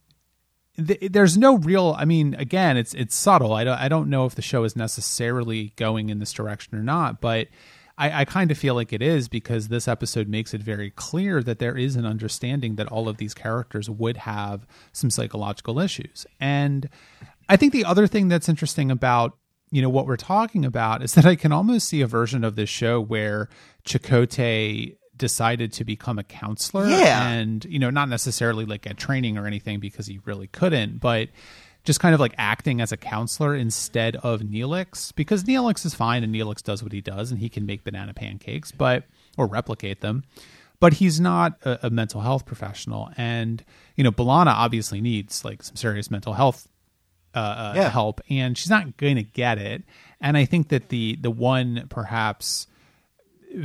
th- 0.77 1.13
there's 1.13 1.37
no 1.37 1.59
real 1.59 1.95
i 1.99 2.05
mean 2.05 2.35
again 2.35 2.77
it's 2.77 2.95
it's 2.95 3.15
subtle. 3.15 3.53
I 3.53 3.65
don't, 3.65 3.79
I 3.79 3.89
don't 3.89 4.09
know 4.09 4.27
if 4.27 4.35
the 4.35 4.43
show 4.43 4.65
is 4.65 4.77
necessarily 4.77 5.73
going 5.77 6.11
in 6.11 6.19
this 6.19 6.33
direction 6.33 6.77
or 6.77 6.83
not 6.83 7.21
but 7.21 7.49
I, 7.97 8.23
I 8.23 8.25
kind 8.25 8.51
of 8.51 8.59
feel 8.59 8.75
like 8.75 8.93
it 8.93 9.03
is 9.03 9.29
because 9.29 9.69
this 9.69 9.87
episode 9.87 10.27
makes 10.27 10.53
it 10.53 10.61
very 10.61 10.91
clear 10.91 11.45
that 11.45 11.61
there 11.61 11.77
is 11.79 11.95
an 11.95 12.05
understanding 12.05 12.75
that 12.75 12.89
all 12.89 13.09
of 13.09 13.19
these 13.19 13.35
characters 13.35 13.89
would 13.89 14.17
have 14.17 14.67
some 14.91 15.11
psychological 15.11 15.79
issues. 15.79 16.27
And 16.41 16.89
i 17.49 17.57
think 17.57 17.73
the 17.73 17.85
other 17.85 18.07
thing 18.07 18.29
that's 18.29 18.49
interesting 18.49 18.91
about 18.91 19.37
you 19.71 19.83
know 19.83 19.89
what 19.89 20.07
we're 20.07 20.17
talking 20.17 20.65
about 20.65 21.03
is 21.03 21.15
that 21.15 21.27
i 21.27 21.37
can 21.37 21.53
almost 21.53 21.89
see 21.89 22.01
a 22.01 22.07
version 22.07 22.45
of 22.45 22.57
this 22.57 22.69
show 22.69 23.01
where 23.01 23.49
Chakotay 23.85 24.97
decided 25.17 25.73
to 25.75 25.85
become 25.85 26.19
a 26.19 26.25
counselor 26.25 26.87
Yeah. 26.89 27.29
and 27.29 27.65
you 27.67 27.79
know 27.79 27.91
not 27.91 28.09
necessarily 28.09 28.65
like 28.65 28.87
a 28.87 28.95
training 28.95 29.39
or 29.39 29.47
anything 29.47 29.81
because 29.81 30.07
he 30.07 30.21
really 30.25 30.47
couldn't 30.49 30.99
but 31.01 31.29
just 31.85 32.01
kind 32.01 32.15
of 32.15 32.21
like 32.21 32.35
acting 32.39 32.81
as 32.81 32.93
a 32.93 32.97
counselor 32.97 33.55
instead 33.55 34.17
of 34.17 34.41
Neelix 34.41 35.15
because 35.15 35.45
Neelix 35.45 35.85
is 35.87 35.95
fine 35.95 36.25
and 36.25 36.35
Neelix 36.35 36.63
does 36.63 36.83
what 36.83 36.93
he 36.93 37.01
does 37.01 37.31
and 37.31 37.39
he 37.41 37.49
can 37.49 37.65
make 37.67 37.85
banana 37.85 38.13
pancakes 38.15 38.73
but 38.73 39.05
or 39.39 39.47
replicate 39.47 40.01
them 40.01 40.25
but 40.81 40.95
he's 40.95 41.21
not 41.21 41.59
a, 41.65 41.87
a 41.87 41.91
mental 41.91 42.21
health 42.23 42.45
professional 42.47 43.11
and 43.17 43.65
you 43.97 44.03
know 44.03 44.11
B'Elanna 44.11 44.49
obviously 44.53 45.01
needs 45.01 45.45
like 45.45 45.63
some 45.63 45.77
serious 45.77 46.11
mental 46.11 46.33
health 46.33 46.67
uh, 47.35 47.39
uh, 47.39 47.73
Yeah. 47.77 47.89
help 47.91 48.21
and 48.31 48.57
she's 48.59 48.71
not 48.71 48.97
going 48.97 49.17
to 49.17 49.23
get 49.23 49.59
it 49.59 49.85
and 50.21 50.37
I 50.37 50.45
think 50.45 50.69
that 50.71 50.89
the 50.89 51.17
the 51.21 51.31
one 51.31 51.87
perhaps 51.89 52.67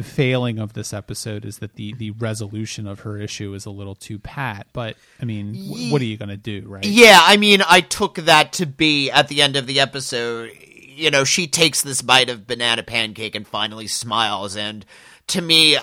failing 0.03 0.59
of 0.59 0.73
this 0.73 0.93
episode 0.93 1.45
is 1.45 1.59
that 1.59 1.75
the 1.75 1.93
the 1.93 2.11
resolution 2.11 2.87
of 2.87 2.99
her 3.01 3.17
issue 3.17 3.53
is 3.53 3.65
a 3.65 3.71
little 3.71 3.95
too 3.95 4.19
pat 4.19 4.67
but 4.71 4.95
i 5.21 5.25
mean 5.25 5.53
w- 5.67 5.91
what 5.91 6.01
are 6.01 6.05
you 6.05 6.15
going 6.17 6.29
to 6.29 6.37
do 6.37 6.63
right 6.67 6.85
Yeah, 6.85 7.19
I 7.21 7.37
mean, 7.37 7.61
I 7.67 7.81
took 7.81 8.15
that 8.15 8.53
to 8.53 8.65
be 8.65 9.09
at 9.09 9.27
the 9.29 9.41
end 9.41 9.55
of 9.55 9.65
the 9.67 9.79
episode. 9.79 10.51
You 10.61 11.09
know, 11.11 11.23
she 11.23 11.47
takes 11.47 11.81
this 11.81 12.01
bite 12.01 12.29
of 12.29 12.45
banana 12.45 12.83
pancake 12.83 13.33
and 13.35 13.47
finally 13.47 13.87
smiles, 13.87 14.55
and 14.55 14.85
to 15.27 15.41
me, 15.41 15.77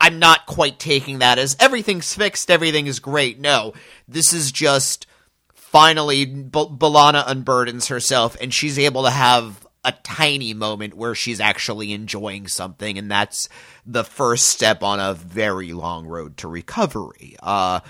I'm 0.00 0.18
not 0.18 0.46
quite 0.46 0.78
taking 0.78 1.18
that 1.18 1.38
as 1.38 1.56
everything's 1.60 2.14
fixed, 2.14 2.50
everything 2.50 2.86
is 2.86 3.00
great. 3.00 3.38
No, 3.40 3.74
this 4.08 4.32
is 4.32 4.50
just 4.52 5.06
finally 5.54 6.24
B- 6.24 6.50
B'Elanna 6.50 7.24
unburdens 7.26 7.88
herself, 7.88 8.36
and 8.40 8.52
she's 8.52 8.78
able 8.78 9.04
to 9.04 9.10
have 9.10 9.66
a 9.84 9.92
tiny 9.92 10.52
moment 10.54 10.94
where 10.94 11.14
she's 11.14 11.40
actually 11.40 11.92
enjoying 11.92 12.48
something, 12.48 12.98
and 12.98 13.10
that's 13.10 13.48
the 13.86 14.04
first 14.04 14.46
step 14.48 14.82
on 14.82 15.00
a 15.00 15.14
very 15.14 15.72
long 15.72 16.06
road 16.06 16.36
to 16.38 16.48
recovery. 16.48 17.36
Uh, 17.42 17.80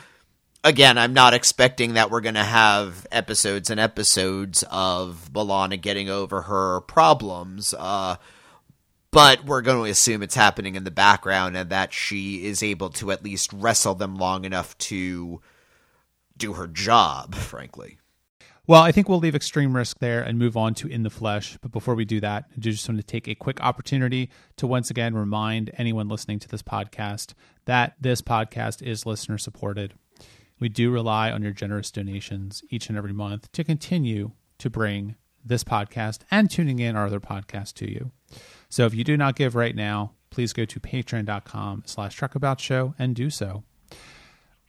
again, 0.63 0.99
I'm 0.99 1.15
not 1.15 1.35
expecting 1.35 1.95
that 1.95 2.11
we're 2.11 2.21
going 2.21 2.35
to 2.35 2.45
have 2.45 3.07
episodes 3.11 3.71
and 3.71 3.81
episodes 3.81 4.65
of 4.71 5.31
B'Elanna 5.33 5.81
getting 5.81 6.09
over 6.09 6.43
her 6.43 6.81
problems. 6.83 7.75
Uh, 7.77 8.17
but 9.11 9.45
we're 9.45 9.63
going 9.63 9.85
to 9.85 9.91
assume 9.91 10.23
it's 10.23 10.35
happening 10.35 10.77
in 10.77 10.85
the 10.85 10.91
background 10.91 11.57
and 11.57 11.71
that 11.71 11.93
she 11.93 12.47
is 12.47 12.63
able 12.63 12.91
to 12.91 13.11
at 13.11 13.25
least 13.25 13.53
wrestle 13.53 13.95
them 13.95 14.17
long 14.17 14.45
enough 14.45 14.79
to 14.79 15.41
do 16.37 16.53
her 16.55 16.67
job, 16.67 17.35
frankly. 17.35 18.00
Well 18.71 18.83
i 18.83 18.93
think 18.93 19.09
we'll 19.09 19.19
leave 19.19 19.35
extreme 19.35 19.75
risk 19.75 19.99
there 19.99 20.23
and 20.23 20.39
move 20.39 20.57
on 20.57 20.75
to 20.75 20.87
in 20.87 21.03
the 21.03 21.11
flesh 21.11 21.59
but 21.61 21.73
before 21.73 21.97
we 21.97 22.05
do 22.05 22.21
that 22.21 22.45
i 22.57 22.61
just 22.61 22.89
want 22.89 23.01
to 23.01 23.07
take 23.07 23.27
a 23.27 23.35
quick 23.35 23.61
opportunity 23.61 24.31
to 24.59 24.67
once 24.67 24.91
again 24.91 25.15
remind 25.15 25.73
anyone 25.75 26.09
listening 26.09 26.39
to 26.39 26.49
this 26.49 26.63
podcast 26.63 27.35
that 27.65 27.95
this 28.01 28.23
podcast 28.23 28.81
is 28.81 29.05
listener 29.05 29.39
supported 29.39 29.95
we 30.61 30.69
do 30.69 30.93
rely 30.93 31.33
on 31.33 31.43
your 31.43 31.51
generous 31.51 31.91
donations 31.91 32.63
each 32.71 32.89
and 32.89 32.97
every 32.97 33.13
month 33.13 33.51
to 33.51 33.65
continue 33.65 34.31
to 34.59 34.71
bring 34.71 35.17
this 35.45 35.65
podcast 35.65 36.21
and 36.31 36.51
tuning 36.51 36.79
in 36.79 36.95
our 36.95 37.07
other 37.07 37.21
podcasts 37.21 37.73
to 37.75 37.91
you. 37.91 38.13
So 38.69 38.87
if 38.87 38.95
you 38.95 39.05
do 39.05 39.17
not 39.17 39.37
give 39.37 39.55
right 39.55 39.75
now, 39.75 40.13
please 40.31 40.53
go 40.53 40.65
to 40.67 40.79
patreon.com 40.79 41.85
slash 41.87 42.19
trekabout 42.19 42.59
show 42.59 42.95
and 42.99 43.17
do 43.17 43.31
so. 43.31 43.65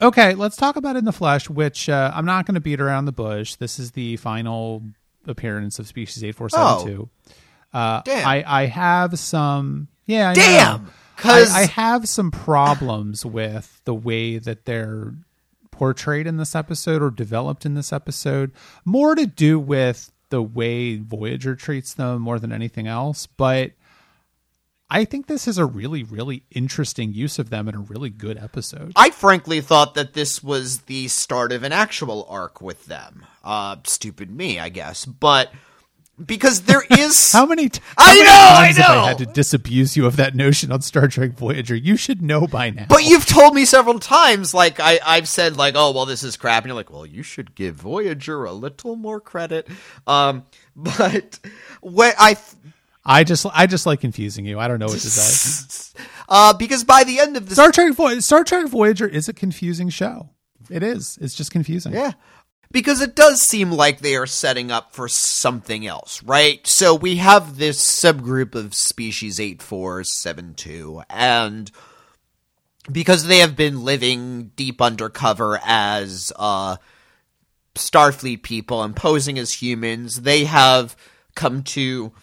Okay, 0.02 0.34
let's 0.34 0.56
talk 0.56 0.78
about 0.78 0.96
In 0.96 1.06
the 1.06 1.12
Flesh, 1.12 1.50
which 1.50 1.88
uh, 1.88 2.12
I'm 2.14 2.26
not 2.26 2.46
going 2.46 2.56
to 2.56 2.62
beat 2.62 2.82
around 2.82 3.06
the 3.06 3.12
bush. 3.12 3.56
This 3.56 3.78
is 3.78 3.92
the 3.92 4.18
final 4.18 4.82
appearance 5.28 5.78
of 5.78 5.88
Species 5.88 6.24
8472. 6.24 7.10
Uh, 7.74 8.02
Damn. 8.04 8.28
I, 8.28 8.44
I 8.64 8.66
have 8.66 9.20
some... 9.20 9.88
Yeah, 10.08 10.32
I 10.32 10.34
Damn! 10.34 10.84
know. 10.86 10.90
'Cause- 11.18 11.52
I, 11.54 11.62
I 11.62 11.66
have 11.68 12.08
some 12.10 12.32
problems 12.32 13.24
with 13.26 13.80
the 13.86 13.94
way 13.94 14.40
that 14.40 14.66
they're 14.66 15.14
portrayed 15.70 16.26
in 16.26 16.38
this 16.38 16.56
episode 16.56 17.04
or 17.04 17.12
developed 17.12 17.64
in 17.66 17.76
this 17.76 17.94
episode. 17.94 18.52
More 18.86 19.14
to 19.14 19.28
do 19.28 19.60
with 19.60 20.12
the 20.30 20.42
way 20.42 20.98
Voyager 20.98 21.56
treats 21.56 21.94
them 21.94 22.24
more 22.24 22.40
than 22.40 22.52
anything 22.52 22.88
else. 22.88 23.28
But 23.28 23.72
I 24.94 25.06
think 25.06 25.28
this 25.28 25.48
is 25.48 25.58
a 25.58 25.66
really, 25.66 26.04
really 26.04 26.44
interesting 26.52 27.14
use 27.14 27.40
of 27.40 27.50
them 27.50 27.70
in 27.70 27.76
a 27.76 27.80
really 27.80 28.10
good 28.10 28.38
episode. 28.38 28.92
I 28.98 29.10
frankly 29.10 29.62
thought 29.62 29.96
that 29.96 30.14
this 30.14 30.44
was 30.44 30.82
the 30.82 31.08
start 31.08 31.54
of 31.54 31.64
an 31.64 31.72
actual 31.72 32.28
arc 32.28 32.62
with 32.62 32.88
them. 32.88 33.26
Uh, 33.42 33.78
stupid 33.86 34.30
me, 34.30 34.60
I 34.60 34.68
guess. 34.68 35.06
But 35.06 35.54
because 36.24 36.64
there 36.64 36.84
is. 36.92 37.32
How 37.32 37.46
many, 37.46 37.70
t- 37.70 37.80
I 37.98 38.04
how 38.04 38.10
many 38.10 38.24
know, 38.26 38.32
I 38.34 38.68
have 38.68 38.78
know! 38.78 39.02
I 39.04 39.08
had 39.08 39.18
to 39.20 39.26
disabuse 39.28 39.96
you 39.96 40.06
of 40.06 40.18
that 40.18 40.36
notion 40.36 40.74
on 40.74 40.82
Star 40.82 41.08
Trek 41.08 41.32
Voyager? 41.32 41.74
You 41.74 41.96
should 41.96 42.22
know 42.22 42.46
by 42.46 42.72
now. 42.72 42.88
But 42.90 43.06
you've 43.06 43.26
told 43.26 43.54
me 43.54 43.64
several 43.64 43.98
times, 43.98 44.54
like 44.54 44.82
I, 44.82 45.00
I've 45.06 45.30
said, 45.30 45.56
like, 45.56 45.76
oh 45.78 45.92
well, 45.94 46.06
this 46.06 46.22
is 46.22 46.36
crap, 46.36 46.64
and 46.64 46.70
you're 46.70 46.76
like, 46.76 46.92
well, 46.92 47.06
you 47.06 47.24
should 47.24 47.56
give 47.56 47.76
Voyager 47.76 48.44
a 48.44 48.52
little 48.52 48.98
more 48.98 49.22
credit. 49.22 49.70
Um, 50.06 50.44
but 50.76 51.40
what 51.80 52.14
I, 52.20 52.38
I 53.04 53.24
just, 53.24 53.46
I 53.52 53.66
just 53.66 53.86
like 53.86 54.02
confusing 54.02 54.46
you. 54.46 54.60
I 54.60 54.68
don't 54.68 54.80
know 54.80 54.88
what 54.88 55.00
to 55.00 55.10
say. 55.10 56.00
uh, 56.30 56.54
because 56.54 56.84
by 56.84 57.04
the 57.04 57.20
end 57.20 57.36
of 57.36 57.50
the 57.50 57.56
Star 57.56 57.72
Trek, 57.72 57.94
Vo- 57.94 58.20
Star 58.20 58.44
Trek 58.44 58.68
Voyager 58.68 59.08
is 59.08 59.28
a 59.28 59.34
confusing 59.34 59.90
show. 59.90 60.30
It 60.70 60.84
is. 60.84 61.18
It's 61.20 61.36
just 61.36 61.52
confusing. 61.52 61.94
Yeah. 61.94 62.14
Because 62.72 63.02
it 63.02 63.16
does 63.16 63.42
seem 63.42 63.72
like 63.72 64.00
they 64.00 64.16
are 64.16 64.28
setting 64.28 64.72
up 64.72 64.94
for 64.94 65.10
something 65.10 65.86
else, 65.86 66.24
right? 66.24 66.66
So 66.66 66.96
we 66.96 67.18
have 67.18 67.58
this 67.58 67.82
subgroup 67.82 68.56
of 68.56 68.74
species 68.74 69.42
8472, 69.42 71.02
and 71.10 71.70
because 72.90 73.26
they 73.26 73.40
have 73.40 73.58
been 73.58 73.84
living 73.84 74.52
deep 74.56 74.82
undercover 74.82 75.60
as 75.66 76.32
uh, 76.38 76.78
Starfleet 77.76 78.42
people 78.44 78.84
and 78.84 78.96
posing 78.96 79.38
as 79.38 79.52
humans, 79.62 80.22
they 80.22 80.46
have 80.46 80.96
come 81.36 81.64
to 81.64 82.14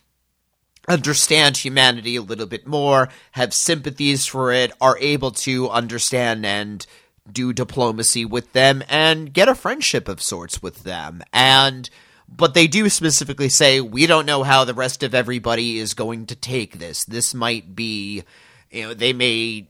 understand 0.89 1.59
humanity 1.59 2.17
a 2.17 2.23
little 2.23 2.47
bit 2.47 2.67
more, 2.67 3.09
have 3.33 3.55
sympathies 3.55 4.27
for 4.27 4.53
it, 4.53 4.73
are 4.81 4.99
able 4.99 5.31
to 5.33 5.69
understand 5.71 6.45
and 6.47 6.87
do 7.31 7.53
diplomacy 7.53 8.25
with 8.25 8.53
them 8.53 8.83
and 8.89 9.33
get 9.33 9.49
a 9.49 9.55
friendship 9.55 10.09
of 10.09 10.23
sorts 10.23 10.63
with 10.63 10.85
them. 10.85 11.23
And 11.33 11.89
but 12.31 12.53
they 12.53 12.67
do 12.67 12.89
specifically 12.89 13.49
say 13.49 13.81
we 13.81 14.07
don't 14.07 14.27
know 14.27 14.43
how 14.43 14.65
the 14.65 14.75
rest 14.75 15.03
of 15.03 15.15
everybody 15.15 15.79
is 15.79 15.95
going 15.95 16.27
to 16.27 16.37
take 16.37 16.79
this. 16.79 17.05
This 17.05 17.35
might 17.35 17.75
be 17.75 18.23
you 18.71 18.89
know, 18.89 18.95
they 18.95 19.13
may 19.13 19.69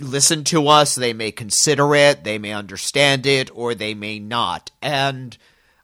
listen 0.00 0.44
to 0.44 0.68
us, 0.68 0.94
they 0.94 1.12
may 1.12 1.30
consider 1.30 1.94
it, 1.94 2.24
they 2.24 2.38
may 2.38 2.52
understand 2.52 3.26
it, 3.26 3.50
or 3.54 3.74
they 3.74 3.94
may 3.94 4.18
not. 4.18 4.70
And 4.82 5.36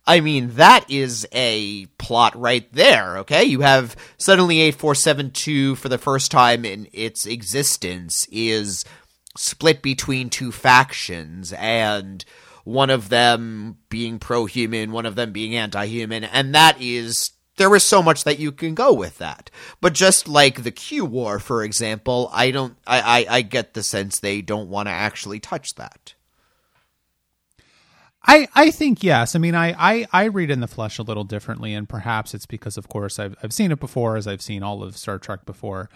I 0.07 0.21
mean, 0.21 0.55
that 0.55 0.91
is 0.91 1.27
a 1.33 1.87
plot 1.99 2.35
right 2.35 2.71
there, 2.73 3.19
okay? 3.19 3.45
You 3.45 3.61
have 3.61 3.97
suddenly 4.19 4.61
8472 4.61 5.77
for 5.77 5.89
the 5.89 5.99
first 5.99 6.31
time 6.31 6.65
in 6.65 6.89
its 6.93 7.27
existence 7.27 8.27
is 8.33 8.85
split 9.37 9.83
between 9.83 10.31
two 10.31 10.53
factions 10.53 11.53
and 11.53 12.25
one 12.65 12.91
of 12.91 13.09
them 13.09 13.79
being 13.89 14.19
pro-human, 14.19 14.93
one 14.93 15.07
of 15.07 15.15
them 15.15 15.33
being 15.33 15.55
anti-human, 15.57 16.25
and 16.25 16.55
that 16.55 16.81
is 16.81 17.31
there 17.57 17.75
is 17.75 17.85
so 17.85 18.03
much 18.03 18.25
that 18.25 18.39
you 18.39 18.53
can 18.53 18.75
go 18.75 18.93
with 18.93 19.19
that. 19.19 19.51
But 19.83 19.93
just 19.93 20.29
like 20.29 20.63
the 20.63 20.71
Q 20.71 21.05
War, 21.05 21.39
for 21.39 21.63
example, 21.63 22.31
I 22.33 22.51
don't 22.51 22.77
I, 22.87 23.01
I, 23.29 23.37
I 23.37 23.43
get 23.43 23.75
the 23.75 23.83
sense 23.83 24.19
they 24.19 24.41
don't 24.41 24.71
want 24.71 24.89
to 24.89 24.93
actually 24.93 25.41
touch 25.41 25.75
that. 25.75 26.15
I, 28.23 28.49
I 28.55 28.71
think 28.71 29.03
yes. 29.03 29.35
I 29.35 29.39
mean, 29.39 29.55
I, 29.55 29.75
I, 29.79 30.07
I 30.13 30.25
read 30.25 30.51
in 30.51 30.61
the 30.61 30.67
flesh 30.67 30.99
a 30.99 31.03
little 31.03 31.25
differently, 31.25 31.73
and 31.75 31.89
perhaps 31.89 32.35
it's 32.35 32.47
because, 32.47 32.77
of 32.77 32.89
course, 32.89 33.19
I've 33.19 33.35
I've 33.43 33.53
seen 33.53 33.73
it 33.73 33.81
before, 33.81 34.17
as 34.17 34.27
I've 34.27 34.43
seen 34.43 34.63
all 34.63 34.83
of 34.83 34.97
Star 34.97 35.19
Trek 35.19 35.47
before. 35.47 35.89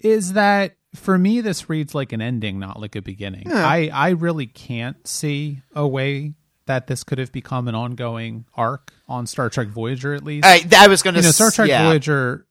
Is 0.00 0.34
that 0.34 0.76
for 0.94 1.18
me? 1.18 1.40
This 1.40 1.68
reads 1.68 1.94
like 1.94 2.12
an 2.12 2.22
ending, 2.22 2.58
not 2.58 2.80
like 2.80 2.94
a 2.94 3.02
beginning. 3.02 3.44
Yeah. 3.46 3.66
I 3.66 3.90
I 3.92 4.10
really 4.10 4.46
can't 4.46 5.06
see 5.06 5.62
a 5.74 5.86
way 5.86 6.34
that 6.66 6.86
this 6.86 7.04
could 7.04 7.18
have 7.18 7.32
become 7.32 7.68
an 7.68 7.74
ongoing 7.74 8.44
arc 8.54 8.92
on 9.08 9.26
Star 9.26 9.48
Trek 9.48 9.68
Voyager, 9.68 10.14
at 10.14 10.24
least. 10.24 10.46
I, 10.46 10.66
I 10.76 10.88
was 10.88 11.02
going 11.02 11.14
to, 11.14 11.20
you 11.20 11.26
know, 11.26 11.30
Star 11.30 11.50
Trek 11.50 11.68
yeah. 11.68 11.84
Voyager 11.84 12.46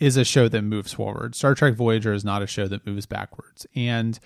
is 0.00 0.16
a 0.16 0.24
show 0.24 0.48
that 0.48 0.62
moves 0.62 0.92
forward. 0.92 1.34
Star 1.34 1.54
Trek 1.54 1.74
Voyager 1.74 2.12
is 2.12 2.24
not 2.24 2.42
a 2.42 2.46
show 2.46 2.68
that 2.68 2.86
moves 2.86 3.06
backwards, 3.06 3.66
and 3.74 4.18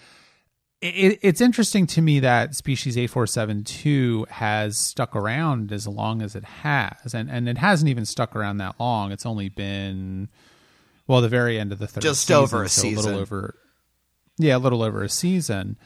it, 0.83 1.21
it's 1.23 1.41
interesting 1.41 1.87
to 1.89 2.03
me 2.03 2.21
that 2.21 2.57
species 2.57 2.99
8472 2.99 4.27
has 4.31 4.77
stuck 4.77 5.15
around 5.15 5.71
as 5.71 5.87
long 5.87 6.21
as 6.23 6.35
it 6.35 6.45
has. 6.45 7.15
And 7.15 7.31
and 7.31 7.49
it 7.49 7.59
hasn't 7.59 7.89
even 7.89 8.05
stuck 8.05 8.35
around 8.35 8.59
that 8.59 8.79
long. 8.81 9.13
It's 9.13 9.25
only 9.25 9.49
been 9.49 10.29
well 11.07 11.21
the 11.21 11.29
very 11.29 11.59
end 11.59 11.73
of 11.73 11.79
the 11.79 11.87
third 11.87 12.03
just 12.03 12.27
season, 12.27 12.43
over 12.43 12.65
a 12.65 12.69
so 12.69 12.83
season 12.83 12.99
a 12.99 13.07
little 13.07 13.21
over 13.21 13.55
yeah 14.39 14.57
a 14.57 14.59
little 14.59 14.83
over 14.83 15.03
a 15.05 15.09
season. 15.09 15.79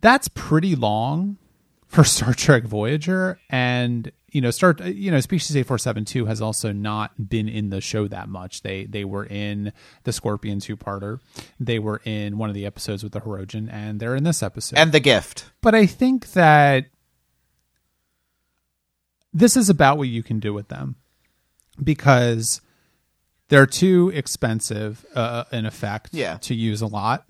That's 0.00 0.28
pretty 0.28 0.74
long 0.74 1.38
for 1.86 2.02
star 2.04 2.34
trek 2.34 2.64
voyager. 2.64 3.38
And 3.48 4.10
you 4.34 4.40
know, 4.40 4.50
start 4.50 4.84
you 4.84 5.12
know, 5.12 5.20
Species 5.20 5.56
eight 5.56 5.66
four 5.66 5.78
seven 5.78 6.04
two 6.04 6.26
has 6.26 6.42
also 6.42 6.72
not 6.72 7.30
been 7.30 7.48
in 7.48 7.70
the 7.70 7.80
show 7.80 8.08
that 8.08 8.28
much. 8.28 8.62
They 8.62 8.84
they 8.84 9.04
were 9.04 9.24
in 9.24 9.72
the 10.02 10.12
Scorpion 10.12 10.58
two 10.58 10.76
parter, 10.76 11.20
they 11.60 11.78
were 11.78 12.02
in 12.04 12.36
one 12.36 12.50
of 12.50 12.54
the 12.54 12.66
episodes 12.66 13.04
with 13.04 13.12
the 13.12 13.20
Hirogen, 13.20 13.72
and 13.72 14.00
they're 14.00 14.16
in 14.16 14.24
this 14.24 14.42
episode 14.42 14.76
and 14.76 14.90
the 14.90 14.98
Gift. 14.98 15.50
But 15.62 15.76
I 15.76 15.86
think 15.86 16.32
that 16.32 16.86
this 19.32 19.56
is 19.56 19.70
about 19.70 19.98
what 19.98 20.08
you 20.08 20.24
can 20.24 20.40
do 20.40 20.52
with 20.52 20.66
them 20.66 20.96
because 21.82 22.60
they're 23.48 23.66
too 23.66 24.10
expensive 24.14 25.06
uh, 25.14 25.44
in 25.52 25.64
effect 25.64 26.10
yeah. 26.12 26.38
to 26.38 26.56
use 26.56 26.82
a 26.82 26.88
lot 26.88 27.24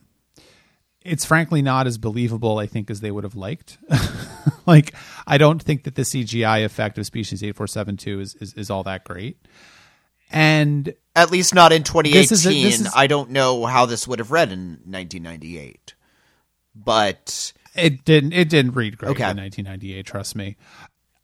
it's 1.05 1.25
frankly 1.25 1.61
not 1.61 1.87
as 1.87 1.99
believable, 1.99 2.59
I 2.59 2.67
think, 2.67 2.91
as 2.91 3.01
they 3.01 3.11
would 3.11 3.25
have 3.25 3.37
liked. 3.37 3.79
like, 4.67 4.95
I 5.27 5.39
don't 5.39 5.63
think 5.63 5.85
that 5.85 5.95
the 5.95 6.03
CGI 6.03 6.65
effect 6.65 6.97
of 6.99 7.07
Species 7.07 7.43
8472 7.43 8.21
is, 8.21 8.35
is, 8.37 8.55
is 8.55 8.71
all 8.71 8.83
that 8.85 9.05
great. 9.05 9.37
And 10.31 10.95
at 11.15 11.31
least 11.31 11.55
not 11.55 11.73
in 11.73 11.83
2018. 11.83 12.33
Is 12.33 12.47
a, 12.47 12.51
is, 12.51 12.93
I 12.97 13.07
don't 13.07 13.31
know 13.31 13.67
how 13.67 13.87
this 13.87 14.09
would 14.09 14.19
have 14.19 14.31
read 14.31 14.51
in 14.51 14.81
1998. 14.85 15.95
But 16.75 17.53
it 17.77 18.05
didn't 18.05 18.33
it 18.33 18.49
didn't 18.49 18.73
read 18.73 18.99
great 18.99 19.11
okay. 19.11 19.31
in 19.31 19.37
1998, 19.37 20.07
trust 20.07 20.35
me. 20.35 20.57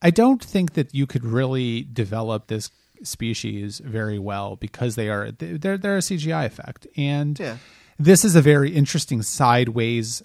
I 0.00 0.10
don't 0.10 0.44
think 0.44 0.74
that 0.74 0.94
you 0.94 1.06
could 1.06 1.24
really 1.24 1.82
develop 1.82 2.46
this 2.46 2.70
species 3.02 3.80
very 3.84 4.18
well 4.18 4.54
because 4.54 4.94
they 4.94 5.08
are 5.08 5.32
they're 5.32 5.76
they're 5.76 5.96
a 5.96 6.00
CGI 6.00 6.46
effect 6.46 6.86
and 6.96 7.38
yeah 7.40 7.56
this 8.00 8.24
is 8.24 8.34
a 8.34 8.40
very 8.40 8.70
interesting 8.70 9.22
sideways 9.22 10.22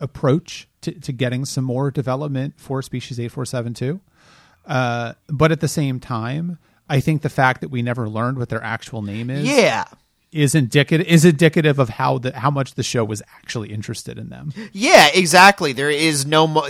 approach 0.00 0.66
to, 0.80 0.92
to 1.00 1.12
getting 1.12 1.44
some 1.44 1.64
more 1.64 1.90
development 1.90 2.54
for 2.56 2.82
species 2.82 3.20
8472. 3.20 4.00
Uh, 4.64 5.12
but 5.28 5.52
at 5.52 5.60
the 5.60 5.68
same 5.68 6.00
time, 6.00 6.58
I 6.88 7.00
think 7.00 7.22
the 7.22 7.28
fact 7.28 7.60
that 7.60 7.68
we 7.68 7.82
never 7.82 8.08
learned 8.08 8.38
what 8.38 8.48
their 8.48 8.62
actual 8.62 9.02
name 9.02 9.28
is, 9.28 9.44
yeah, 9.44 9.84
is 10.30 10.54
indicative 10.54 11.06
is 11.06 11.24
indicative 11.24 11.78
of 11.78 11.90
how 11.90 12.18
the 12.18 12.38
how 12.38 12.50
much 12.50 12.74
the 12.74 12.82
show 12.82 13.04
was 13.04 13.22
actually 13.34 13.72
interested 13.72 14.18
in 14.18 14.30
them. 14.30 14.52
Yeah, 14.72 15.08
exactly. 15.12 15.72
There 15.72 15.90
is 15.90 16.26
no 16.26 16.46
mo- 16.46 16.68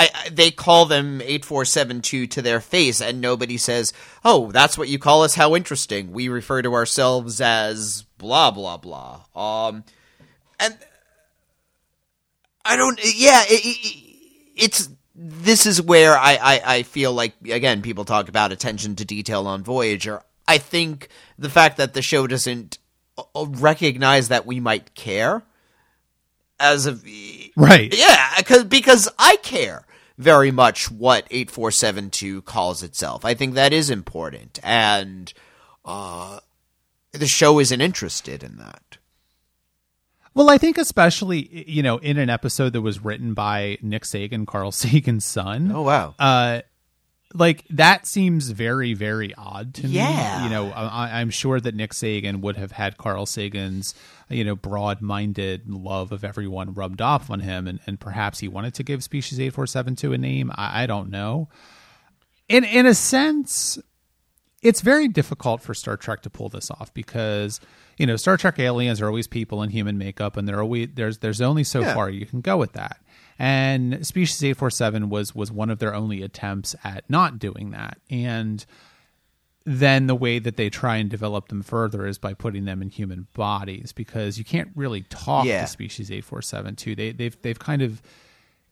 I, 0.00 0.28
they 0.30 0.50
call 0.50 0.86
them 0.86 1.20
8472 1.20 2.26
to 2.28 2.42
their 2.42 2.60
face, 2.60 3.02
and 3.02 3.20
nobody 3.20 3.58
says, 3.58 3.92
Oh, 4.24 4.50
that's 4.50 4.78
what 4.78 4.88
you 4.88 4.98
call 4.98 5.24
us? 5.24 5.34
How 5.34 5.54
interesting. 5.54 6.12
We 6.12 6.28
refer 6.28 6.62
to 6.62 6.72
ourselves 6.72 7.40
as 7.40 8.04
blah, 8.16 8.50
blah, 8.50 8.78
blah. 8.78 9.24
Um, 9.34 9.84
and 10.58 10.76
I 12.64 12.76
don't, 12.76 12.98
yeah, 13.02 13.42
it, 13.46 13.60
it, 13.64 14.06
it's, 14.56 14.88
this 15.14 15.66
is 15.66 15.82
where 15.82 16.16
I, 16.16 16.38
I, 16.40 16.62
I 16.76 16.82
feel 16.82 17.12
like, 17.12 17.34
again, 17.50 17.82
people 17.82 18.04
talk 18.06 18.28
about 18.28 18.52
attention 18.52 18.96
to 18.96 19.04
detail 19.04 19.46
on 19.46 19.62
Voyager. 19.62 20.22
I 20.48 20.58
think 20.58 21.08
the 21.38 21.50
fact 21.50 21.76
that 21.76 21.92
the 21.92 22.02
show 22.02 22.26
doesn't 22.26 22.78
uh, 23.18 23.46
recognize 23.46 24.28
that 24.28 24.46
we 24.46 24.60
might 24.60 24.94
care 24.94 25.42
as 26.60 26.84
of 26.84 27.02
right 27.56 27.96
yeah 27.96 28.34
because 28.36 28.64
because 28.64 29.08
i 29.18 29.36
care 29.36 29.82
very 30.20 30.50
much 30.50 30.90
what 30.90 31.26
8472 31.30 32.42
calls 32.42 32.82
itself. 32.82 33.24
I 33.24 33.32
think 33.32 33.54
that 33.54 33.72
is 33.72 33.88
important. 33.88 34.60
And 34.62 35.32
uh, 35.84 36.40
the 37.12 37.26
show 37.26 37.58
isn't 37.58 37.80
interested 37.80 38.42
in 38.44 38.56
that. 38.58 38.98
Well, 40.34 40.50
I 40.50 40.58
think 40.58 40.78
especially 40.78 41.64
you 41.68 41.82
know 41.82 41.98
in 41.98 42.16
an 42.18 42.30
episode 42.30 42.74
that 42.74 42.82
was 42.82 43.04
written 43.04 43.34
by 43.34 43.78
Nick 43.82 44.04
Sagan, 44.04 44.46
Carl 44.46 44.70
Sagan's 44.72 45.24
son. 45.24 45.72
Oh 45.74 45.82
wow! 45.82 46.14
Uh, 46.18 46.60
like 47.32 47.64
that 47.70 48.06
seems 48.06 48.50
very 48.50 48.94
very 48.94 49.34
odd 49.34 49.74
to 49.74 49.84
me. 49.84 49.90
Yeah, 49.90 50.44
you 50.44 50.50
know, 50.50 50.70
I, 50.70 51.20
am 51.20 51.30
sure 51.30 51.60
that 51.60 51.74
Nick 51.74 51.92
Sagan 51.92 52.40
would 52.40 52.56
have 52.56 52.72
had 52.72 52.96
Carl 52.96 53.26
Sagan's 53.26 53.94
you 54.28 54.44
know 54.44 54.56
broad-minded 54.56 55.68
love 55.68 56.12
of 56.12 56.24
everyone 56.24 56.74
rubbed 56.74 57.00
off 57.00 57.30
on 57.30 57.40
him, 57.40 57.68
and, 57.68 57.78
and 57.86 58.00
perhaps 58.00 58.40
he 58.40 58.48
wanted 58.48 58.74
to 58.74 58.82
give 58.82 59.04
Species 59.04 59.38
eight 59.38 59.54
four 59.54 59.66
seven 59.66 59.94
two 59.94 60.12
a 60.12 60.18
name. 60.18 60.50
I, 60.56 60.84
I 60.84 60.86
don't 60.86 61.10
know. 61.10 61.48
In 62.48 62.64
in 62.64 62.86
a 62.86 62.94
sense, 62.94 63.78
it's 64.60 64.80
very 64.80 65.06
difficult 65.06 65.62
for 65.62 65.72
Star 65.72 65.96
Trek 65.96 66.22
to 66.22 66.30
pull 66.30 66.48
this 66.48 66.68
off 66.70 66.92
because 66.94 67.60
you 67.96 68.06
know 68.06 68.16
Star 68.16 68.36
Trek 68.36 68.58
aliens 68.58 69.00
are 69.00 69.06
always 69.06 69.28
people 69.28 69.62
in 69.62 69.70
human 69.70 69.98
makeup, 69.98 70.36
and 70.36 70.48
there 70.48 70.60
always 70.60 70.88
there's 70.94 71.18
there's 71.18 71.40
only 71.40 71.62
so 71.62 71.80
yeah. 71.80 71.94
far 71.94 72.10
you 72.10 72.26
can 72.26 72.40
go 72.40 72.56
with 72.56 72.72
that 72.72 73.00
and 73.40 74.06
Species 74.06 74.44
847 74.44 75.08
was 75.08 75.34
was 75.34 75.50
one 75.50 75.70
of 75.70 75.78
their 75.78 75.94
only 75.94 76.22
attempts 76.22 76.76
at 76.84 77.08
not 77.08 77.38
doing 77.38 77.70
that. 77.70 77.96
And 78.10 78.62
then 79.64 80.08
the 80.08 80.14
way 80.14 80.38
that 80.38 80.58
they 80.58 80.68
try 80.68 80.96
and 80.96 81.08
develop 81.08 81.48
them 81.48 81.62
further 81.62 82.06
is 82.06 82.18
by 82.18 82.34
putting 82.34 82.66
them 82.66 82.82
in 82.82 82.90
human 82.90 83.28
bodies 83.32 83.92
because 83.92 84.36
you 84.36 84.44
can't 84.44 84.68
really 84.76 85.04
talk 85.08 85.46
yeah. 85.46 85.62
to 85.62 85.66
Species 85.68 86.10
847 86.10 86.76
too. 86.76 86.94
They 86.94 87.12
they've 87.12 87.40
they've 87.40 87.58
kind 87.58 87.80
of 87.80 88.02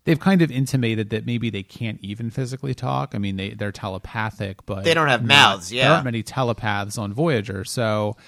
they've 0.05 0.21
kind 0.21 0.43
of 0.43 0.51
intimated 0.51 1.09
that 1.11 1.25
maybe 1.25 1.49
they 1.49 1.63
can't 1.63 1.99
even 2.03 2.29
physically 2.29 2.75
talk. 2.75 3.15
I 3.15 3.19
mean, 3.19 3.37
they 3.37 3.55
they're 3.55 3.73
telepathic, 3.73 4.67
but 4.67 4.85
they 4.85 4.93
don't 4.93 5.09
have 5.09 5.23
not, 5.23 5.29
mouths. 5.29 5.73
Yeah, 5.73 5.85
there 5.85 5.93
aren't 5.93 6.05
many 6.05 6.23
telepaths 6.23 6.99
on 6.99 7.15
Voyager, 7.15 7.65
so 7.65 8.19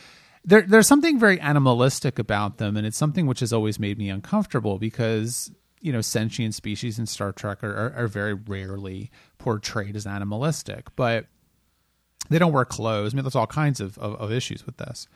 there, 0.46 0.62
there's 0.62 0.86
something 0.86 1.18
very 1.18 1.38
animalistic 1.38 2.18
about 2.18 2.56
them, 2.56 2.78
and 2.78 2.86
it's 2.86 2.96
something 2.96 3.26
which 3.26 3.40
has 3.40 3.52
always 3.52 3.78
made 3.78 3.98
me 3.98 4.08
uncomfortable 4.08 4.78
because 4.78 5.50
you 5.80 5.92
know 5.92 6.00
sentient 6.00 6.54
species 6.54 6.98
in 6.98 7.06
Star 7.06 7.32
Trek 7.32 7.64
are, 7.64 7.74
are, 7.74 7.92
are 7.96 8.08
very 8.08 8.34
rarely 8.34 9.10
portrayed 9.38 9.96
as 9.96 10.06
animalistic, 10.06 10.94
but 10.96 11.26
they 12.28 12.38
don't 12.38 12.52
wear 12.52 12.64
clothes. 12.64 13.12
I 13.12 13.16
mean, 13.16 13.24
there's 13.24 13.34
all 13.34 13.46
kinds 13.46 13.80
of, 13.80 13.98
of, 13.98 14.14
of 14.16 14.30
issues 14.30 14.66
with 14.66 14.76
this. 14.76 15.08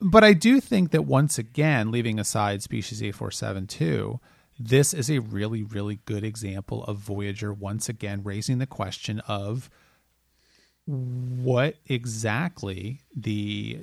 But 0.00 0.24
I 0.24 0.32
do 0.32 0.60
think 0.60 0.90
that 0.92 1.04
once 1.04 1.38
again, 1.38 1.90
leaving 1.90 2.18
aside 2.18 2.62
species 2.62 3.02
A 3.02 3.12
four 3.12 3.30
seven 3.30 3.66
two, 3.66 4.18
this 4.58 4.92
is 4.94 5.10
a 5.10 5.20
really, 5.20 5.62
really 5.62 6.00
good 6.06 6.24
example 6.24 6.84
of 6.84 6.96
Voyager 6.96 7.52
once 7.52 7.88
again 7.88 8.22
raising 8.22 8.58
the 8.58 8.66
question 8.66 9.20
of 9.20 9.70
what 10.86 11.76
exactly 11.86 13.02
the 13.14 13.80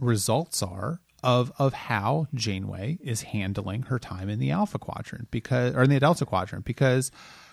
results 0.00 0.62
are 0.62 1.00
of 1.24 1.50
of 1.58 1.72
how 1.72 2.28
Janeway 2.34 2.98
is 3.02 3.22
handling 3.22 3.82
her 3.84 3.98
time 3.98 4.28
in 4.28 4.38
the 4.38 4.52
Alpha 4.52 4.78
Quadrant 4.78 5.30
because 5.30 5.74
or 5.74 5.82
in 5.82 5.90
the 5.90 5.98
Delta 5.98 6.24
Quadrant 6.24 6.64
because 6.64 7.10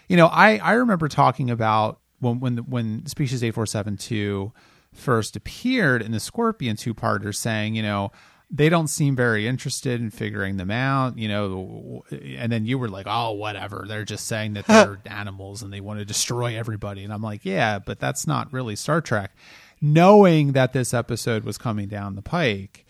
you 0.07 0.17
know 0.17 0.27
I 0.27 0.57
I 0.57 0.73
remember 0.73 1.07
talking 1.07 1.49
about 1.49 1.99
when 2.19 2.39
when 2.39 2.57
when 2.57 3.05
species 3.07 3.43
8472 3.43 4.51
first 4.93 5.35
appeared 5.35 6.01
in 6.01 6.11
the 6.11 6.19
Scorpion 6.19 6.75
two 6.75 6.93
parter, 6.93 7.33
saying, 7.33 7.75
you 7.75 7.81
know, 7.81 8.11
they 8.49 8.67
don't 8.67 8.89
seem 8.89 9.15
very 9.15 9.47
interested 9.47 10.01
in 10.01 10.09
figuring 10.09 10.57
them 10.57 10.71
out, 10.71 11.17
you 11.17 11.29
know. 11.29 12.03
And 12.11 12.51
then 12.51 12.65
you 12.65 12.77
were 12.77 12.89
like, 12.89 13.05
oh, 13.07 13.31
whatever. 13.31 13.85
They're 13.87 14.03
just 14.03 14.27
saying 14.27 14.53
that 14.53 14.67
they're 14.67 14.99
animals 15.05 15.63
and 15.63 15.71
they 15.71 15.79
want 15.79 15.99
to 15.99 16.05
destroy 16.05 16.57
everybody. 16.57 17.03
And 17.03 17.13
I'm 17.13 17.21
like, 17.21 17.45
yeah, 17.45 17.79
but 17.79 17.99
that's 17.99 18.27
not 18.27 18.51
really 18.51 18.75
Star 18.75 18.99
Trek. 18.99 19.31
Knowing 19.79 20.51
that 20.51 20.73
this 20.73 20.93
episode 20.93 21.43
was 21.43 21.57
coming 21.57 21.87
down 21.87 22.15
the 22.15 22.21
pike. 22.21 22.85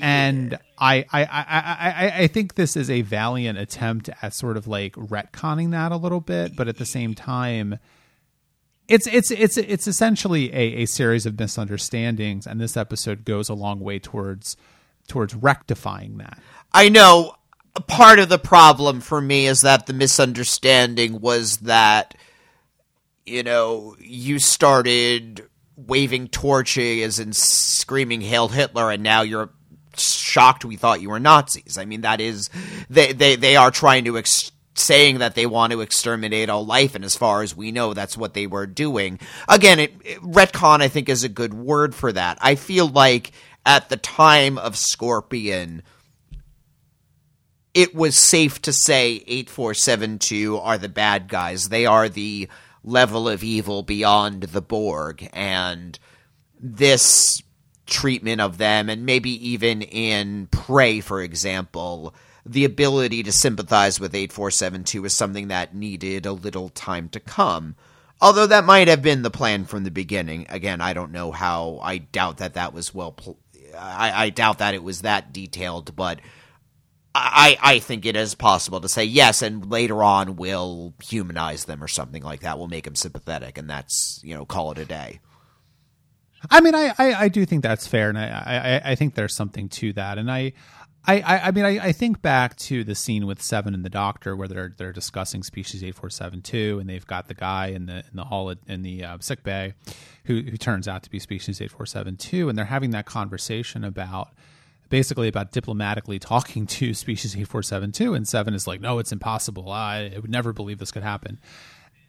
And 0.00 0.58
I, 0.78 1.04
I, 1.12 1.24
I, 1.24 1.26
I, 1.26 2.12
I 2.22 2.26
think 2.26 2.54
this 2.54 2.76
is 2.76 2.90
a 2.90 3.02
valiant 3.02 3.58
attempt 3.58 4.10
at 4.20 4.34
sort 4.34 4.56
of 4.56 4.66
like 4.66 4.94
retconning 4.94 5.70
that 5.72 5.92
a 5.92 5.96
little 5.96 6.20
bit, 6.20 6.56
but 6.56 6.68
at 6.68 6.78
the 6.78 6.86
same 6.86 7.14
time, 7.14 7.78
it's 8.88 9.06
it's 9.06 9.30
it's 9.30 9.56
it's 9.56 9.86
essentially 9.86 10.52
a, 10.52 10.82
a 10.82 10.86
series 10.86 11.24
of 11.24 11.38
misunderstandings, 11.38 12.46
and 12.46 12.60
this 12.60 12.76
episode 12.76 13.24
goes 13.24 13.48
a 13.48 13.54
long 13.54 13.80
way 13.80 13.98
towards 13.98 14.56
towards 15.08 15.34
rectifying 15.34 16.18
that. 16.18 16.38
I 16.72 16.88
know 16.88 17.36
part 17.86 18.18
of 18.18 18.28
the 18.28 18.38
problem 18.38 19.00
for 19.00 19.20
me 19.20 19.46
is 19.46 19.60
that 19.60 19.86
the 19.86 19.92
misunderstanding 19.92 21.20
was 21.20 21.58
that 21.58 22.14
you 23.24 23.42
know 23.42 23.96
you 24.00 24.38
started 24.38 25.48
waving 25.76 26.28
torches 26.28 27.18
and 27.18 27.34
screaming 27.34 28.20
hail 28.20 28.48
hitler 28.48 28.90
and 28.90 29.02
now 29.02 29.22
you're 29.22 29.50
shocked 29.96 30.64
we 30.64 30.76
thought 30.76 31.00
you 31.00 31.10
were 31.10 31.20
nazis 31.20 31.78
i 31.78 31.84
mean 31.84 32.02
that 32.02 32.20
is 32.20 32.50
they 32.88 33.12
they, 33.12 33.36
they 33.36 33.56
are 33.56 33.70
trying 33.70 34.04
to 34.04 34.18
ex- 34.18 34.52
saying 34.74 35.18
that 35.18 35.34
they 35.34 35.44
want 35.44 35.72
to 35.72 35.82
exterminate 35.82 36.48
all 36.48 36.64
life 36.64 36.94
and 36.94 37.04
as 37.04 37.14
far 37.14 37.42
as 37.42 37.54
we 37.54 37.70
know 37.70 37.92
that's 37.92 38.16
what 38.16 38.32
they 38.32 38.46
were 38.46 38.66
doing 38.66 39.18
again 39.48 39.78
it, 39.78 39.92
it 40.04 40.18
retcon 40.20 40.80
i 40.80 40.88
think 40.88 41.08
is 41.08 41.24
a 41.24 41.28
good 41.28 41.52
word 41.52 41.94
for 41.94 42.10
that 42.10 42.38
i 42.40 42.54
feel 42.54 42.88
like 42.88 43.32
at 43.64 43.88
the 43.88 43.96
time 43.96 44.58
of 44.58 44.76
Scorpion, 44.76 45.82
it 47.74 47.94
was 47.94 48.16
safe 48.16 48.60
to 48.62 48.72
say 48.72 49.22
8472 49.26 50.58
are 50.58 50.78
the 50.78 50.88
bad 50.88 51.28
guys. 51.28 51.68
They 51.68 51.86
are 51.86 52.08
the 52.08 52.48
level 52.84 53.28
of 53.28 53.44
evil 53.44 53.82
beyond 53.82 54.42
the 54.42 54.60
Borg. 54.60 55.28
And 55.32 55.98
this 56.60 57.42
treatment 57.92 58.40
of 58.40 58.58
them, 58.58 58.88
and 58.88 59.06
maybe 59.06 59.30
even 59.50 59.82
in 59.82 60.46
Prey, 60.46 61.00
for 61.00 61.20
example, 61.20 62.14
the 62.44 62.64
ability 62.64 63.22
to 63.22 63.30
sympathize 63.32 64.00
with 64.00 64.14
8472 64.14 65.04
is 65.04 65.14
something 65.14 65.48
that 65.48 65.74
needed 65.74 66.26
a 66.26 66.32
little 66.32 66.70
time 66.70 67.08
to 67.10 67.20
come. 67.20 67.76
Although 68.20 68.46
that 68.46 68.64
might 68.64 68.88
have 68.88 69.02
been 69.02 69.22
the 69.22 69.30
plan 69.30 69.64
from 69.64 69.84
the 69.84 69.90
beginning. 69.90 70.46
Again, 70.48 70.80
I 70.80 70.92
don't 70.92 71.12
know 71.12 71.32
how. 71.32 71.80
I 71.82 71.98
doubt 71.98 72.38
that 72.38 72.54
that 72.54 72.72
was 72.72 72.94
well 72.94 73.12
pl- 73.12 73.38
I, 73.76 74.24
I 74.26 74.30
doubt 74.30 74.58
that 74.58 74.74
it 74.74 74.82
was 74.82 75.02
that 75.02 75.32
detailed, 75.32 75.94
but 75.96 76.20
I, 77.14 77.58
I 77.60 77.78
think 77.78 78.06
it 78.06 78.16
is 78.16 78.34
possible 78.34 78.80
to 78.80 78.88
say 78.88 79.04
yes, 79.04 79.42
and 79.42 79.70
later 79.70 80.02
on 80.02 80.36
we'll 80.36 80.94
humanize 81.02 81.64
them 81.64 81.82
or 81.82 81.88
something 81.88 82.22
like 82.22 82.40
that. 82.40 82.58
We'll 82.58 82.68
make 82.68 82.84
them 82.84 82.94
sympathetic, 82.94 83.58
and 83.58 83.68
that's 83.68 84.20
you 84.22 84.34
know 84.34 84.46
call 84.46 84.72
it 84.72 84.78
a 84.78 84.84
day. 84.84 85.20
I 86.50 86.60
mean, 86.60 86.74
I, 86.74 86.92
I, 86.98 87.14
I 87.14 87.28
do 87.28 87.44
think 87.46 87.62
that's 87.62 87.86
fair, 87.86 88.08
and 88.08 88.18
I, 88.18 88.80
I, 88.84 88.90
I 88.92 88.94
think 88.94 89.14
there's 89.14 89.34
something 89.34 89.68
to 89.70 89.92
that, 89.94 90.18
and 90.18 90.30
I. 90.30 90.52
I, 91.04 91.48
I, 91.48 91.50
mean, 91.50 91.64
I, 91.64 91.86
I 91.86 91.90
think 91.90 92.22
back 92.22 92.54
to 92.58 92.84
the 92.84 92.94
scene 92.94 93.26
with 93.26 93.42
Seven 93.42 93.74
and 93.74 93.84
the 93.84 93.90
Doctor 93.90 94.36
where 94.36 94.46
they're 94.46 94.72
they're 94.76 94.92
discussing 94.92 95.42
species 95.42 95.82
eight 95.82 95.96
four 95.96 96.10
seven 96.10 96.42
two, 96.42 96.78
and 96.78 96.88
they've 96.88 97.04
got 97.04 97.26
the 97.26 97.34
guy 97.34 97.66
in 97.66 97.86
the 97.86 98.04
in 98.08 98.14
the 98.14 98.22
hall 98.22 98.54
in 98.68 98.82
the 98.82 99.04
uh, 99.04 99.18
sick 99.18 99.42
bay, 99.42 99.74
who 100.26 100.42
who 100.42 100.56
turns 100.56 100.86
out 100.86 101.02
to 101.02 101.10
be 101.10 101.18
species 101.18 101.60
eight 101.60 101.72
four 101.72 101.86
seven 101.86 102.16
two, 102.16 102.48
and 102.48 102.56
they're 102.56 102.66
having 102.66 102.92
that 102.92 103.04
conversation 103.04 103.82
about 103.82 104.28
basically 104.92 105.26
about 105.26 105.52
diplomatically 105.52 106.18
talking 106.18 106.66
to 106.78 106.94
species 106.94 107.36
eight 107.36 107.48
four 107.48 107.64
seven 107.64 107.90
two, 107.90 108.14
and 108.14 108.28
Seven 108.28 108.54
is 108.54 108.68
like, 108.68 108.80
no, 108.80 109.00
it's 109.00 109.10
impossible. 109.10 109.72
I 109.72 110.12
would 110.14 110.30
never 110.30 110.52
believe 110.52 110.78
this 110.78 110.92
could 110.92 111.02
happen. 111.02 111.40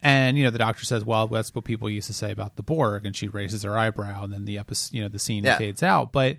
And 0.04 0.36
you 0.36 0.44
know, 0.44 0.50
the 0.50 0.58
doctor 0.58 0.84
says, 0.84 1.02
"Well, 1.02 1.26
that's 1.28 1.54
what 1.54 1.64
people 1.64 1.88
used 1.88 2.08
to 2.08 2.12
say 2.12 2.30
about 2.30 2.56
the 2.56 2.62
Borg," 2.62 3.06
and 3.06 3.16
she 3.16 3.26
raises 3.26 3.62
her 3.62 3.76
eyebrow, 3.76 4.22
and 4.22 4.32
then 4.32 4.44
the 4.44 4.58
episode, 4.58 4.94
you 4.94 5.02
know, 5.02 5.08
the 5.08 5.18
scene 5.18 5.44
yeah. 5.44 5.56
fades 5.56 5.82
out. 5.82 6.12
But 6.12 6.36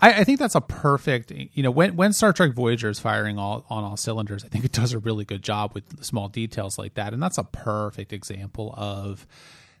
I, 0.00 0.20
I, 0.20 0.24
think 0.24 0.38
that's 0.38 0.54
a 0.54 0.62
perfect, 0.62 1.30
you 1.30 1.62
know, 1.62 1.70
when 1.70 1.94
when 1.94 2.14
Star 2.14 2.32
Trek 2.32 2.54
Voyager 2.54 2.88
is 2.88 2.98
firing 2.98 3.38
all 3.38 3.66
on 3.68 3.84
all 3.84 3.98
cylinders, 3.98 4.46
I 4.46 4.48
think 4.48 4.64
it 4.64 4.72
does 4.72 4.94
a 4.94 4.98
really 4.98 5.26
good 5.26 5.42
job 5.42 5.72
with 5.74 6.02
small 6.02 6.28
details 6.28 6.78
like 6.78 6.94
that, 6.94 7.12
and 7.12 7.22
that's 7.22 7.36
a 7.36 7.44
perfect 7.44 8.14
example 8.14 8.74
of 8.78 9.26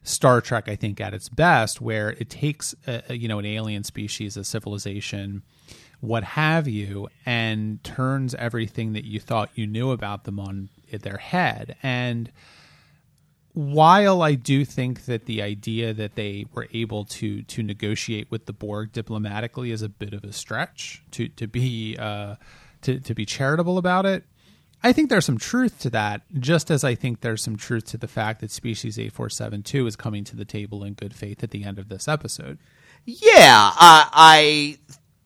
Star 0.02 0.42
Trek. 0.42 0.68
I 0.68 0.76
think 0.76 1.00
at 1.00 1.14
its 1.14 1.30
best, 1.30 1.80
where 1.80 2.10
it 2.10 2.28
takes 2.28 2.74
a, 2.86 3.14
you 3.14 3.28
know 3.28 3.38
an 3.38 3.46
alien 3.46 3.82
species, 3.82 4.36
a 4.36 4.44
civilization, 4.44 5.40
what 6.00 6.22
have 6.22 6.68
you, 6.68 7.08
and 7.24 7.82
turns 7.82 8.34
everything 8.34 8.92
that 8.92 9.06
you 9.06 9.20
thought 9.20 9.48
you 9.54 9.66
knew 9.66 9.90
about 9.90 10.24
them 10.24 10.38
on 10.38 10.68
their 10.90 11.16
head 11.16 11.76
and 11.82 12.30
while 13.54 14.22
I 14.22 14.34
do 14.34 14.64
think 14.64 15.04
that 15.04 15.26
the 15.26 15.42
idea 15.42 15.92
that 15.92 16.14
they 16.14 16.46
were 16.54 16.68
able 16.72 17.04
to 17.06 17.42
to 17.42 17.62
negotiate 17.62 18.30
with 18.30 18.46
the 18.46 18.52
Borg 18.52 18.92
diplomatically 18.92 19.70
is 19.70 19.82
a 19.82 19.88
bit 19.88 20.14
of 20.14 20.24
a 20.24 20.32
stretch 20.32 21.02
to 21.12 21.28
to 21.28 21.46
be 21.46 21.96
uh, 21.98 22.36
to 22.82 23.00
to 23.00 23.14
be 23.14 23.26
charitable 23.26 23.78
about 23.78 24.06
it, 24.06 24.24
I 24.82 24.92
think 24.92 25.10
there's 25.10 25.26
some 25.26 25.38
truth 25.38 25.78
to 25.80 25.90
that. 25.90 26.22
Just 26.38 26.70
as 26.70 26.82
I 26.82 26.94
think 26.94 27.20
there's 27.20 27.42
some 27.42 27.56
truth 27.56 27.84
to 27.86 27.98
the 27.98 28.08
fact 28.08 28.40
that 28.40 28.50
Species 28.50 28.98
eight 28.98 29.12
four 29.12 29.28
seven 29.28 29.62
two 29.62 29.86
is 29.86 29.96
coming 29.96 30.24
to 30.24 30.36
the 30.36 30.44
table 30.44 30.82
in 30.82 30.94
good 30.94 31.14
faith 31.14 31.42
at 31.42 31.50
the 31.50 31.64
end 31.64 31.78
of 31.78 31.88
this 31.88 32.08
episode. 32.08 32.58
Yeah, 33.04 33.70
uh, 33.74 34.06
I 34.12 34.78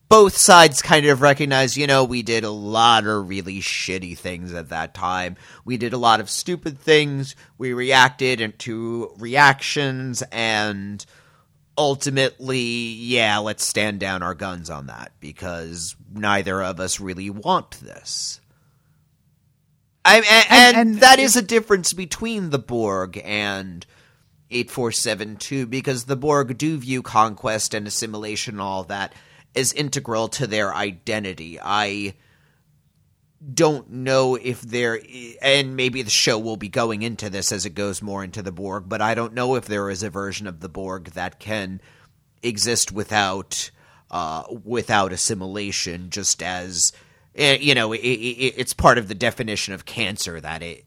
both 0.08 0.36
sides 0.36 0.82
kind 0.82 1.06
of 1.06 1.20
recognize, 1.20 1.76
you 1.76 1.86
know, 1.86 2.04
we 2.04 2.22
did 2.22 2.44
a 2.44 2.50
lot 2.50 3.06
of 3.06 3.28
really 3.28 3.60
shitty 3.60 4.16
things 4.16 4.52
at 4.52 4.68
that 4.68 4.94
time. 4.94 5.36
We 5.64 5.76
did 5.76 5.92
a 5.92 5.98
lot 5.98 6.20
of 6.20 6.30
stupid 6.30 6.78
things. 6.78 7.34
We 7.58 7.72
reacted 7.72 8.58
to 8.60 9.12
reactions 9.18 10.22
and 10.30 11.04
ultimately, 11.76 12.60
yeah, 12.60 13.38
let's 13.38 13.66
stand 13.66 14.00
down 14.00 14.22
our 14.22 14.34
guns 14.34 14.70
on 14.70 14.86
that 14.86 15.12
because 15.20 15.96
neither 16.12 16.62
of 16.62 16.80
us 16.80 17.00
really 17.00 17.30
want 17.30 17.72
this. 17.80 18.40
I, 20.04 20.18
and, 20.18 20.46
and, 20.50 20.76
and, 20.76 21.00
that 21.00 21.18
is 21.18 21.34
a 21.34 21.42
difference 21.42 21.92
between 21.92 22.50
the 22.50 22.60
Borg 22.60 23.20
and 23.24 23.84
8472 24.52 25.66
because 25.66 26.04
the 26.04 26.14
Borg 26.14 26.56
do 26.56 26.78
view 26.78 27.02
conquest 27.02 27.74
and 27.74 27.88
assimilation 27.88 28.54
and 28.54 28.60
all 28.60 28.84
that 28.84 29.12
as 29.56 29.72
integral 29.72 30.28
to 30.28 30.46
their 30.46 30.74
identity. 30.74 31.58
I 31.60 32.14
don't 33.52 33.90
know 33.90 34.34
if 34.34 34.60
there 34.62 35.00
and 35.42 35.76
maybe 35.76 36.02
the 36.02 36.10
show 36.10 36.38
will 36.38 36.56
be 36.56 36.68
going 36.68 37.02
into 37.02 37.30
this 37.30 37.52
as 37.52 37.66
it 37.66 37.74
goes 37.74 38.02
more 38.02 38.24
into 38.24 38.42
the 38.42 38.52
Borg, 38.52 38.84
but 38.88 39.02
I 39.02 39.14
don't 39.14 39.34
know 39.34 39.54
if 39.56 39.66
there 39.66 39.90
is 39.90 40.02
a 40.02 40.10
version 40.10 40.46
of 40.46 40.60
the 40.60 40.68
Borg 40.68 41.10
that 41.12 41.38
can 41.38 41.80
exist 42.42 42.92
without 42.92 43.70
uh, 44.10 44.44
without 44.64 45.12
assimilation, 45.12 46.10
just 46.10 46.42
as 46.42 46.92
eh, 47.34 47.58
you 47.60 47.74
know, 47.74 47.92
it, 47.92 47.98
it, 47.98 48.54
it's 48.56 48.74
part 48.74 48.98
of 48.98 49.08
the 49.08 49.14
definition 49.14 49.74
of 49.74 49.84
cancer 49.84 50.40
that 50.40 50.62
it 50.62 50.84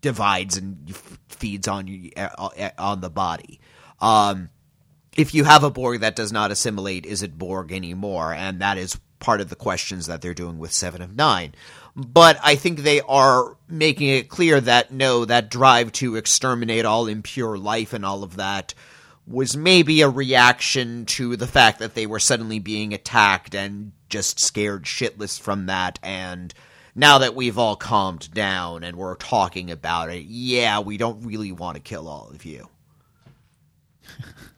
divides 0.00 0.56
and 0.56 0.94
feeds 1.28 1.68
on 1.68 2.10
uh, 2.16 2.70
on 2.78 3.00
the 3.00 3.10
body. 3.10 3.60
Um, 4.00 4.50
if 5.16 5.34
you 5.34 5.44
have 5.44 5.64
a 5.64 5.70
Borg 5.70 6.00
that 6.00 6.16
does 6.16 6.32
not 6.32 6.50
assimilate, 6.50 7.06
is 7.06 7.22
it 7.22 7.38
Borg 7.38 7.72
anymore? 7.72 8.32
And 8.32 8.60
that 8.60 8.78
is 8.78 8.98
part 9.18 9.40
of 9.40 9.48
the 9.48 9.56
questions 9.56 10.06
that 10.06 10.20
they're 10.20 10.34
doing 10.34 10.58
with 10.58 10.72
Seven 10.72 11.00
of 11.00 11.16
Nine. 11.16 11.54
But 11.96 12.38
I 12.42 12.56
think 12.56 12.80
they 12.80 13.00
are 13.00 13.56
making 13.68 14.08
it 14.08 14.28
clear 14.28 14.60
that 14.60 14.92
no, 14.92 15.24
that 15.24 15.50
drive 15.50 15.92
to 15.92 16.16
exterminate 16.16 16.84
all 16.84 17.06
impure 17.06 17.56
life 17.56 17.92
and 17.92 18.04
all 18.04 18.22
of 18.22 18.36
that 18.36 18.74
was 19.26 19.56
maybe 19.56 20.02
a 20.02 20.08
reaction 20.08 21.06
to 21.06 21.36
the 21.36 21.46
fact 21.46 21.78
that 21.78 21.94
they 21.94 22.06
were 22.06 22.18
suddenly 22.18 22.58
being 22.58 22.92
attacked 22.92 23.54
and 23.54 23.92
just 24.08 24.38
scared 24.38 24.84
shitless 24.84 25.40
from 25.40 25.66
that. 25.66 25.98
And 26.02 26.52
now 26.94 27.18
that 27.18 27.34
we've 27.34 27.58
all 27.58 27.76
calmed 27.76 28.32
down 28.34 28.84
and 28.84 28.96
we're 28.96 29.16
talking 29.16 29.70
about 29.70 30.10
it, 30.10 30.24
yeah, 30.24 30.80
we 30.80 30.98
don't 30.98 31.24
really 31.24 31.52
want 31.52 31.76
to 31.76 31.82
kill 31.82 32.08
all 32.08 32.28
of 32.28 32.44
you. 32.44 32.68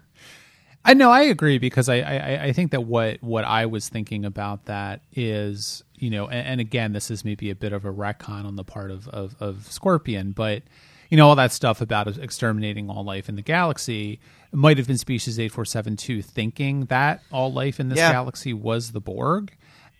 I 0.86 0.94
know 0.94 1.10
I 1.10 1.22
agree 1.22 1.58
because 1.58 1.88
I, 1.88 1.96
I, 1.96 2.44
I 2.44 2.52
think 2.52 2.70
that 2.70 2.82
what 2.82 3.20
what 3.20 3.44
I 3.44 3.66
was 3.66 3.88
thinking 3.88 4.24
about 4.24 4.66
that 4.66 5.02
is 5.12 5.82
you 5.96 6.10
know 6.10 6.28
and, 6.28 6.46
and, 6.46 6.60
again 6.60 6.92
this 6.92 7.10
is 7.10 7.24
maybe 7.24 7.50
a 7.50 7.56
bit 7.56 7.72
of 7.72 7.84
a 7.84 7.92
retcon 7.92 8.44
on 8.44 8.54
the 8.54 8.62
part 8.62 8.92
of, 8.92 9.08
of, 9.08 9.34
of 9.40 9.66
Scorpion 9.70 10.30
but 10.30 10.62
you 11.10 11.16
know 11.16 11.28
all 11.28 11.34
that 11.34 11.50
stuff 11.50 11.80
about 11.80 12.06
exterminating 12.18 12.88
all 12.88 13.04
life 13.04 13.28
in 13.28 13.34
the 13.34 13.42
galaxy 13.42 14.20
might 14.52 14.78
have 14.78 14.86
been 14.86 14.96
species 14.96 15.40
8472 15.40 16.22
thinking 16.22 16.84
that 16.84 17.20
all 17.32 17.52
life 17.52 17.80
in 17.80 17.88
this 17.88 17.98
yeah. 17.98 18.12
galaxy 18.12 18.52
was 18.52 18.92
the 18.92 19.00
Borg 19.00 19.56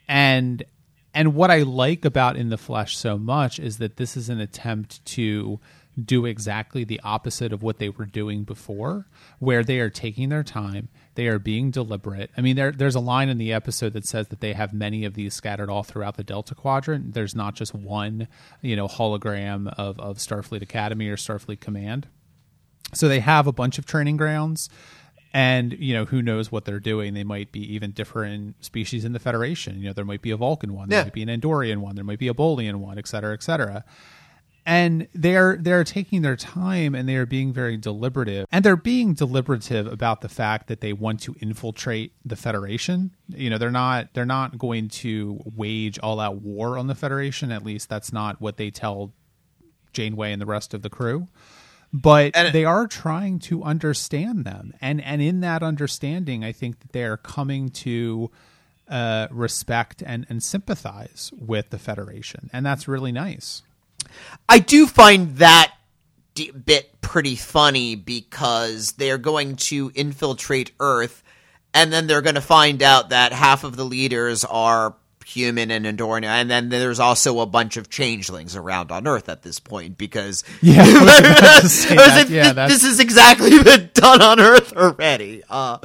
and 0.07 0.65
and 1.13 1.35
what 1.35 1.51
I 1.51 1.63
like 1.63 2.05
about 2.05 2.37
in 2.37 2.51
the 2.51 2.59
flesh 2.59 2.97
so 2.97 3.19
much 3.19 3.59
is 3.59 3.79
that 3.79 3.97
this 3.97 4.17
is 4.17 4.29
an 4.29 4.39
attempt 4.39 5.05
to 5.07 5.59
do 6.03 6.27
exactly 6.27 6.85
the 6.85 7.01
opposite 7.03 7.53
of 7.53 7.63
what 7.63 7.79
they 7.79 7.89
were 7.89 8.05
doing 8.05 8.45
before, 8.45 9.07
where 9.39 9.65
they 9.65 9.79
are 9.81 9.89
taking 9.89 10.29
their 10.29 10.43
time, 10.43 10.89
they 11.15 11.27
are 11.27 11.39
being 11.39 11.71
deliberate. 11.71 12.31
I 12.37 12.43
mean, 12.43 12.57
there, 12.57 12.71
there's 12.71 12.95
a 12.95 13.01
line 13.01 13.29
in 13.31 13.39
the 13.39 13.53
episode 13.53 13.95
that 13.95 14.07
says 14.07 14.29
that 14.29 14.41
they 14.41 14.53
have 14.53 14.75
many 14.75 15.05
of 15.07 15.15
these 15.15 15.33
scattered 15.35 15.71
all 15.71 15.83
throughout 15.83 16.17
the 16.19 16.25
Delta 16.25 16.55
Quadrant. 16.55 17.15
There's 17.15 17.35
not 17.35 17.55
just 17.55 17.75
one, 17.75 18.29
you 18.61 18.77
know, 18.77 18.89
hologram 18.89 19.73
of, 19.79 19.99
of 19.99 20.19
Starfleet 20.19 20.61
Academy 20.63 21.09
or 21.09 21.17
Starfleet 21.17 21.61
Command. 21.61 22.09
So 22.93 23.09
they 23.09 23.21
have 23.21 23.47
a 23.47 23.53
bunch 23.53 23.79
of 23.79 23.87
training 23.87 24.17
grounds 24.19 24.69
and 25.33 25.73
you 25.81 25.93
know 25.93 26.05
who 26.05 26.23
knows 26.23 26.53
what 26.53 26.65
they're 26.65 26.79
doing 26.79 27.13
they 27.13 27.25
might 27.25 27.51
be 27.51 27.61
even 27.75 27.91
different 27.91 28.65
species 28.65 29.05
in 29.05 29.13
the 29.13 29.19
federation 29.19 29.77
you 29.81 29.87
know 29.89 29.93
there 29.93 30.05
might 30.05 30.23
be 30.23 30.31
a 30.31 30.37
vulcan 30.37 30.73
one 30.73 30.89
there 30.89 31.01
Yeah. 31.01 31.05
might 31.05 31.13
be 31.13 31.23
an 31.25 31.29
andorian 31.29 31.79
one 31.79 31.97
there 31.97 32.05
might 32.05 32.21
be 32.21 32.29
a 32.29 32.33
bolian 32.33 32.77
one 32.77 32.97
et 32.97 33.09
cetera 33.09 33.35
et 33.35 33.43
cetera 33.43 33.85
and 34.67 35.07
they're 35.15 35.57
they're 35.57 35.85
taking 35.85 36.23
their 36.23 36.35
time 36.35 36.97
and 36.97 37.09
they 37.09 37.15
are 37.15 37.25
being 37.25 37.53
very 37.53 37.77
deliberative. 37.77 38.47
And 38.51 38.65
they're 38.65 38.77
being 38.77 39.15
deliberative 39.15 39.87
about 39.87 40.23
the 40.23 40.29
fact 40.29 40.67
that 40.67 40.81
they 40.81 40.93
want 40.93 41.21
to 41.21 41.37
infiltrate 41.41 42.13
the 42.25 42.35
federation. 42.35 43.13
You 43.29 43.49
know 43.49 43.59
they're 43.59 43.71
not 43.71 44.13
they're 44.13 44.27
not 44.27 44.59
going 44.59 44.89
to 44.89 45.41
wage 45.55 46.01
all 46.01 46.19
out 46.19 46.43
war 46.43 46.77
on 46.77 46.89
the 46.89 46.97
federation. 46.97 47.53
At 47.53 47.65
least 47.65 47.89
that's 47.89 48.13
not 48.13 48.41
what 48.41 48.57
they 48.57 48.71
tell 48.71 49.13
janeway 49.93 50.33
and 50.33 50.43
the 50.43 50.47
rest 50.47 50.75
of 50.75 50.83
the 50.83 50.91
crew. 50.91 51.29
But 51.93 52.35
they 52.35 52.65
are 52.65 52.89
trying 52.89 53.39
to 53.41 53.63
understand 53.63 54.45
them. 54.45 54.75
And 54.81 55.01
and 55.01 55.23
in 55.23 55.41
that 55.41 55.63
understanding 55.63 56.43
i 56.43 56.51
think 56.51 56.81
that 56.81 56.91
they 56.91 57.05
are 57.05 57.17
coming 57.17 57.69
to 57.69 58.33
uh, 58.89 59.29
respect 59.31 60.03
and 60.05 60.27
and 60.29 60.43
sympathize 60.43 61.31
with 61.39 61.71
the 61.71 61.79
federation. 61.79 62.51
And 62.53 62.67
that's 62.67 62.89
really 62.89 63.13
nice 63.13 63.63
I 64.49 64.59
do 64.59 64.87
find 64.87 65.37
that 65.39 65.73
d- 66.35 66.51
bit 66.51 67.01
pretty 67.01 67.37
funny 67.37 67.95
because 67.97 68.93
they're 68.93 69.19
going 69.19 69.57
to 69.57 69.91
infiltrate 69.95 70.73
Earth, 70.81 71.23
and 71.75 71.93
then 71.93 72.07
they're 72.07 72.23
going 72.23 72.35
to 72.37 72.41
find 72.41 72.83
out 72.83 73.11
that 73.11 73.33
half 73.33 73.65
of 73.65 73.77
the 73.77 73.85
leaders 73.85 74.45
are 74.45 74.95
human 75.25 75.73
and 75.73 75.85
Andorian, 75.85 76.25
and 76.25 76.49
then 76.49 76.69
there's 76.69 77.01
also 77.01 77.41
a 77.41 77.47
bunch 77.47 77.77
of 77.77 77.91
changelings 77.91 78.55
around 78.55 78.93
on 78.93 79.09
Earth 79.09 79.29
at 79.29 79.43
this 79.43 79.59
point 79.59 79.99
because 79.99 80.45
Yeah, 80.63 80.83
I 80.85 81.03
was 81.03 81.19
about 81.19 81.61
to 81.63 81.69
say 81.69 81.89
I 81.91 81.95
was 81.97 82.07
that. 82.07 82.17
like, 82.19 82.29
Yeah, 82.29 82.53
this 82.69 82.85
is 82.85 83.01
exactly 83.01 83.51
been 83.65 83.91
done 83.93 84.23
on 84.23 84.39
Earth 84.39 84.73
already. 84.77 85.43
Uh, 85.51 85.79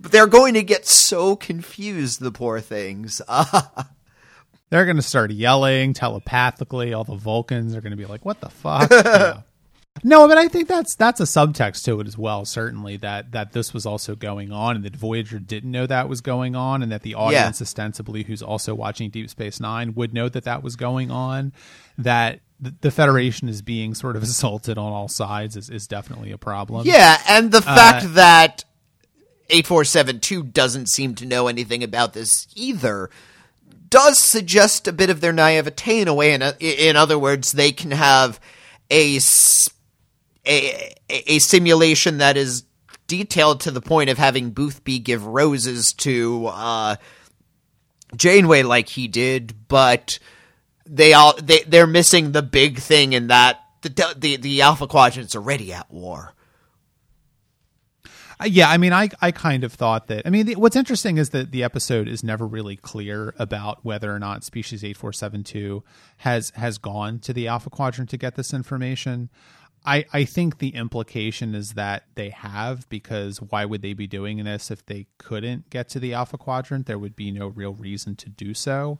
but 0.00 0.10
they're 0.10 0.26
going 0.26 0.54
to 0.54 0.64
get 0.64 0.84
so 0.84 1.36
confused, 1.36 2.18
the 2.20 2.32
poor 2.32 2.58
things. 2.60 3.22
Uh, 3.28 3.84
they're 4.70 4.84
going 4.84 4.96
to 4.96 5.02
start 5.02 5.30
yelling 5.30 5.92
telepathically. 5.94 6.92
All 6.92 7.04
the 7.04 7.16
Vulcans 7.16 7.74
are 7.74 7.80
going 7.80 7.92
to 7.92 7.96
be 7.96 8.06
like, 8.06 8.24
"What 8.24 8.40
the 8.40 8.50
fuck?" 8.50 8.90
Yeah. 9.98 10.04
No, 10.04 10.28
but 10.28 10.38
I 10.38 10.46
think 10.46 10.68
that's 10.68 10.94
that's 10.94 11.18
a 11.18 11.24
subtext 11.24 11.82
to 11.86 11.98
it 11.98 12.06
as 12.06 12.16
well. 12.16 12.44
Certainly 12.44 12.98
that 12.98 13.32
that 13.32 13.52
this 13.52 13.74
was 13.74 13.84
also 13.84 14.14
going 14.14 14.52
on, 14.52 14.76
and 14.76 14.84
that 14.84 14.94
Voyager 14.94 15.40
didn't 15.40 15.72
know 15.72 15.86
that 15.86 16.08
was 16.08 16.20
going 16.20 16.54
on, 16.54 16.84
and 16.84 16.92
that 16.92 17.02
the 17.02 17.16
audience, 17.16 17.60
ostensibly, 17.60 18.22
who's 18.22 18.42
also 18.42 18.76
watching 18.76 19.10
Deep 19.10 19.28
Space 19.28 19.58
Nine, 19.58 19.94
would 19.94 20.14
know 20.14 20.28
that 20.28 20.44
that 20.44 20.62
was 20.62 20.76
going 20.76 21.10
on. 21.10 21.52
That 21.96 22.38
the, 22.60 22.90
Federation 22.92 23.48
is 23.48 23.60
being 23.60 23.94
sort 23.94 24.14
of 24.14 24.22
assaulted 24.28 24.78
on 24.78 24.92
all 24.92 25.08
sides 25.08 25.56
is, 25.56 25.68
is 25.68 25.88
definitely 25.88 26.30
a 26.30 26.38
problem. 26.38 26.86
Yeah, 26.86 27.20
and 27.28 27.52
Uh, 27.52 27.58
the 27.58 27.62
fact 27.62 28.14
that 28.14 28.64
8472 29.50 30.42
doesn't 30.44 30.88
seem 30.90 31.14
to 31.16 31.26
know 31.26 31.48
anything 31.48 31.82
about 31.82 32.12
this 32.12 32.46
either 32.54 33.10
does 33.88 34.18
suggest 34.18 34.88
a 34.88 34.92
bit 34.92 35.10
of 35.10 35.20
their 35.20 35.32
naivete 35.32 36.00
in 36.00 36.08
a 36.08 36.14
way. 36.14 36.32
In, 36.32 36.42
in 36.60 36.96
other 36.96 37.18
words, 37.18 37.52
they 37.52 37.72
can 37.72 37.90
have 37.90 38.40
a, 38.90 39.18
a, 40.46 40.94
a 41.08 41.38
simulation 41.38 42.18
that 42.18 42.36
is 42.36 42.64
detailed 43.06 43.60
to 43.60 43.70
the 43.70 43.80
point 43.80 44.10
of 44.10 44.18
having 44.18 44.50
Boothby 44.50 44.98
give 44.98 45.26
roses 45.26 45.92
to 45.98 46.46
uh, 46.46 46.96
Janeway 48.16 48.62
like 48.62 48.88
he 48.88 49.08
did, 49.08 49.68
but 49.68 50.18
they 50.86 51.12
all 51.12 51.34
they 51.34 51.62
they're 51.66 51.86
missing 51.86 52.32
the 52.32 52.42
big 52.42 52.78
thing 52.78 53.12
in 53.12 53.26
that 53.28 53.60
the 53.82 54.14
the 54.16 54.36
the 54.36 54.62
Alpha 54.62 54.86
Quadrant's 54.86 55.36
already 55.36 55.72
at 55.72 55.90
war. 55.90 56.34
Uh, 58.40 58.46
Yeah, 58.46 58.70
I 58.70 58.78
mean, 58.78 58.92
I 58.92 59.08
I 59.20 59.32
kind 59.32 59.64
of 59.64 59.72
thought 59.72 60.06
that. 60.08 60.26
I 60.26 60.30
mean, 60.30 60.46
the, 60.46 60.56
what's 60.56 60.76
interesting 60.76 61.18
is 61.18 61.30
that 61.30 61.50
the 61.50 61.64
episode 61.64 62.08
is 62.08 62.22
never 62.22 62.46
really 62.46 62.76
clear 62.76 63.34
about 63.38 63.84
whether 63.84 64.14
or 64.14 64.18
not 64.18 64.44
species 64.44 64.84
eight 64.84 64.96
four 64.96 65.12
seven 65.12 65.42
two 65.44 65.82
has 66.18 66.50
has 66.50 66.78
gone 66.78 67.18
to 67.20 67.32
the 67.32 67.48
Alpha 67.48 67.70
Quadrant 67.70 68.10
to 68.10 68.16
get 68.16 68.36
this 68.36 68.54
information. 68.54 69.28
I 69.84 70.04
I 70.12 70.24
think 70.24 70.58
the 70.58 70.70
implication 70.74 71.54
is 71.54 71.72
that 71.74 72.04
they 72.14 72.30
have 72.30 72.88
because 72.88 73.40
why 73.40 73.64
would 73.64 73.82
they 73.82 73.92
be 73.92 74.06
doing 74.06 74.42
this 74.44 74.70
if 74.70 74.84
they 74.86 75.06
couldn't 75.18 75.70
get 75.70 75.88
to 75.90 76.00
the 76.00 76.14
Alpha 76.14 76.38
Quadrant? 76.38 76.86
There 76.86 76.98
would 76.98 77.16
be 77.16 77.30
no 77.30 77.48
real 77.48 77.74
reason 77.74 78.16
to 78.16 78.28
do 78.28 78.54
so. 78.54 78.98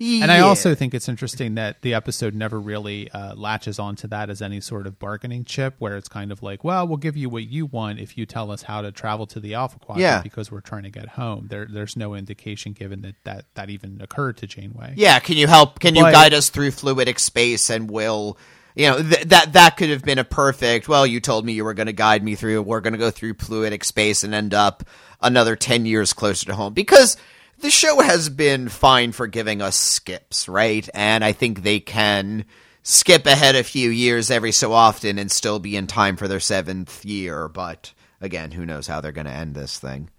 And 0.00 0.30
I 0.30 0.40
also 0.40 0.74
think 0.76 0.94
it's 0.94 1.08
interesting 1.08 1.56
that 1.56 1.82
the 1.82 1.94
episode 1.94 2.32
never 2.34 2.60
really 2.60 3.10
uh, 3.10 3.34
latches 3.34 3.80
onto 3.80 4.06
that 4.08 4.30
as 4.30 4.40
any 4.40 4.60
sort 4.60 4.86
of 4.86 4.98
bargaining 4.98 5.44
chip, 5.44 5.74
where 5.78 5.96
it's 5.96 6.08
kind 6.08 6.30
of 6.30 6.40
like, 6.42 6.62
well, 6.62 6.86
we'll 6.86 6.98
give 6.98 7.16
you 7.16 7.28
what 7.28 7.44
you 7.48 7.66
want 7.66 7.98
if 7.98 8.16
you 8.16 8.24
tell 8.24 8.52
us 8.52 8.62
how 8.62 8.80
to 8.80 8.92
travel 8.92 9.26
to 9.26 9.40
the 9.40 9.54
Alpha 9.54 9.78
Quadrant 9.80 10.02
Yeah. 10.02 10.22
because 10.22 10.52
we're 10.52 10.60
trying 10.60 10.84
to 10.84 10.90
get 10.90 11.08
home. 11.08 11.48
There, 11.50 11.66
there's 11.68 11.96
no 11.96 12.14
indication 12.14 12.74
given 12.74 13.00
that 13.02 13.14
that, 13.24 13.44
that 13.54 13.70
even 13.70 14.00
occurred 14.00 14.36
to 14.36 14.46
Janeway. 14.46 14.94
Yeah, 14.96 15.18
can 15.18 15.36
you 15.36 15.48
help? 15.48 15.80
Can 15.80 15.96
you 15.96 16.02
guide 16.02 16.32
us 16.32 16.48
through 16.48 16.70
fluidic 16.70 17.18
space 17.18 17.68
and 17.68 17.90
will 17.90 18.38
you 18.76 18.86
know 18.88 19.02
th- 19.02 19.24
that 19.24 19.54
that 19.54 19.76
could 19.76 19.90
have 19.90 20.04
been 20.04 20.18
a 20.20 20.24
perfect. 20.24 20.88
Well, 20.88 21.04
you 21.08 21.18
told 21.18 21.44
me 21.44 21.54
you 21.54 21.64
were 21.64 21.74
going 21.74 21.88
to 21.88 21.92
guide 21.92 22.22
me 22.22 22.36
through. 22.36 22.62
We're 22.62 22.80
going 22.80 22.92
to 22.92 22.98
go 22.98 23.10
through 23.10 23.34
fluidic 23.34 23.82
space 23.84 24.22
and 24.22 24.32
end 24.32 24.54
up 24.54 24.84
another 25.20 25.56
ten 25.56 25.84
years 25.86 26.12
closer 26.12 26.46
to 26.46 26.54
home 26.54 26.74
because 26.74 27.16
the 27.60 27.70
show 27.70 28.00
has 28.00 28.28
been 28.28 28.68
fine 28.68 29.12
for 29.12 29.26
giving 29.26 29.60
us 29.62 29.76
skips, 29.76 30.48
right? 30.48 30.88
And 30.94 31.24
I 31.24 31.32
think 31.32 31.62
they 31.62 31.80
can 31.80 32.44
skip 32.82 33.26
ahead 33.26 33.56
a 33.56 33.64
few 33.64 33.90
years 33.90 34.30
every 34.30 34.52
so 34.52 34.72
often 34.72 35.18
and 35.18 35.30
still 35.30 35.58
be 35.58 35.76
in 35.76 35.86
time 35.86 36.16
for 36.16 36.28
their 36.28 36.40
seventh 36.40 37.04
year. 37.04 37.48
But 37.48 37.92
again, 38.20 38.52
who 38.52 38.64
knows 38.64 38.86
how 38.86 39.00
they're 39.00 39.12
going 39.12 39.26
to 39.26 39.32
end 39.32 39.54
this 39.54 39.78
thing? 39.78 40.10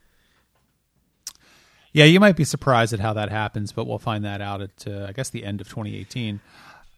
Yeah, 1.92 2.06
you 2.06 2.20
might 2.20 2.36
be 2.36 2.44
surprised 2.44 2.94
at 2.94 3.00
how 3.00 3.14
that 3.14 3.30
happens, 3.30 3.72
but 3.72 3.88
we'll 3.88 3.98
find 3.98 4.24
that 4.26 4.42
out 4.42 4.62
at, 4.62 4.86
uh, 4.88 5.06
I 5.10 5.12
guess, 5.12 5.30
the 5.32 5.44
end 5.44 5.60
of 5.62 5.68
2018. 5.70 6.40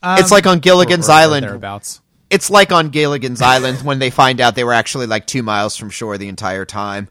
it's 0.04 0.32
like 0.32 0.48
on 0.48 0.60
Gilligan's 0.60 1.08
Or- 1.08 1.12
or- 1.12 1.16
or 1.16 1.20
Island. 1.20 1.46
thereabouts. 1.46 2.02
It's 2.30 2.50
like 2.50 2.72
on 2.72 2.90
Gilligan's 2.90 3.42
Island 3.42 3.84
when 3.84 4.00
they 4.00 4.10
find 4.10 4.42
out 4.42 4.56
they 4.56 4.64
were 4.64 4.74
actually 4.74 5.06
like 5.06 5.28
two 5.28 5.44
miles 5.44 5.78
from 5.78 5.90
shore 5.90 6.18
the 6.18 6.28
entire 6.30 6.66
time. 6.66 7.10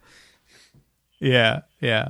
Yeah, 1.20 1.60
yeah. 1.80 2.08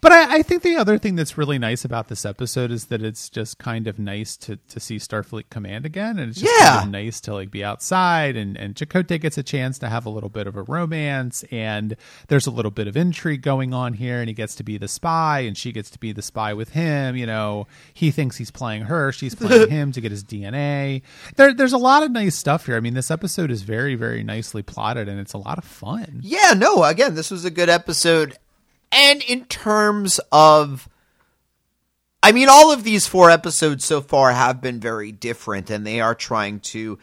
But 0.00 0.10
I, 0.12 0.36
I 0.38 0.42
think 0.42 0.62
the 0.62 0.76
other 0.76 0.98
thing 0.98 1.14
that's 1.14 1.38
really 1.38 1.58
nice 1.58 1.84
about 1.84 2.08
this 2.08 2.24
episode 2.24 2.70
is 2.70 2.86
that 2.86 3.02
it's 3.02 3.28
just 3.30 3.58
kind 3.58 3.86
of 3.86 3.98
nice 3.98 4.36
to, 4.38 4.56
to 4.56 4.80
see 4.80 4.96
Starfleet 4.96 5.44
Command 5.50 5.86
again, 5.86 6.18
and 6.18 6.30
it's 6.30 6.40
just 6.40 6.52
Yeah. 6.60 6.76
kind 6.78 6.86
of 6.86 6.90
nice 6.92 7.20
to 7.22 7.34
like 7.34 7.50
be 7.50 7.62
outside, 7.62 8.36
and 8.36 8.56
and 8.56 8.74
Chakotay 8.74 9.20
gets 9.20 9.38
a 9.38 9.42
chance 9.42 9.78
to 9.78 9.88
have 9.88 10.04
a 10.06 10.10
little 10.10 10.28
bit 10.28 10.46
of 10.46 10.56
a 10.56 10.62
romance, 10.62 11.44
and 11.52 11.96
there's 12.28 12.46
a 12.46 12.50
little 12.50 12.70
bit 12.70 12.88
of 12.88 12.96
intrigue 12.96 13.42
going 13.42 13.72
on 13.72 13.92
here, 13.94 14.18
and 14.20 14.28
he 14.28 14.34
gets 14.34 14.54
to 14.56 14.64
be 14.64 14.76
the 14.78 14.88
spy, 14.88 15.40
and 15.40 15.56
she 15.56 15.70
gets 15.72 15.90
to 15.90 15.98
be 15.98 16.12
the 16.12 16.22
spy 16.22 16.52
with 16.52 16.70
him. 16.70 17.16
You 17.16 17.26
know, 17.26 17.66
he 17.94 18.10
thinks 18.10 18.36
he's 18.36 18.50
playing 18.50 18.82
her, 18.82 19.12
she's 19.12 19.34
playing 19.36 19.70
him 19.70 19.92
to 19.92 20.00
get 20.00 20.10
his 20.10 20.24
DNA. 20.24 21.02
There, 21.36 21.54
there's 21.54 21.72
a 21.72 21.78
lot 21.78 22.02
of 22.02 22.10
nice 22.10 22.34
stuff 22.34 22.66
here. 22.66 22.76
I 22.76 22.80
mean, 22.80 22.94
this 22.94 23.10
episode 23.10 23.50
is 23.50 23.62
very, 23.62 23.94
very 23.94 24.22
nicely 24.24 24.62
plotted, 24.62 25.08
and 25.08 25.20
it's 25.20 25.32
a 25.32 25.38
lot 25.38 25.58
of 25.58 25.64
fun. 25.64 26.20
Yeah, 26.22 26.54
no, 26.56 26.82
again, 26.84 27.14
this 27.14 27.30
was 27.30 27.44
a 27.44 27.50
good 27.50 27.68
episode. 27.68 28.36
And 28.92 29.22
in 29.22 29.44
terms 29.46 30.20
of. 30.32 30.88
I 32.22 32.32
mean, 32.32 32.48
all 32.48 32.72
of 32.72 32.82
these 32.82 33.06
four 33.06 33.30
episodes 33.30 33.84
so 33.84 34.00
far 34.00 34.32
have 34.32 34.60
been 34.60 34.80
very 34.80 35.12
different, 35.12 35.70
and 35.70 35.86
they 35.86 36.00
are 36.00 36.14
trying 36.14 36.60
to. 36.60 36.98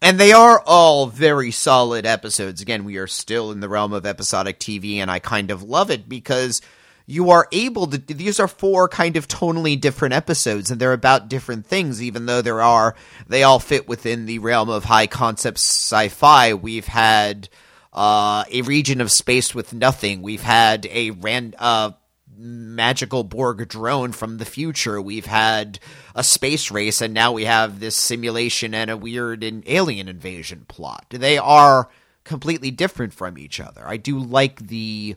And 0.00 0.18
they 0.18 0.32
are 0.32 0.62
all 0.64 1.08
very 1.08 1.50
solid 1.50 2.06
episodes. 2.06 2.62
Again, 2.62 2.84
we 2.84 2.96
are 2.96 3.06
still 3.06 3.52
in 3.52 3.60
the 3.60 3.68
realm 3.68 3.92
of 3.92 4.06
episodic 4.06 4.58
TV, 4.58 4.96
and 4.96 5.10
I 5.10 5.18
kind 5.18 5.50
of 5.50 5.62
love 5.62 5.90
it 5.90 6.08
because 6.08 6.62
you 7.10 7.30
are 7.30 7.48
able 7.50 7.88
to. 7.88 7.98
These 7.98 8.38
are 8.38 8.46
four 8.46 8.88
kind 8.88 9.16
of 9.16 9.26
tonally 9.26 9.78
different 9.78 10.14
episodes, 10.14 10.70
and 10.70 10.80
they're 10.80 10.92
about 10.92 11.28
different 11.28 11.66
things, 11.66 12.00
even 12.00 12.26
though 12.26 12.40
there 12.40 12.62
are. 12.62 12.94
They 13.26 13.42
all 13.42 13.58
fit 13.58 13.88
within 13.88 14.26
the 14.26 14.38
realm 14.38 14.70
of 14.70 14.84
high 14.84 15.08
concept 15.08 15.58
sci 15.58 16.08
fi. 16.08 16.54
We've 16.54 16.86
had 16.86 17.48
uh, 17.92 18.44
a 18.50 18.62
region 18.62 19.00
of 19.00 19.10
space 19.10 19.54
with 19.54 19.72
nothing. 19.72 20.22
We've 20.22 20.42
had 20.42 20.86
a 20.86 21.10
ran 21.10 21.54
uh, 21.58 21.92
magical 22.36 23.24
Borg 23.24 23.68
drone 23.68 24.12
from 24.12 24.38
the 24.38 24.44
future. 24.44 25.00
We've 25.00 25.26
had 25.26 25.78
a 26.14 26.24
space 26.24 26.70
race, 26.70 27.00
and 27.00 27.12
now 27.12 27.32
we 27.32 27.44
have 27.44 27.80
this 27.80 27.96
simulation 27.96 28.74
and 28.74 28.90
a 28.90 28.96
weird 28.96 29.42
and 29.42 29.62
alien 29.66 30.08
invasion 30.08 30.64
plot. 30.68 31.06
They 31.10 31.38
are 31.38 31.88
completely 32.24 32.70
different 32.70 33.12
from 33.12 33.38
each 33.38 33.60
other. 33.60 33.82
I 33.86 33.96
do 33.96 34.18
like 34.18 34.68
the 34.68 35.16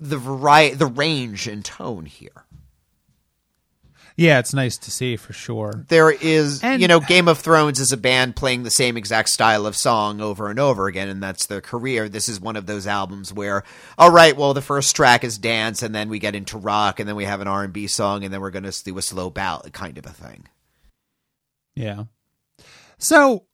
the 0.00 0.18
variety, 0.18 0.74
the 0.74 0.86
range 0.86 1.46
and 1.46 1.64
tone 1.64 2.06
here. 2.06 2.43
Yeah, 4.16 4.38
it's 4.38 4.54
nice 4.54 4.78
to 4.78 4.92
see 4.92 5.16
for 5.16 5.32
sure. 5.32 5.84
There 5.88 6.10
is, 6.10 6.62
And- 6.62 6.80
you 6.80 6.86
know, 6.86 7.00
Game 7.00 7.26
of 7.26 7.38
Thrones 7.40 7.80
is 7.80 7.90
a 7.90 7.96
band 7.96 8.36
playing 8.36 8.62
the 8.62 8.70
same 8.70 8.96
exact 8.96 9.28
style 9.28 9.66
of 9.66 9.74
song 9.76 10.20
over 10.20 10.48
and 10.48 10.60
over 10.60 10.86
again, 10.86 11.08
and 11.08 11.20
that's 11.20 11.46
their 11.46 11.60
career. 11.60 12.08
This 12.08 12.28
is 12.28 12.40
one 12.40 12.54
of 12.54 12.66
those 12.66 12.86
albums 12.86 13.32
where, 13.32 13.64
all 13.98 14.12
right, 14.12 14.36
well, 14.36 14.54
the 14.54 14.62
first 14.62 14.94
track 14.94 15.24
is 15.24 15.36
dance, 15.36 15.82
and 15.82 15.92
then 15.92 16.08
we 16.08 16.20
get 16.20 16.36
into 16.36 16.56
rock, 16.56 17.00
and 17.00 17.08
then 17.08 17.16
we 17.16 17.24
have 17.24 17.40
an 17.40 17.48
R 17.48 17.64
and 17.64 17.72
B 17.72 17.88
song, 17.88 18.22
and 18.22 18.32
then 18.32 18.40
we're 18.40 18.50
going 18.50 18.70
to 18.70 18.84
do 18.84 18.96
a 18.98 19.02
slow 19.02 19.30
ballad 19.30 19.72
kind 19.72 19.98
of 19.98 20.06
a 20.06 20.10
thing. 20.10 20.46
Yeah. 21.74 22.04
So 22.98 23.46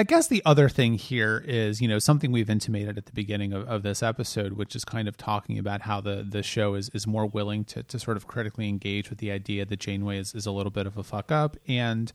I 0.00 0.02
guess 0.02 0.28
the 0.28 0.40
other 0.46 0.70
thing 0.70 0.94
here 0.94 1.44
is, 1.46 1.82
you 1.82 1.86
know, 1.86 1.98
something 1.98 2.32
we've 2.32 2.48
intimated 2.48 2.96
at 2.96 3.04
the 3.04 3.12
beginning 3.12 3.52
of, 3.52 3.68
of 3.68 3.82
this 3.82 4.02
episode, 4.02 4.54
which 4.54 4.74
is 4.74 4.82
kind 4.82 5.06
of 5.08 5.18
talking 5.18 5.58
about 5.58 5.82
how 5.82 6.00
the, 6.00 6.26
the 6.26 6.42
show 6.42 6.72
is, 6.72 6.88
is 6.94 7.06
more 7.06 7.26
willing 7.26 7.66
to, 7.66 7.82
to 7.82 7.98
sort 7.98 8.16
of 8.16 8.26
critically 8.26 8.66
engage 8.66 9.10
with 9.10 9.18
the 9.18 9.30
idea 9.30 9.66
that 9.66 9.78
Janeway 9.78 10.16
is, 10.16 10.34
is 10.34 10.46
a 10.46 10.52
little 10.52 10.70
bit 10.70 10.86
of 10.86 10.96
a 10.96 11.02
fuck 11.02 11.30
up. 11.30 11.58
And 11.68 12.10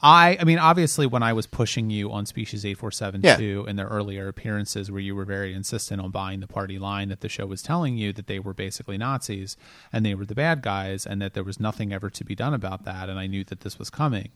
I 0.00 0.38
I 0.40 0.44
mean, 0.44 0.58
obviously 0.58 1.06
when 1.06 1.22
I 1.22 1.34
was 1.34 1.46
pushing 1.46 1.90
you 1.90 2.10
on 2.10 2.24
Species 2.24 2.64
eight 2.64 2.78
four 2.78 2.90
seven 2.90 3.20
two 3.36 3.66
in 3.68 3.76
their 3.76 3.88
earlier 3.88 4.26
appearances 4.26 4.90
where 4.90 5.02
you 5.02 5.14
were 5.14 5.26
very 5.26 5.52
insistent 5.52 6.00
on 6.00 6.10
buying 6.10 6.40
the 6.40 6.46
party 6.46 6.78
line 6.78 7.10
that 7.10 7.20
the 7.20 7.28
show 7.28 7.44
was 7.44 7.60
telling 7.60 7.98
you 7.98 8.14
that 8.14 8.28
they 8.28 8.38
were 8.38 8.54
basically 8.54 8.96
Nazis 8.96 9.58
and 9.92 10.06
they 10.06 10.14
were 10.14 10.24
the 10.24 10.34
bad 10.34 10.62
guys 10.62 11.04
and 11.04 11.20
that 11.20 11.34
there 11.34 11.44
was 11.44 11.60
nothing 11.60 11.92
ever 11.92 12.08
to 12.08 12.24
be 12.24 12.34
done 12.34 12.54
about 12.54 12.86
that 12.86 13.10
and 13.10 13.18
I 13.18 13.26
knew 13.26 13.44
that 13.44 13.60
this 13.60 13.78
was 13.78 13.90
coming. 13.90 14.30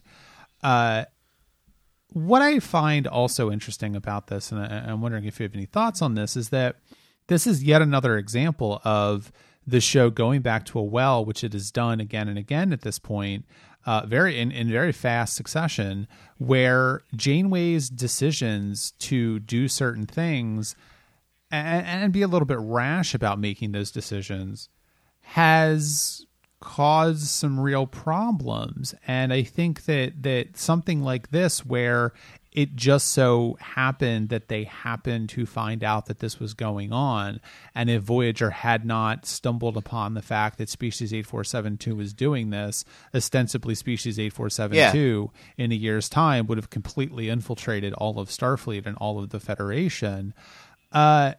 Uh 0.63 1.07
what 2.13 2.43
I 2.43 2.59
find 2.59 3.07
also 3.07 3.51
interesting 3.51 3.97
about 3.97 4.27
this, 4.27 4.53
and 4.53 4.61
I, 4.61 4.91
I'm 4.91 5.01
wondering 5.01 5.25
if 5.25 5.41
you 5.41 5.45
have 5.45 5.55
any 5.55 5.67
thoughts 5.67 6.03
on 6.03 6.15
this, 6.15 6.37
is 6.37 6.51
that 6.51 6.77
this 7.27 7.47
is 7.47 7.63
yet 7.63 7.83
another 7.83 8.17
example 8.17 8.81
of 8.85 9.33
the 9.67 9.81
show 9.81 10.11
going 10.11 10.43
back 10.43 10.65
to 10.67 10.79
a 10.79 10.83
well, 10.83 11.25
which 11.25 11.45
it 11.45 11.53
has 11.53 11.71
done 11.71 12.01
again 12.01 12.29
and 12.29 12.39
again 12.39 12.73
at 12.73 12.83
this 12.83 12.99
point, 12.99 13.45
uh, 13.87 14.05
very 14.07 14.39
in, 14.39 14.51
in 14.51 14.71
very 14.71 14.93
fast 14.93 15.35
succession, 15.35 16.07
where 16.39 17.03
Janeway's 17.15 17.89
decisions 17.89 18.93
to 18.99 19.39
do 19.41 19.69
certain 19.69 20.07
things 20.07 20.75
and, 21.51 21.87
and 21.87 22.13
be 22.13 22.23
a 22.23 22.29
little 22.29 22.47
bit 22.47 22.59
rash 22.61 23.15
about 23.15 23.39
making 23.39 23.73
those 23.73 23.91
decisions 23.91 24.69
has 25.21 26.27
caused 26.63 27.27
some 27.27 27.61
real 27.61 27.87
problems. 27.87 28.95
And 29.07 29.33
i 29.33 29.43
think 29.43 29.85
that 29.85 30.23
that 30.23 30.57
something 30.57 31.03
like 31.03 31.31
this 31.31 31.67
where 31.67 32.13
it 32.53 32.77
just 32.77 33.09
so 33.09 33.57
happened 33.61 34.29
that 34.29 34.49
they 34.49 34.65
happened 34.65 35.27
to 35.31 35.47
find 35.47 35.83
out 35.83 36.07
that 36.07 36.19
this 36.19 36.39
was 36.39 36.53
going 36.55 36.93
on 36.93 37.41
and 37.75 37.91
if 37.91 38.03
voyager 38.03 38.51
had 38.51 38.85
not 38.85 39.25
stumbled 39.27 39.77
upon 39.77 40.13
the 40.15 40.23
fact 40.23 40.59
that 40.59 40.69
species 40.69 41.13
8472 41.13 41.97
was 41.97 42.13
doing 42.13 42.51
this 42.51 42.85
ostensibly 43.15 43.75
species 43.75 44.19
8472 44.19 45.31
in 45.57 45.73
a 45.73 45.75
year's 45.75 46.09
time 46.09 46.47
would 46.47 46.59
have 46.59 46.71
completely 46.71 47.29
infiltrated 47.29 47.93
all 47.95 48.19
of 48.21 48.29
starfleet 48.29 48.87
and 48.87 48.97
all 48.99 49.19
of 49.19 49.31
the 49.31 49.41
federation. 49.41 50.35
Uh 50.93 51.33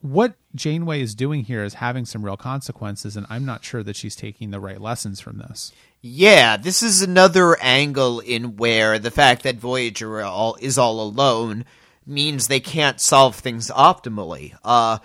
what 0.00 0.34
Janeway 0.54 1.00
is 1.00 1.14
doing 1.14 1.44
here 1.44 1.64
is 1.64 1.74
having 1.74 2.04
some 2.04 2.24
real 2.24 2.36
consequences, 2.36 3.16
and 3.16 3.26
I'm 3.28 3.44
not 3.44 3.64
sure 3.64 3.82
that 3.82 3.96
she's 3.96 4.16
taking 4.16 4.50
the 4.50 4.60
right 4.60 4.80
lessons 4.80 5.20
from 5.20 5.38
this. 5.38 5.72
Yeah, 6.00 6.56
this 6.56 6.82
is 6.82 7.02
another 7.02 7.58
angle 7.60 8.20
in 8.20 8.56
where 8.56 8.98
the 8.98 9.10
fact 9.10 9.42
that 9.42 9.56
Voyager 9.56 10.22
all, 10.22 10.56
is 10.60 10.78
all 10.78 11.00
alone 11.00 11.64
means 12.06 12.46
they 12.46 12.60
can't 12.60 13.00
solve 13.00 13.36
things 13.36 13.70
optimally. 13.70 14.56
Uh, 14.64 14.98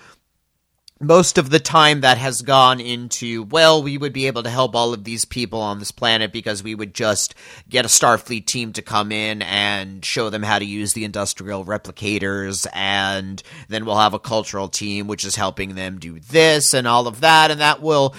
most 1.03 1.37
of 1.37 1.49
the 1.49 1.59
time 1.59 2.01
that 2.01 2.17
has 2.17 2.41
gone 2.41 2.79
into, 2.79 3.43
well, 3.43 3.83
we 3.83 3.97
would 3.97 4.13
be 4.13 4.27
able 4.27 4.43
to 4.43 4.49
help 4.49 4.75
all 4.75 4.93
of 4.93 5.03
these 5.03 5.25
people 5.25 5.61
on 5.61 5.79
this 5.79 5.91
planet 5.91 6.31
because 6.31 6.63
we 6.63 6.75
would 6.75 6.93
just 6.93 7.35
get 7.69 7.85
a 7.85 7.89
Starfleet 7.89 8.45
team 8.45 8.73
to 8.73 8.81
come 8.81 9.11
in 9.11 9.41
and 9.41 10.03
show 10.03 10.29
them 10.29 10.43
how 10.43 10.59
to 10.59 10.65
use 10.65 10.93
the 10.93 11.03
industrial 11.03 11.65
replicators, 11.65 12.65
and 12.73 13.43
then 13.67 13.85
we'll 13.85 13.97
have 13.97 14.13
a 14.13 14.19
cultural 14.19 14.67
team 14.67 15.07
which 15.07 15.25
is 15.25 15.35
helping 15.35 15.75
them 15.75 15.99
do 15.99 16.19
this 16.19 16.73
and 16.73 16.87
all 16.87 17.07
of 17.07 17.21
that, 17.21 17.51
and 17.51 17.59
that 17.59 17.81
will. 17.81 18.15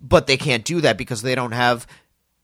But 0.00 0.26
they 0.26 0.36
can't 0.36 0.64
do 0.64 0.80
that 0.82 0.96
because 0.96 1.22
they 1.22 1.34
don't 1.34 1.52
have. 1.52 1.86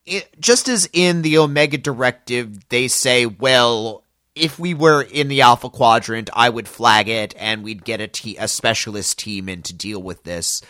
It, 0.06 0.38
just 0.38 0.68
as 0.68 0.88
in 0.92 1.22
the 1.22 1.38
Omega 1.38 1.78
Directive, 1.78 2.68
they 2.68 2.88
say, 2.88 3.24
well, 3.24 4.03
if 4.34 4.58
we 4.58 4.74
were 4.74 5.02
in 5.02 5.28
the 5.28 5.42
Alpha 5.42 5.70
Quadrant, 5.70 6.28
I 6.32 6.48
would 6.48 6.68
flag 6.68 7.08
it 7.08 7.34
and 7.38 7.62
we'd 7.62 7.84
get 7.84 8.00
a, 8.00 8.08
te- 8.08 8.36
a 8.36 8.48
specialist 8.48 9.18
team 9.18 9.48
in 9.48 9.62
to 9.62 9.72
deal 9.72 10.02
with 10.02 10.24
this. 10.24 10.60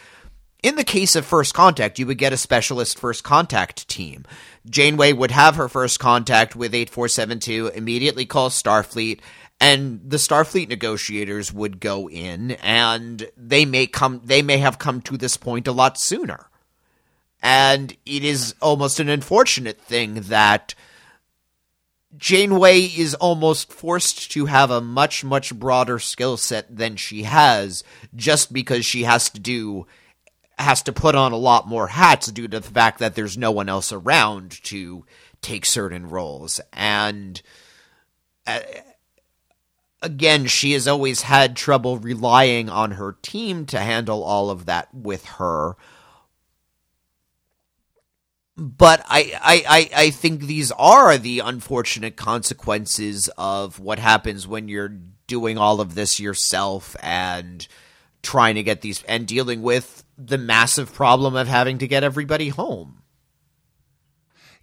In 0.62 0.76
the 0.76 0.84
case 0.84 1.14
of 1.14 1.26
First 1.26 1.52
Contact, 1.52 1.98
you 1.98 2.06
would 2.06 2.18
get 2.18 2.32
a 2.32 2.38
specialist 2.38 2.98
First 2.98 3.22
Contact 3.22 3.86
team. 3.88 4.24
Janeway 4.68 5.12
would 5.12 5.30
have 5.30 5.56
her 5.56 5.68
first 5.68 6.00
contact 6.00 6.56
with 6.56 6.74
8472, 6.74 7.72
immediately 7.74 8.24
call 8.24 8.48
Starfleet, 8.48 9.20
and 9.60 10.00
the 10.06 10.16
Starfleet 10.16 10.68
negotiators 10.68 11.52
would 11.52 11.80
go 11.80 12.08
in, 12.08 12.52
and 12.62 13.30
they 13.36 13.66
may 13.66 13.86
come. 13.86 14.22
They 14.24 14.40
may 14.40 14.56
have 14.58 14.78
come 14.78 15.02
to 15.02 15.18
this 15.18 15.36
point 15.36 15.68
a 15.68 15.72
lot 15.72 15.98
sooner. 15.98 16.48
And 17.42 17.94
it 18.06 18.24
is 18.24 18.54
almost 18.62 19.00
an 19.00 19.10
unfortunate 19.10 19.78
thing 19.82 20.14
that 20.14 20.74
Janeway 22.16 22.80
is 22.82 23.14
almost 23.14 23.72
forced 23.72 24.30
to 24.32 24.46
have 24.46 24.70
a 24.70 24.80
much, 24.80 25.24
much 25.24 25.54
broader 25.54 25.98
skill 25.98 26.36
set 26.36 26.74
than 26.74 26.96
she 26.96 27.24
has 27.24 27.82
just 28.14 28.52
because 28.52 28.86
she 28.86 29.04
has 29.04 29.28
to 29.30 29.40
do 29.40 29.86
has 30.56 30.82
to 30.82 30.92
put 30.92 31.16
on 31.16 31.32
a 31.32 31.36
lot 31.36 31.66
more 31.66 31.88
hats 31.88 32.28
due 32.28 32.46
to 32.46 32.60
the 32.60 32.70
fact 32.70 33.00
that 33.00 33.16
there's 33.16 33.36
no 33.36 33.50
one 33.50 33.68
else 33.68 33.92
around 33.92 34.52
to 34.62 35.04
take 35.42 35.66
certain 35.66 36.08
roles. 36.08 36.60
And 36.72 37.42
uh, 38.46 38.60
again, 40.00 40.46
she 40.46 40.72
has 40.72 40.86
always 40.86 41.22
had 41.22 41.56
trouble 41.56 41.98
relying 41.98 42.68
on 42.70 42.92
her 42.92 43.16
team 43.20 43.66
to 43.66 43.80
handle 43.80 44.22
all 44.22 44.50
of 44.50 44.66
that 44.66 44.94
with 44.94 45.24
her 45.24 45.76
but 48.56 49.04
I, 49.08 49.32
I, 49.40 49.64
I, 49.68 50.04
I 50.04 50.10
think 50.10 50.42
these 50.42 50.70
are 50.72 51.18
the 51.18 51.40
unfortunate 51.40 52.16
consequences 52.16 53.28
of 53.36 53.80
what 53.80 53.98
happens 53.98 54.46
when 54.46 54.68
you're 54.68 54.96
doing 55.26 55.58
all 55.58 55.80
of 55.80 55.94
this 55.94 56.20
yourself 56.20 56.94
and 57.02 57.66
trying 58.22 58.54
to 58.54 58.62
get 58.62 58.80
these 58.80 59.02
and 59.04 59.26
dealing 59.26 59.62
with 59.62 60.04
the 60.16 60.38
massive 60.38 60.92
problem 60.92 61.34
of 61.36 61.48
having 61.48 61.78
to 61.78 61.88
get 61.88 62.04
everybody 62.04 62.48
home. 62.48 63.02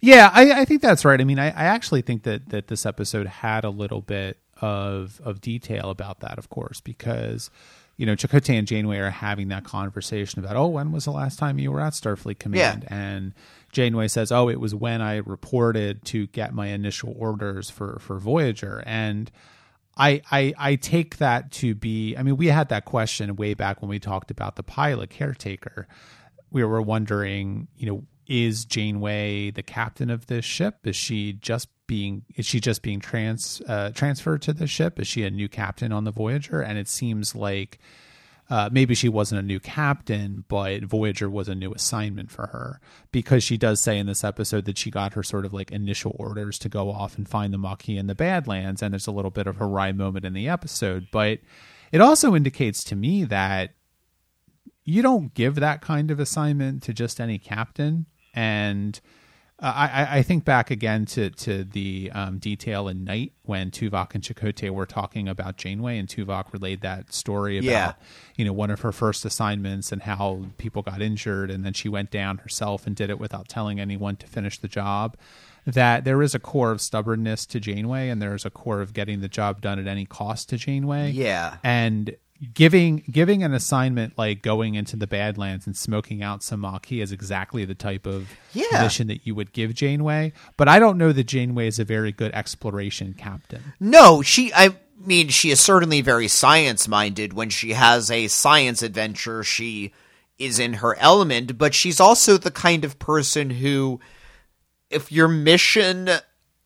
Yeah, 0.00 0.30
I, 0.32 0.62
I 0.62 0.64
think 0.64 0.82
that's 0.82 1.04
right. 1.04 1.20
I 1.20 1.24
mean, 1.24 1.38
I, 1.38 1.46
I 1.46 1.64
actually 1.64 2.02
think 2.02 2.24
that 2.24 2.48
that 2.48 2.66
this 2.66 2.84
episode 2.84 3.26
had 3.28 3.64
a 3.64 3.70
little 3.70 4.00
bit 4.00 4.38
of 4.60 5.20
of 5.22 5.40
detail 5.40 5.90
about 5.90 6.20
that, 6.20 6.38
of 6.38 6.50
course, 6.50 6.80
because 6.80 7.50
you 7.96 8.04
know 8.04 8.16
Chakotay 8.16 8.58
and 8.58 8.66
Janeway 8.66 8.98
are 8.98 9.10
having 9.10 9.48
that 9.48 9.62
conversation 9.62 10.44
about, 10.44 10.56
oh, 10.56 10.66
when 10.66 10.90
was 10.90 11.04
the 11.04 11.12
last 11.12 11.38
time 11.38 11.60
you 11.60 11.70
were 11.70 11.80
at 11.80 11.92
Starfleet 11.92 12.40
Command? 12.40 12.82
Yeah. 12.82 12.96
And 12.96 13.32
Janeway 13.72 14.08
says, 14.08 14.30
oh, 14.30 14.48
it 14.48 14.60
was 14.60 14.74
when 14.74 15.00
I 15.00 15.16
reported 15.16 16.04
to 16.06 16.26
get 16.28 16.54
my 16.54 16.68
initial 16.68 17.14
orders 17.18 17.70
for 17.70 17.98
for 18.00 18.18
Voyager, 18.18 18.82
and 18.86 19.30
I, 19.96 20.22
I 20.30 20.54
I 20.58 20.74
take 20.76 21.16
that 21.18 21.50
to 21.52 21.74
be. 21.74 22.14
I 22.16 22.22
mean, 22.22 22.36
we 22.36 22.46
had 22.48 22.68
that 22.68 22.84
question 22.84 23.34
way 23.36 23.54
back 23.54 23.80
when 23.82 23.88
we 23.88 23.98
talked 23.98 24.30
about 24.30 24.56
the 24.56 24.62
pilot 24.62 25.10
caretaker. 25.10 25.88
We 26.50 26.62
were 26.64 26.82
wondering, 26.82 27.68
you 27.76 27.86
know, 27.86 28.04
is 28.26 28.64
Janeway 28.66 29.50
the 29.50 29.62
captain 29.62 30.10
of 30.10 30.26
this 30.26 30.44
ship? 30.44 30.86
Is 30.86 30.96
she 30.96 31.32
just 31.32 31.68
being 31.86 32.24
is 32.36 32.46
she 32.46 32.60
just 32.60 32.82
being 32.82 33.00
trans 33.00 33.62
uh, 33.66 33.90
transferred 33.90 34.42
to 34.42 34.52
the 34.52 34.66
ship? 34.66 35.00
Is 35.00 35.08
she 35.08 35.24
a 35.24 35.30
new 35.30 35.48
captain 35.48 35.92
on 35.92 36.04
the 36.04 36.12
Voyager? 36.12 36.60
And 36.60 36.78
it 36.78 36.88
seems 36.88 37.34
like 37.34 37.78
uh, 38.52 38.68
maybe 38.70 38.94
she 38.94 39.08
wasn't 39.08 39.38
a 39.38 39.42
new 39.42 39.58
captain, 39.58 40.44
but 40.46 40.82
Voyager 40.82 41.30
was 41.30 41.48
a 41.48 41.54
new 41.54 41.72
assignment 41.72 42.30
for 42.30 42.48
her 42.48 42.82
because 43.10 43.42
she 43.42 43.56
does 43.56 43.80
say 43.80 43.98
in 43.98 44.06
this 44.06 44.22
episode 44.22 44.66
that 44.66 44.76
she 44.76 44.90
got 44.90 45.14
her 45.14 45.22
sort 45.22 45.46
of 45.46 45.54
like 45.54 45.72
initial 45.72 46.14
orders 46.18 46.58
to 46.58 46.68
go 46.68 46.90
off 46.90 47.16
and 47.16 47.26
find 47.26 47.54
the 47.54 47.56
Maquis 47.56 47.96
in 47.96 48.08
the 48.08 48.14
Badlands, 48.14 48.82
and 48.82 48.92
there's 48.92 49.06
a 49.06 49.10
little 49.10 49.30
bit 49.30 49.46
of 49.46 49.58
a 49.58 49.64
wry 49.64 49.90
moment 49.90 50.26
in 50.26 50.34
the 50.34 50.50
episode, 50.50 51.06
but 51.10 51.38
it 51.92 52.02
also 52.02 52.36
indicates 52.36 52.84
to 52.84 52.94
me 52.94 53.24
that 53.24 53.70
you 54.84 55.00
don't 55.00 55.32
give 55.32 55.54
that 55.54 55.80
kind 55.80 56.10
of 56.10 56.20
assignment 56.20 56.82
to 56.82 56.92
just 56.92 57.22
any 57.22 57.38
captain, 57.38 58.04
and 58.34 59.00
uh, 59.62 59.72
I, 59.74 60.18
I 60.18 60.22
think 60.22 60.44
back 60.44 60.70
again 60.70 61.06
to 61.06 61.30
to 61.30 61.64
the 61.64 62.10
um, 62.12 62.38
detail 62.38 62.88
in 62.88 63.04
Night 63.04 63.32
when 63.44 63.70
Tuvok 63.70 64.14
and 64.14 64.22
Chakotay 64.22 64.70
were 64.70 64.86
talking 64.86 65.28
about 65.28 65.56
Janeway, 65.56 65.98
and 65.98 66.08
Tuvok 66.08 66.52
relayed 66.52 66.80
that 66.80 67.12
story 67.14 67.58
about 67.58 67.66
Yeah. 67.70 67.92
you 68.36 68.44
know 68.44 68.52
one 68.52 68.70
of 68.70 68.80
her 68.80 68.92
first 68.92 69.24
assignments 69.24 69.92
and 69.92 70.02
how 70.02 70.46
people 70.58 70.82
got 70.82 71.00
injured, 71.00 71.50
and 71.50 71.64
then 71.64 71.72
she 71.72 71.88
went 71.88 72.10
down 72.10 72.38
herself 72.38 72.86
and 72.86 72.96
did 72.96 73.08
it 73.08 73.20
without 73.20 73.48
telling 73.48 73.78
anyone 73.80 74.16
to 74.16 74.26
finish 74.26 74.58
the 74.58 74.68
job. 74.68 75.16
That 75.64 76.04
there 76.04 76.20
is 76.22 76.34
a 76.34 76.40
core 76.40 76.72
of 76.72 76.80
stubbornness 76.80 77.46
to 77.46 77.60
Janeway, 77.60 78.08
and 78.08 78.20
there 78.20 78.34
is 78.34 78.44
a 78.44 78.50
core 78.50 78.80
of 78.80 78.92
getting 78.92 79.20
the 79.20 79.28
job 79.28 79.60
done 79.60 79.78
at 79.78 79.86
any 79.86 80.04
cost 80.04 80.48
to 80.48 80.56
Janeway. 80.56 81.12
Yeah. 81.12 81.58
and 81.62 82.16
giving 82.54 83.04
giving 83.10 83.42
an 83.42 83.54
assignment 83.54 84.18
like 84.18 84.42
going 84.42 84.74
into 84.74 84.96
the 84.96 85.06
Badlands 85.06 85.66
and 85.66 85.76
smoking 85.76 86.22
out 86.22 86.42
some 86.42 86.60
Maquis 86.60 87.00
is 87.02 87.12
exactly 87.12 87.64
the 87.64 87.74
type 87.74 88.06
of 88.06 88.28
Yeah. 88.52 88.82
mission 88.82 89.06
that 89.08 89.26
you 89.26 89.34
would 89.34 89.52
give 89.52 89.74
Janeway. 89.74 90.32
But 90.56 90.68
I 90.68 90.78
don't 90.78 90.98
know 90.98 91.12
that 91.12 91.24
Janeway 91.24 91.68
is 91.68 91.78
a 91.78 91.84
very 91.84 92.10
good 92.12 92.32
exploration 92.32 93.14
captain. 93.16 93.74
No, 93.78 94.22
she. 94.22 94.52
I 94.54 94.76
mean, 95.04 95.28
she 95.28 95.50
is 95.50 95.60
certainly 95.60 96.00
very 96.00 96.28
science 96.28 96.88
minded. 96.88 97.32
When 97.32 97.50
she 97.50 97.74
has 97.74 98.10
a 98.10 98.28
science 98.28 98.82
adventure, 98.82 99.44
she 99.44 99.92
is 100.38 100.58
in 100.58 100.74
her 100.74 100.96
element. 100.98 101.58
But 101.58 101.74
she's 101.74 102.00
also 102.00 102.38
the 102.38 102.50
kind 102.50 102.84
of 102.84 102.98
person 102.98 103.50
who, 103.50 104.00
if 104.90 105.12
your 105.12 105.28
mission 105.28 106.08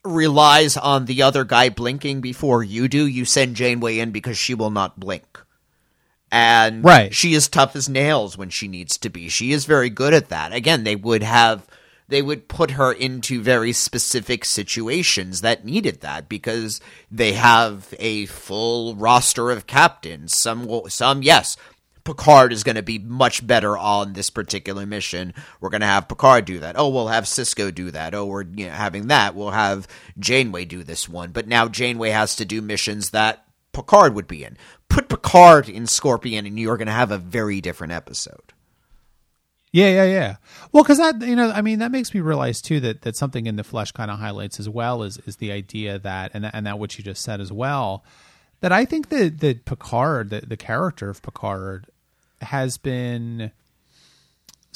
relies 0.05 0.77
on 0.77 1.05
the 1.07 1.23
other 1.23 1.45
guy 1.45 1.69
blinking 1.69 2.21
before 2.21 2.63
you 2.63 2.89
do, 2.89 3.07
you 3.07 3.25
send 3.25 3.57
Janeway 3.57 3.99
in 3.99 4.11
because 4.13 4.39
she 4.39 4.55
will 4.55 4.71
not 4.71 4.99
blink. 5.01 5.43
And 6.31 6.85
Right. 6.85 7.15
she 7.15 7.35
is 7.35 7.49
tough 7.49 7.77
as 7.77 7.89
nails 7.89 8.37
when 8.37 8.51
she 8.51 8.67
needs 8.69 8.99
to 8.99 9.09
be. 9.09 9.29
She 9.29 9.53
is 9.53 9.65
very 9.65 9.91
good 9.91 10.13
at 10.13 10.29
that. 10.29 10.53
Again, 10.53 10.85
they 10.85 10.97
would 10.97 11.23
have 11.23 11.67
they 12.09 12.23
would 12.23 12.47
put 12.47 12.73
her 12.73 12.93
into 12.93 13.43
very 13.43 13.73
specific 13.73 14.45
situations 14.45 15.41
that 15.41 15.65
needed 15.65 16.03
that 16.03 16.29
because 16.29 16.81
they 17.11 17.33
have 17.33 17.93
a 17.99 18.27
full 18.27 18.95
roster 18.95 19.51
of 19.51 19.67
captains. 19.67 20.41
Some 20.41 20.67
will, 20.67 20.89
some 20.89 21.25
yes, 21.25 21.57
Picard 22.05 22.53
is 22.53 22.63
going 22.63 22.77
to 22.77 22.83
be 22.83 23.01
much 23.01 23.45
better 23.45 23.77
on 23.77 24.13
this 24.13 24.31
particular 24.31 24.87
mission. 24.87 25.35
We're 25.61 25.71
going 25.71 25.81
to 25.81 25.89
have 25.89 26.07
Picard 26.07 26.45
do 26.45 26.61
that. 26.61 26.77
Oh, 26.79 26.89
we'll 26.91 27.09
have 27.09 27.25
Sisko 27.25 27.75
do 27.75 27.91
that. 27.91 28.15
Oh, 28.15 28.27
we're 28.27 28.45
you 28.45 28.67
know, 28.67 28.73
having 28.73 29.09
that. 29.09 29.35
We'll 29.35 29.51
have 29.51 29.89
Janeway 30.17 30.65
do 30.67 30.85
this 30.85 31.09
one. 31.09 31.33
But 31.33 31.49
now 31.49 31.67
Janeway 31.67 32.11
has 32.11 32.37
to 32.37 32.45
do 32.45 32.63
missions 32.63 33.11
that 33.11 33.46
Picard 33.77 34.15
would 34.15 34.27
be 34.27 34.43
in. 34.43 34.57
Put 34.89 35.09
Picard 35.09 35.69
in 35.69 35.87
Scorpion, 35.87 36.47
and 36.47 36.59
you're 36.59 36.77
going 36.77 36.87
to 36.87 36.93
have 36.93 37.11
a 37.11 37.19
very 37.19 37.61
different 37.61 37.93
episode. 37.93 38.53
Yeah, 39.73 39.89
yeah, 39.91 40.05
yeah. 40.05 40.37
Well, 40.73 40.83
because 40.83 40.99
that 40.99 41.21
you 41.21 41.37
know, 41.37 41.51
I 41.51 41.61
mean, 41.61 41.81
that 41.81 41.93
makes 41.93 42.15
me 42.15 42.21
realize 42.21 42.63
too 42.63 42.81
that 42.81 43.03
that 43.03 43.17
something 43.17 43.47
in 43.47 43.57
the 43.57 43.65
flesh 43.65 43.93
kind 43.93 44.11
of 44.11 44.19
highlights 44.19 44.59
as 44.59 44.69
well 44.69 45.03
is 45.03 45.19
is 45.27 45.37
the 45.37 45.53
idea 45.53 45.99
that 45.99 46.31
and 46.33 46.45
that, 46.45 46.55
and 46.55 46.67
that 46.67 46.79
what 46.79 46.97
you 46.97 47.05
just 47.05 47.23
said 47.23 47.41
as 47.41 47.53
well 47.53 48.05
that 48.61 48.73
I 48.73 48.85
think 48.85 49.11
that 49.11 49.41
that 49.41 49.65
Picard, 49.65 50.31
the, 50.31 50.41
the 50.41 50.57
character 50.57 51.11
of 51.11 51.23
Picard, 51.23 51.87
has 52.41 52.79
been 52.79 53.53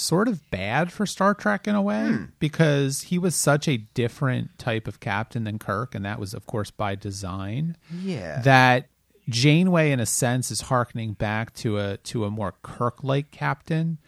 sort 0.00 0.28
of 0.28 0.50
bad 0.50 0.92
for 0.92 1.06
Star 1.06 1.34
Trek 1.34 1.68
in 1.68 1.74
a 1.74 1.82
way 1.82 2.16
because 2.38 3.02
he 3.02 3.18
was 3.18 3.34
such 3.36 3.68
a 3.68 3.76
different 3.94 4.58
type 4.58 4.88
of 4.88 5.00
captain 5.00 5.44
than 5.44 5.58
Kirk, 5.58 5.94
and 5.94 6.04
that 6.04 6.18
was 6.18 6.34
of 6.34 6.46
course 6.46 6.70
by 6.70 6.94
design 6.94 7.76
Yeah. 8.02 8.40
that 8.42 8.86
Janeway, 9.28 9.92
in 9.92 10.00
a 10.00 10.06
sense, 10.06 10.50
is 10.50 10.62
harkening 10.62 11.12
back 11.12 11.54
to 11.56 11.78
a 11.78 11.98
to 11.98 12.24
a 12.24 12.30
more 12.30 12.54
Kirk-like 12.62 13.30
captain, 13.30 13.98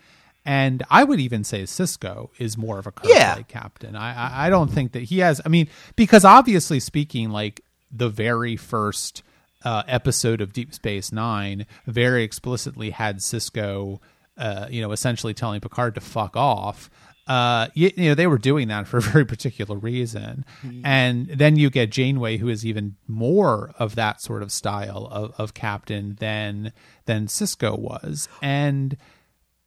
and 0.45 0.83
I 0.91 1.05
would 1.05 1.21
even 1.21 1.45
say 1.45 1.63
Sisko 1.63 2.31
is 2.39 2.59
more 2.59 2.79
of 2.81 2.87
a 2.89 2.91
Kirk-like 2.93 3.15
Yeah. 3.17 3.43
captain. 3.43 3.95
I, 3.95 4.15
I 4.15 4.47
I 4.47 4.51
don't 4.51 4.69
think 4.73 4.93
that 4.93 5.05
he 5.05 5.19
has. 5.21 5.41
I 5.45 5.49
mean, 5.49 5.69
because 5.95 6.25
obviously 6.25 6.81
speaking, 6.81 7.31
like 7.31 7.61
the 7.93 8.09
very 8.09 8.57
first 8.57 9.23
uh, 9.65 9.85
episode 9.87 10.41
of 10.41 10.53
Deep 10.53 10.75
Space 10.75 11.13
Nine 11.13 11.67
very 11.87 12.25
explicitly 12.25 12.91
had 12.91 13.19
Sisko, 13.19 14.01
uh, 14.37 14.67
you 14.71 14.81
know, 14.81 14.93
essentially 14.93 15.35
telling 15.35 15.61
Picard 15.61 15.95
to 15.95 16.01
fuck 16.01 16.37
off. 16.37 16.91
Uh, 17.29 17.69
you, 17.75 17.91
you 17.97 18.09
know, 18.09 18.15
they 18.15 18.27
were 18.27 18.39
doing 18.39 18.67
that 18.69 18.89
for 18.89 18.97
a 18.97 19.01
very 19.01 19.25
particular 19.25 19.77
reason, 19.79 20.45
and 20.85 21.29
then 21.29 21.55
you 21.55 21.71
get 21.71 21.91
Janeway, 21.91 22.37
who 22.37 22.49
is 22.49 22.67
even 22.67 22.97
more 23.07 23.73
of 23.79 23.95
that 23.95 24.21
sort 24.21 24.43
of 24.43 24.51
style 24.51 25.09
of, 25.11 25.33
of 25.39 25.55
captain 25.55 26.17
than 26.19 26.73
than 27.07 27.27
Sisko 27.27 27.79
was, 27.79 28.29
and. 28.43 28.97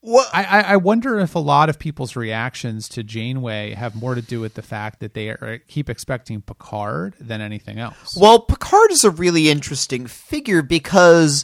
Well, 0.08 0.28
I 0.32 0.62
I 0.62 0.76
wonder 0.76 1.18
if 1.18 1.34
a 1.34 1.40
lot 1.40 1.68
of 1.68 1.80
people's 1.80 2.16
reactions 2.16 2.88
to 2.90 3.02
Janeway 3.02 3.74
have 3.74 3.96
more 3.96 4.14
to 4.14 4.22
do 4.22 4.40
with 4.40 4.54
the 4.54 4.62
fact 4.62 5.00
that 5.00 5.16
they 5.16 5.30
are, 5.30 5.60
keep 5.68 5.90
expecting 5.90 6.44
Picard 6.44 7.16
than 7.20 7.42
anything 7.42 7.80
else. 7.80 8.16
Well, 8.16 8.42
Picard 8.42 8.92
is 8.92 9.04
a 9.04 9.10
really 9.10 9.50
interesting 9.50 10.06
figure 10.06 10.62
because 10.62 11.44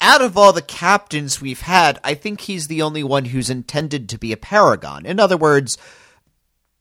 out 0.00 0.22
of 0.22 0.36
all 0.36 0.52
the 0.52 0.62
captains 0.62 1.40
we've 1.40 1.62
had, 1.62 1.98
I 2.04 2.14
think 2.14 2.42
he's 2.42 2.66
the 2.68 2.82
only 2.82 3.02
one 3.02 3.26
who's 3.26 3.50
intended 3.50 4.08
to 4.10 4.18
be 4.18 4.32
a 4.32 4.36
paragon. 4.36 5.04
In 5.06 5.18
other 5.18 5.36
words, 5.36 5.76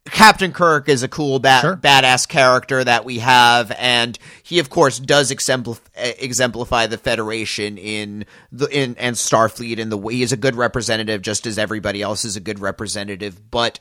Captain 0.06 0.54
Kirk 0.54 0.88
is 0.88 1.04
a 1.04 1.08
cool, 1.08 1.40
ba- 1.40 1.60
Sure. 1.62 1.76
badass 1.76 2.28
character 2.28 2.82
that 2.84 3.04
we 3.04 3.20
have, 3.20 3.72
and 3.78 4.18
he, 4.42 4.60
of 4.60 4.70
course, 4.70 5.00
does 5.00 5.32
exemplif- 5.32 5.82
exemplify 5.96 6.88
the 6.88 6.98
Federation 6.98 7.78
in 7.78 8.26
the 8.52 8.68
in 8.68 8.96
and 8.98 9.16
Starfleet 9.18 9.80
in 9.80 9.90
the 9.90 9.98
way 9.98 10.16
he 10.16 10.24
is 10.24 10.32
a 10.32 10.38
good 10.38 10.56
representative, 10.56 11.22
just 11.22 11.46
as 11.46 11.58
everybody 11.58 12.02
else 12.02 12.24
is 12.24 12.38
a 12.38 12.40
good 12.42 12.60
representative. 12.60 13.52
But 13.52 13.80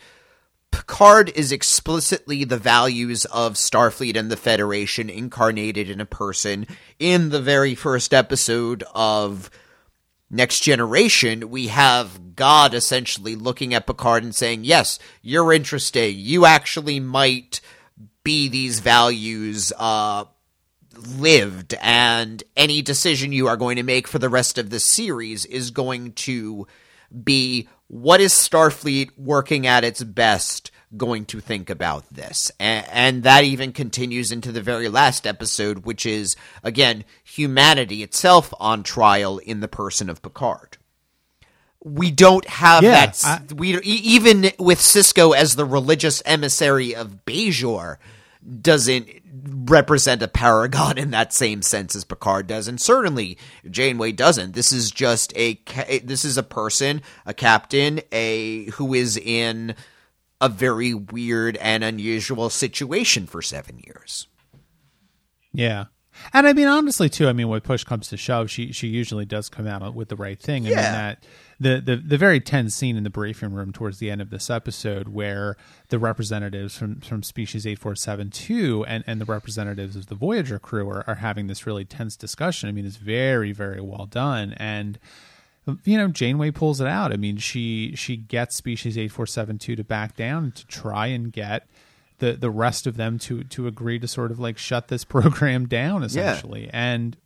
Picard 0.71 1.31
is 1.31 1.53
explicitly 1.53 2.45
the 2.45 2.59
values 2.59 3.25
of 3.27 3.55
Starfleet 3.55 4.17
and 4.17 4.31
the 4.31 4.37
Federation 4.37 5.11
incarnated 5.11 5.91
in 5.91 6.01
a 6.01 6.07
person. 6.07 6.67
In 6.99 7.31
the 7.31 7.41
very 7.41 7.75
first 7.75 8.15
episode 8.15 8.85
of 8.95 9.51
Next 10.31 10.61
Generation, 10.61 11.51
we 11.51 11.69
have 11.69 12.35
God 12.37 12.75
essentially 12.75 13.37
looking 13.37 13.75
at 13.75 13.87
Picard 13.87 14.25
and 14.25 14.35
saying, 14.35 14.65
Yes, 14.65 14.99
you're 15.23 15.53
interesting. 15.53 16.17
You 16.19 16.45
actually 16.47 17.01
might 17.01 17.61
be 18.25 18.49
these 18.49 18.81
values 18.81 19.73
uh, 19.79 20.25
lived, 20.97 21.75
and 21.81 22.43
any 22.57 22.83
decision 22.83 23.33
you 23.33 23.47
are 23.47 23.57
going 23.57 23.77
to 23.77 23.83
make 23.83 24.09
for 24.09 24.19
the 24.19 24.29
rest 24.29 24.59
of 24.59 24.71
the 24.71 24.81
series 24.81 25.45
is 25.47 25.71
going 25.71 26.13
to 26.13 26.67
be 27.23 27.69
what 27.89 28.21
is 28.21 28.33
Starfleet 28.33 29.11
working 29.17 29.67
at 29.67 29.85
its 29.85 30.03
best 30.03 30.71
going 30.97 31.25
to 31.27 31.41
think 31.41 31.71
about 31.71 32.09
this? 32.13 32.51
And, 32.59 32.87
and 32.91 33.23
that 33.25 33.45
even 33.45 33.73
continues 33.73 34.33
into 34.33 34.53
the 34.53 34.63
very 34.63 34.89
last 34.89 35.27
episode, 35.27 35.85
which 35.85 36.05
is, 36.07 36.37
again, 36.63 37.05
humanity 37.25 38.03
itself 38.03 38.53
on 38.59 38.83
trial 38.83 39.39
in 39.39 39.61
the 39.61 39.69
person 39.69 40.09
of 40.11 40.23
Picard. 40.23 40.79
We 41.85 42.11
don't 42.11 42.47
have 42.49 42.83
Yeah, 42.83 43.07
that. 43.07 43.25
I- 43.25 43.55
we 43.55 43.79
even 43.83 44.51
with 44.59 44.81
Sisko 44.81 45.37
as 45.37 45.55
the 45.55 45.65
religious 45.65 46.21
emissary 46.27 46.97
of 46.97 47.25
Bajor 47.25 47.99
doesn't 48.61 49.09
represent 49.49 50.23
a 50.23 50.29
paragon 50.29 50.99
in 50.99 51.11
that 51.11 51.33
same 51.33 51.63
sense 51.63 51.95
as 51.95 52.05
Picard 52.05 52.47
does, 52.47 52.69
and 52.69 52.81
certainly 52.81 53.39
Janeway 53.71 54.13
doesn't. 54.13 54.55
This 54.55 54.73
is 54.73 54.91
just 54.91 55.37
a 55.37 55.61
eh, 55.75 56.01
this 56.05 56.25
is 56.25 56.37
a 56.37 56.43
person, 56.43 57.03
a 57.25 57.35
captain, 57.35 58.01
a 58.13 58.65
who 58.73 58.95
is 58.95 59.17
in 59.17 59.75
a 60.41 60.49
very 60.49 60.95
weird 60.95 61.57
and 61.59 61.83
unusual 61.83 62.51
situation 62.51 63.27
for 63.27 63.41
seven 63.43 63.79
years. 63.79 64.29
Yeah. 65.53 65.87
And 66.33 66.47
I 66.47 66.53
mean, 66.53 66.67
honestly, 66.69 67.09
too. 67.09 67.29
I 67.29 67.33
mean, 67.33 67.49
when 67.49 67.61
push 67.61 67.85
comes 67.85 68.09
to 68.09 68.17
shove, 68.17 68.51
she 68.51 68.73
she 68.73 68.89
usually 68.89 69.25
does 69.25 69.49
come 69.49 69.67
out 69.67 69.95
with 69.95 70.09
the 70.09 70.17
right 70.17 70.41
thing. 70.41 70.65
I 70.67 70.71
mean, 70.71 70.79
Yeah. 70.79 70.93
that 70.93 71.25
the, 71.59 71.81
the 71.81 71.97
the 71.97 72.19
very 72.19 72.41
tense 72.41 72.75
scene 72.75 72.97
in 72.97 73.05
the 73.05 73.11
briefing 73.11 73.53
room 73.53 73.73
towards 73.73 73.99
the 73.99 74.11
end 74.11 74.21
of 74.21 74.31
this 74.31 74.51
episode, 74.51 75.09
where 75.09 75.57
the 75.89 75.99
representatives 75.99 76.77
from 76.77 77.01
from 77.01 77.23
species 77.23 77.67
eight 77.67 77.79
four 77.79 77.95
seven 77.97 78.31
two 78.31 78.85
and 78.87 79.05
and 79.07 79.21
the 79.21 79.25
representatives 79.25 79.97
of 79.97 80.07
the 80.07 80.15
Voyager 80.15 80.59
crew 80.59 80.89
are, 80.89 81.05
are 81.07 81.17
having 81.17 81.47
this 81.47 81.67
really 81.67 81.85
tense 81.85 82.17
discussion. 82.17 82.69
I 82.69 82.73
mean, 82.73 82.87
it's 82.87 82.97
very 82.97 83.53
very 83.53 83.81
well 83.81 84.07
done 84.07 84.53
and 84.55 84.99
you 85.85 85.99
know 85.99 86.07
janeway 86.07 86.49
pulls 86.53 86.81
it 86.81 86.87
out 86.87 87.13
i 87.13 87.17
mean 87.17 87.37
she 87.39 87.93
she 87.97 88.17
gets 88.17 88.55
species 88.55 88.97
8472 88.97 89.75
to 89.75 89.83
back 89.83 90.15
down 90.15 90.53
to 90.53 90.65
try 90.69 91.09
and 91.09 91.33
get 91.33 91.67
the 92.19 92.33
the 92.33 92.51
rest 92.51 92.87
of 92.87 92.97
them 92.97 93.19
to 93.21 93.45
to 93.45 93.67
agree 93.67 93.99
to 93.99 94.09
sort 94.09 94.31
of 94.31 94.39
like 94.39 94.59
shut 94.59 94.89
this 94.89 95.05
program 95.17 95.67
down 95.67 96.03
essentially. 96.03 96.69
And 96.73 97.17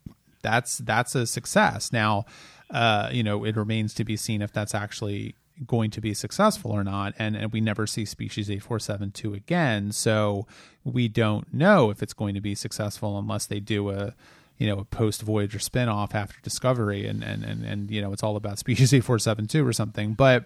that's 0.41 0.79
that's 0.79 1.15
a 1.15 1.25
success. 1.27 1.91
Now 1.91 2.25
uh 2.69 3.09
you 3.11 3.23
know 3.23 3.43
it 3.43 3.55
remains 3.55 3.93
to 3.95 4.03
be 4.03 4.15
seen 4.15 4.41
if 4.41 4.51
that's 4.51 4.73
actually 4.73 5.35
going 5.67 5.91
to 5.91 6.01
be 6.01 6.13
successful 6.13 6.71
or 6.71 6.83
not. 6.83 7.13
And 7.19 7.35
and 7.35 7.51
we 7.51 7.61
never 7.61 7.85
see 7.85 8.05
species 8.05 8.49
8472 8.49 9.33
again. 9.33 9.91
So 9.91 10.47
we 10.83 11.07
don't 11.07 11.53
know 11.53 11.89
if 11.89 12.01
it's 12.01 12.13
going 12.13 12.35
to 12.35 12.41
be 12.41 12.55
successful 12.55 13.17
unless 13.17 13.45
they 13.45 13.59
do 13.59 13.89
a 13.89 14.15
you 14.61 14.67
know, 14.67 14.77
a 14.77 14.85
post 14.85 15.23
Voyager 15.23 15.57
spinoff 15.57 16.13
after 16.13 16.39
Discovery, 16.43 17.07
and 17.07 17.23
and 17.23 17.43
and 17.43 17.65
and 17.65 17.89
you 17.89 17.99
know, 17.99 18.13
it's 18.13 18.21
all 18.21 18.35
about 18.35 18.59
Species 18.59 18.93
eight 18.93 19.03
four 19.03 19.17
seven 19.17 19.47
two 19.47 19.65
or 19.65 19.73
something. 19.73 20.13
But 20.13 20.45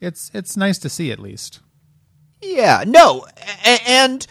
it's 0.00 0.30
it's 0.32 0.56
nice 0.56 0.78
to 0.78 0.88
see 0.88 1.10
at 1.10 1.18
least. 1.18 1.58
Yeah, 2.44 2.84
no, 2.86 3.26
and 3.86 4.26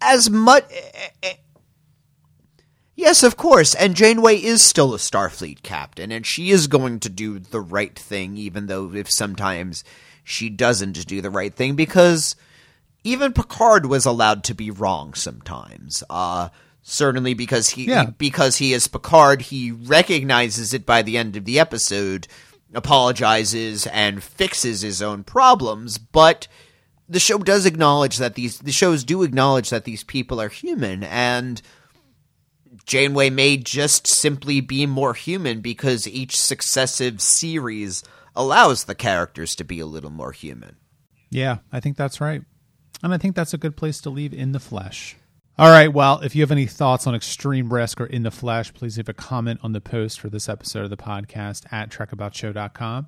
as 0.00 0.28
much. 0.28 0.64
Yes, 2.94 3.22
of 3.22 3.36
course, 3.36 3.74
and 3.74 3.94
Janeway 3.94 4.36
is 4.42 4.62
still 4.62 4.94
a 4.94 4.98
Starfleet 4.98 5.62
captain, 5.62 6.10
and 6.10 6.24
she 6.26 6.50
is 6.50 6.66
going 6.66 6.98
to 7.00 7.10
do 7.10 7.38
the 7.38 7.60
right 7.60 7.96
thing, 7.96 8.38
even 8.38 8.66
though 8.66 8.92
if 8.94 9.10
sometimes 9.10 9.84
she 10.24 10.48
doesn't 10.48 11.06
do 11.06 11.20
the 11.20 11.28
right 11.30 11.54
thing, 11.54 11.76
because 11.76 12.36
even 13.04 13.34
Picard 13.34 13.84
was 13.86 14.06
allowed 14.06 14.42
to 14.44 14.54
be 14.54 14.70
wrong 14.70 15.14
sometimes. 15.14 16.02
Uh, 16.08 16.48
Certainly 16.88 17.34
because 17.34 17.70
he 17.70 17.86
Yeah. 17.86 18.06
because 18.16 18.58
he 18.58 18.72
is 18.72 18.86
Picard, 18.86 19.42
he 19.42 19.72
recognizes 19.72 20.72
it 20.72 20.86
by 20.86 21.02
the 21.02 21.18
end 21.18 21.36
of 21.36 21.44
the 21.44 21.58
episode, 21.58 22.28
apologizes 22.74 23.86
and 23.86 24.22
fixes 24.22 24.82
his 24.82 25.00
own 25.00 25.24
problems, 25.24 25.98
but 25.98 26.48
the 27.08 27.20
show 27.20 27.38
does 27.38 27.66
acknowledge 27.66 28.16
that 28.18 28.34
these 28.34 28.58
the 28.58 28.72
shows 28.72 29.04
do 29.04 29.22
acknowledge 29.22 29.70
that 29.70 29.84
these 29.84 30.02
people 30.02 30.40
are 30.40 30.48
human 30.48 31.04
and 31.04 31.62
Janeway 32.84 33.30
may 33.30 33.56
just 33.56 34.06
simply 34.06 34.60
be 34.60 34.86
more 34.86 35.14
human 35.14 35.60
because 35.60 36.06
each 36.06 36.40
successive 36.40 37.20
series 37.20 38.04
allows 38.34 38.84
the 38.84 38.94
characters 38.94 39.56
to 39.56 39.64
be 39.64 39.80
a 39.80 39.86
little 39.86 40.10
more 40.10 40.32
human. 40.32 40.76
Yeah, 41.30 41.58
I 41.72 41.80
think 41.80 41.96
that's 41.96 42.20
right. 42.20 42.42
And 43.02 43.12
I 43.12 43.18
think 43.18 43.34
that's 43.34 43.54
a 43.54 43.58
good 43.58 43.76
place 43.76 44.00
to 44.02 44.10
leave 44.10 44.32
In 44.32 44.52
the 44.52 44.60
Flesh. 44.60 45.16
All 45.58 45.70
right, 45.70 45.90
well, 45.90 46.20
if 46.20 46.36
you 46.36 46.42
have 46.42 46.52
any 46.52 46.66
thoughts 46.66 47.06
on 47.06 47.14
Extreme 47.14 47.72
Risk 47.72 47.98
or 47.98 48.04
In 48.04 48.24
the 48.24 48.30
Flesh, 48.30 48.74
please 48.74 48.98
leave 48.98 49.08
a 49.08 49.14
comment 49.14 49.58
on 49.62 49.72
the 49.72 49.80
post 49.80 50.20
for 50.20 50.28
this 50.28 50.50
episode 50.50 50.84
of 50.84 50.90
the 50.90 50.98
podcast 50.98 51.64
at 51.72 51.88
trekaboutshow.com. 51.88 53.06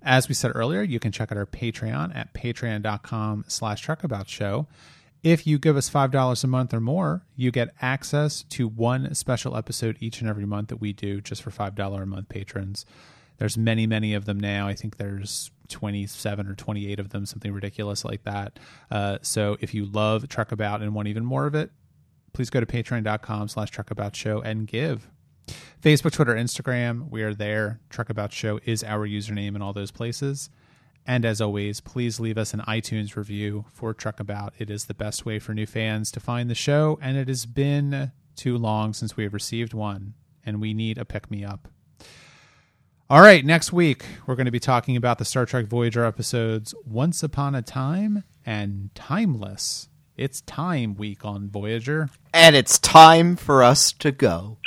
As 0.00 0.26
we 0.26 0.34
said 0.34 0.52
earlier, 0.54 0.80
you 0.80 0.98
can 0.98 1.12
check 1.12 1.30
out 1.30 1.36
our 1.36 1.44
Patreon 1.44 2.16
at 2.16 2.32
patreon.com 2.32 3.44
slash 3.48 3.86
trekaboutshow. 3.86 4.66
If 5.22 5.46
you 5.46 5.58
give 5.58 5.76
us 5.76 5.90
$5 5.90 6.42
a 6.42 6.46
month 6.46 6.72
or 6.72 6.80
more, 6.80 7.26
you 7.36 7.50
get 7.50 7.74
access 7.82 8.44
to 8.44 8.66
one 8.66 9.14
special 9.14 9.54
episode 9.54 9.98
each 10.00 10.22
and 10.22 10.30
every 10.30 10.46
month 10.46 10.68
that 10.68 10.80
we 10.80 10.94
do 10.94 11.20
just 11.20 11.42
for 11.42 11.50
$5 11.50 12.02
a 12.02 12.06
month 12.06 12.30
patrons. 12.30 12.86
There's 13.36 13.58
many, 13.58 13.86
many 13.86 14.14
of 14.14 14.24
them 14.24 14.40
now. 14.40 14.66
I 14.66 14.74
think 14.74 14.96
there's 14.96 15.50
27 15.68 16.46
or 16.46 16.54
28 16.54 16.98
of 16.98 17.10
them, 17.10 17.26
something 17.26 17.52
ridiculous 17.52 18.06
like 18.06 18.24
that. 18.24 18.58
Uh, 18.90 19.18
so 19.20 19.58
if 19.60 19.74
you 19.74 19.84
love 19.84 20.28
Trek 20.30 20.50
About 20.50 20.80
and 20.80 20.94
want 20.94 21.08
even 21.08 21.26
more 21.26 21.46
of 21.46 21.54
it, 21.54 21.70
please 22.32 22.50
go 22.50 22.60
to 22.60 22.66
patreon.com 22.66 23.48
slash 23.48 23.70
trekaboutshow 23.70 24.44
and 24.44 24.66
give. 24.66 25.08
Facebook, 25.82 26.12
Twitter, 26.12 26.34
Instagram, 26.34 27.10
we 27.10 27.22
are 27.22 27.34
there. 27.34 27.80
Trek 27.88 28.10
About 28.10 28.32
Show 28.32 28.60
is 28.64 28.84
our 28.84 29.08
username 29.08 29.56
in 29.56 29.62
all 29.62 29.72
those 29.72 29.90
places. 29.90 30.50
And 31.06 31.24
as 31.24 31.40
always, 31.40 31.80
please 31.80 32.20
leave 32.20 32.36
us 32.36 32.52
an 32.52 32.60
iTunes 32.60 33.16
review 33.16 33.64
for 33.72 33.94
Trek 33.94 34.20
About. 34.20 34.52
It 34.58 34.70
is 34.70 34.84
the 34.84 34.94
best 34.94 35.24
way 35.24 35.38
for 35.38 35.54
new 35.54 35.66
fans 35.66 36.10
to 36.12 36.20
find 36.20 36.50
the 36.50 36.54
show, 36.54 36.98
and 37.00 37.16
it 37.16 37.28
has 37.28 37.46
been 37.46 38.12
too 38.36 38.58
long 38.58 38.92
since 38.92 39.16
we 39.16 39.24
have 39.24 39.34
received 39.34 39.72
one, 39.72 40.14
and 40.44 40.60
we 40.60 40.74
need 40.74 40.98
a 40.98 41.04
pick 41.04 41.30
me 41.30 41.44
up. 41.44 41.68
All 43.08 43.22
right, 43.22 43.44
next 43.44 43.72
week 43.72 44.04
we're 44.26 44.36
going 44.36 44.44
to 44.44 44.52
be 44.52 44.60
talking 44.60 44.96
about 44.96 45.18
the 45.18 45.24
Star 45.24 45.46
Trek 45.46 45.66
Voyager 45.66 46.04
episodes 46.04 46.74
Once 46.84 47.22
Upon 47.22 47.54
a 47.54 47.62
Time 47.62 48.22
and 48.46 48.94
Timeless. 48.94 49.88
It's 50.16 50.42
time 50.42 50.94
week 50.94 51.24
on 51.24 51.48
Voyager. 51.48 52.10
And 52.32 52.54
it's 52.54 52.78
time 52.78 53.36
for 53.36 53.62
us 53.62 53.92
to 53.94 54.12
go. 54.12 54.58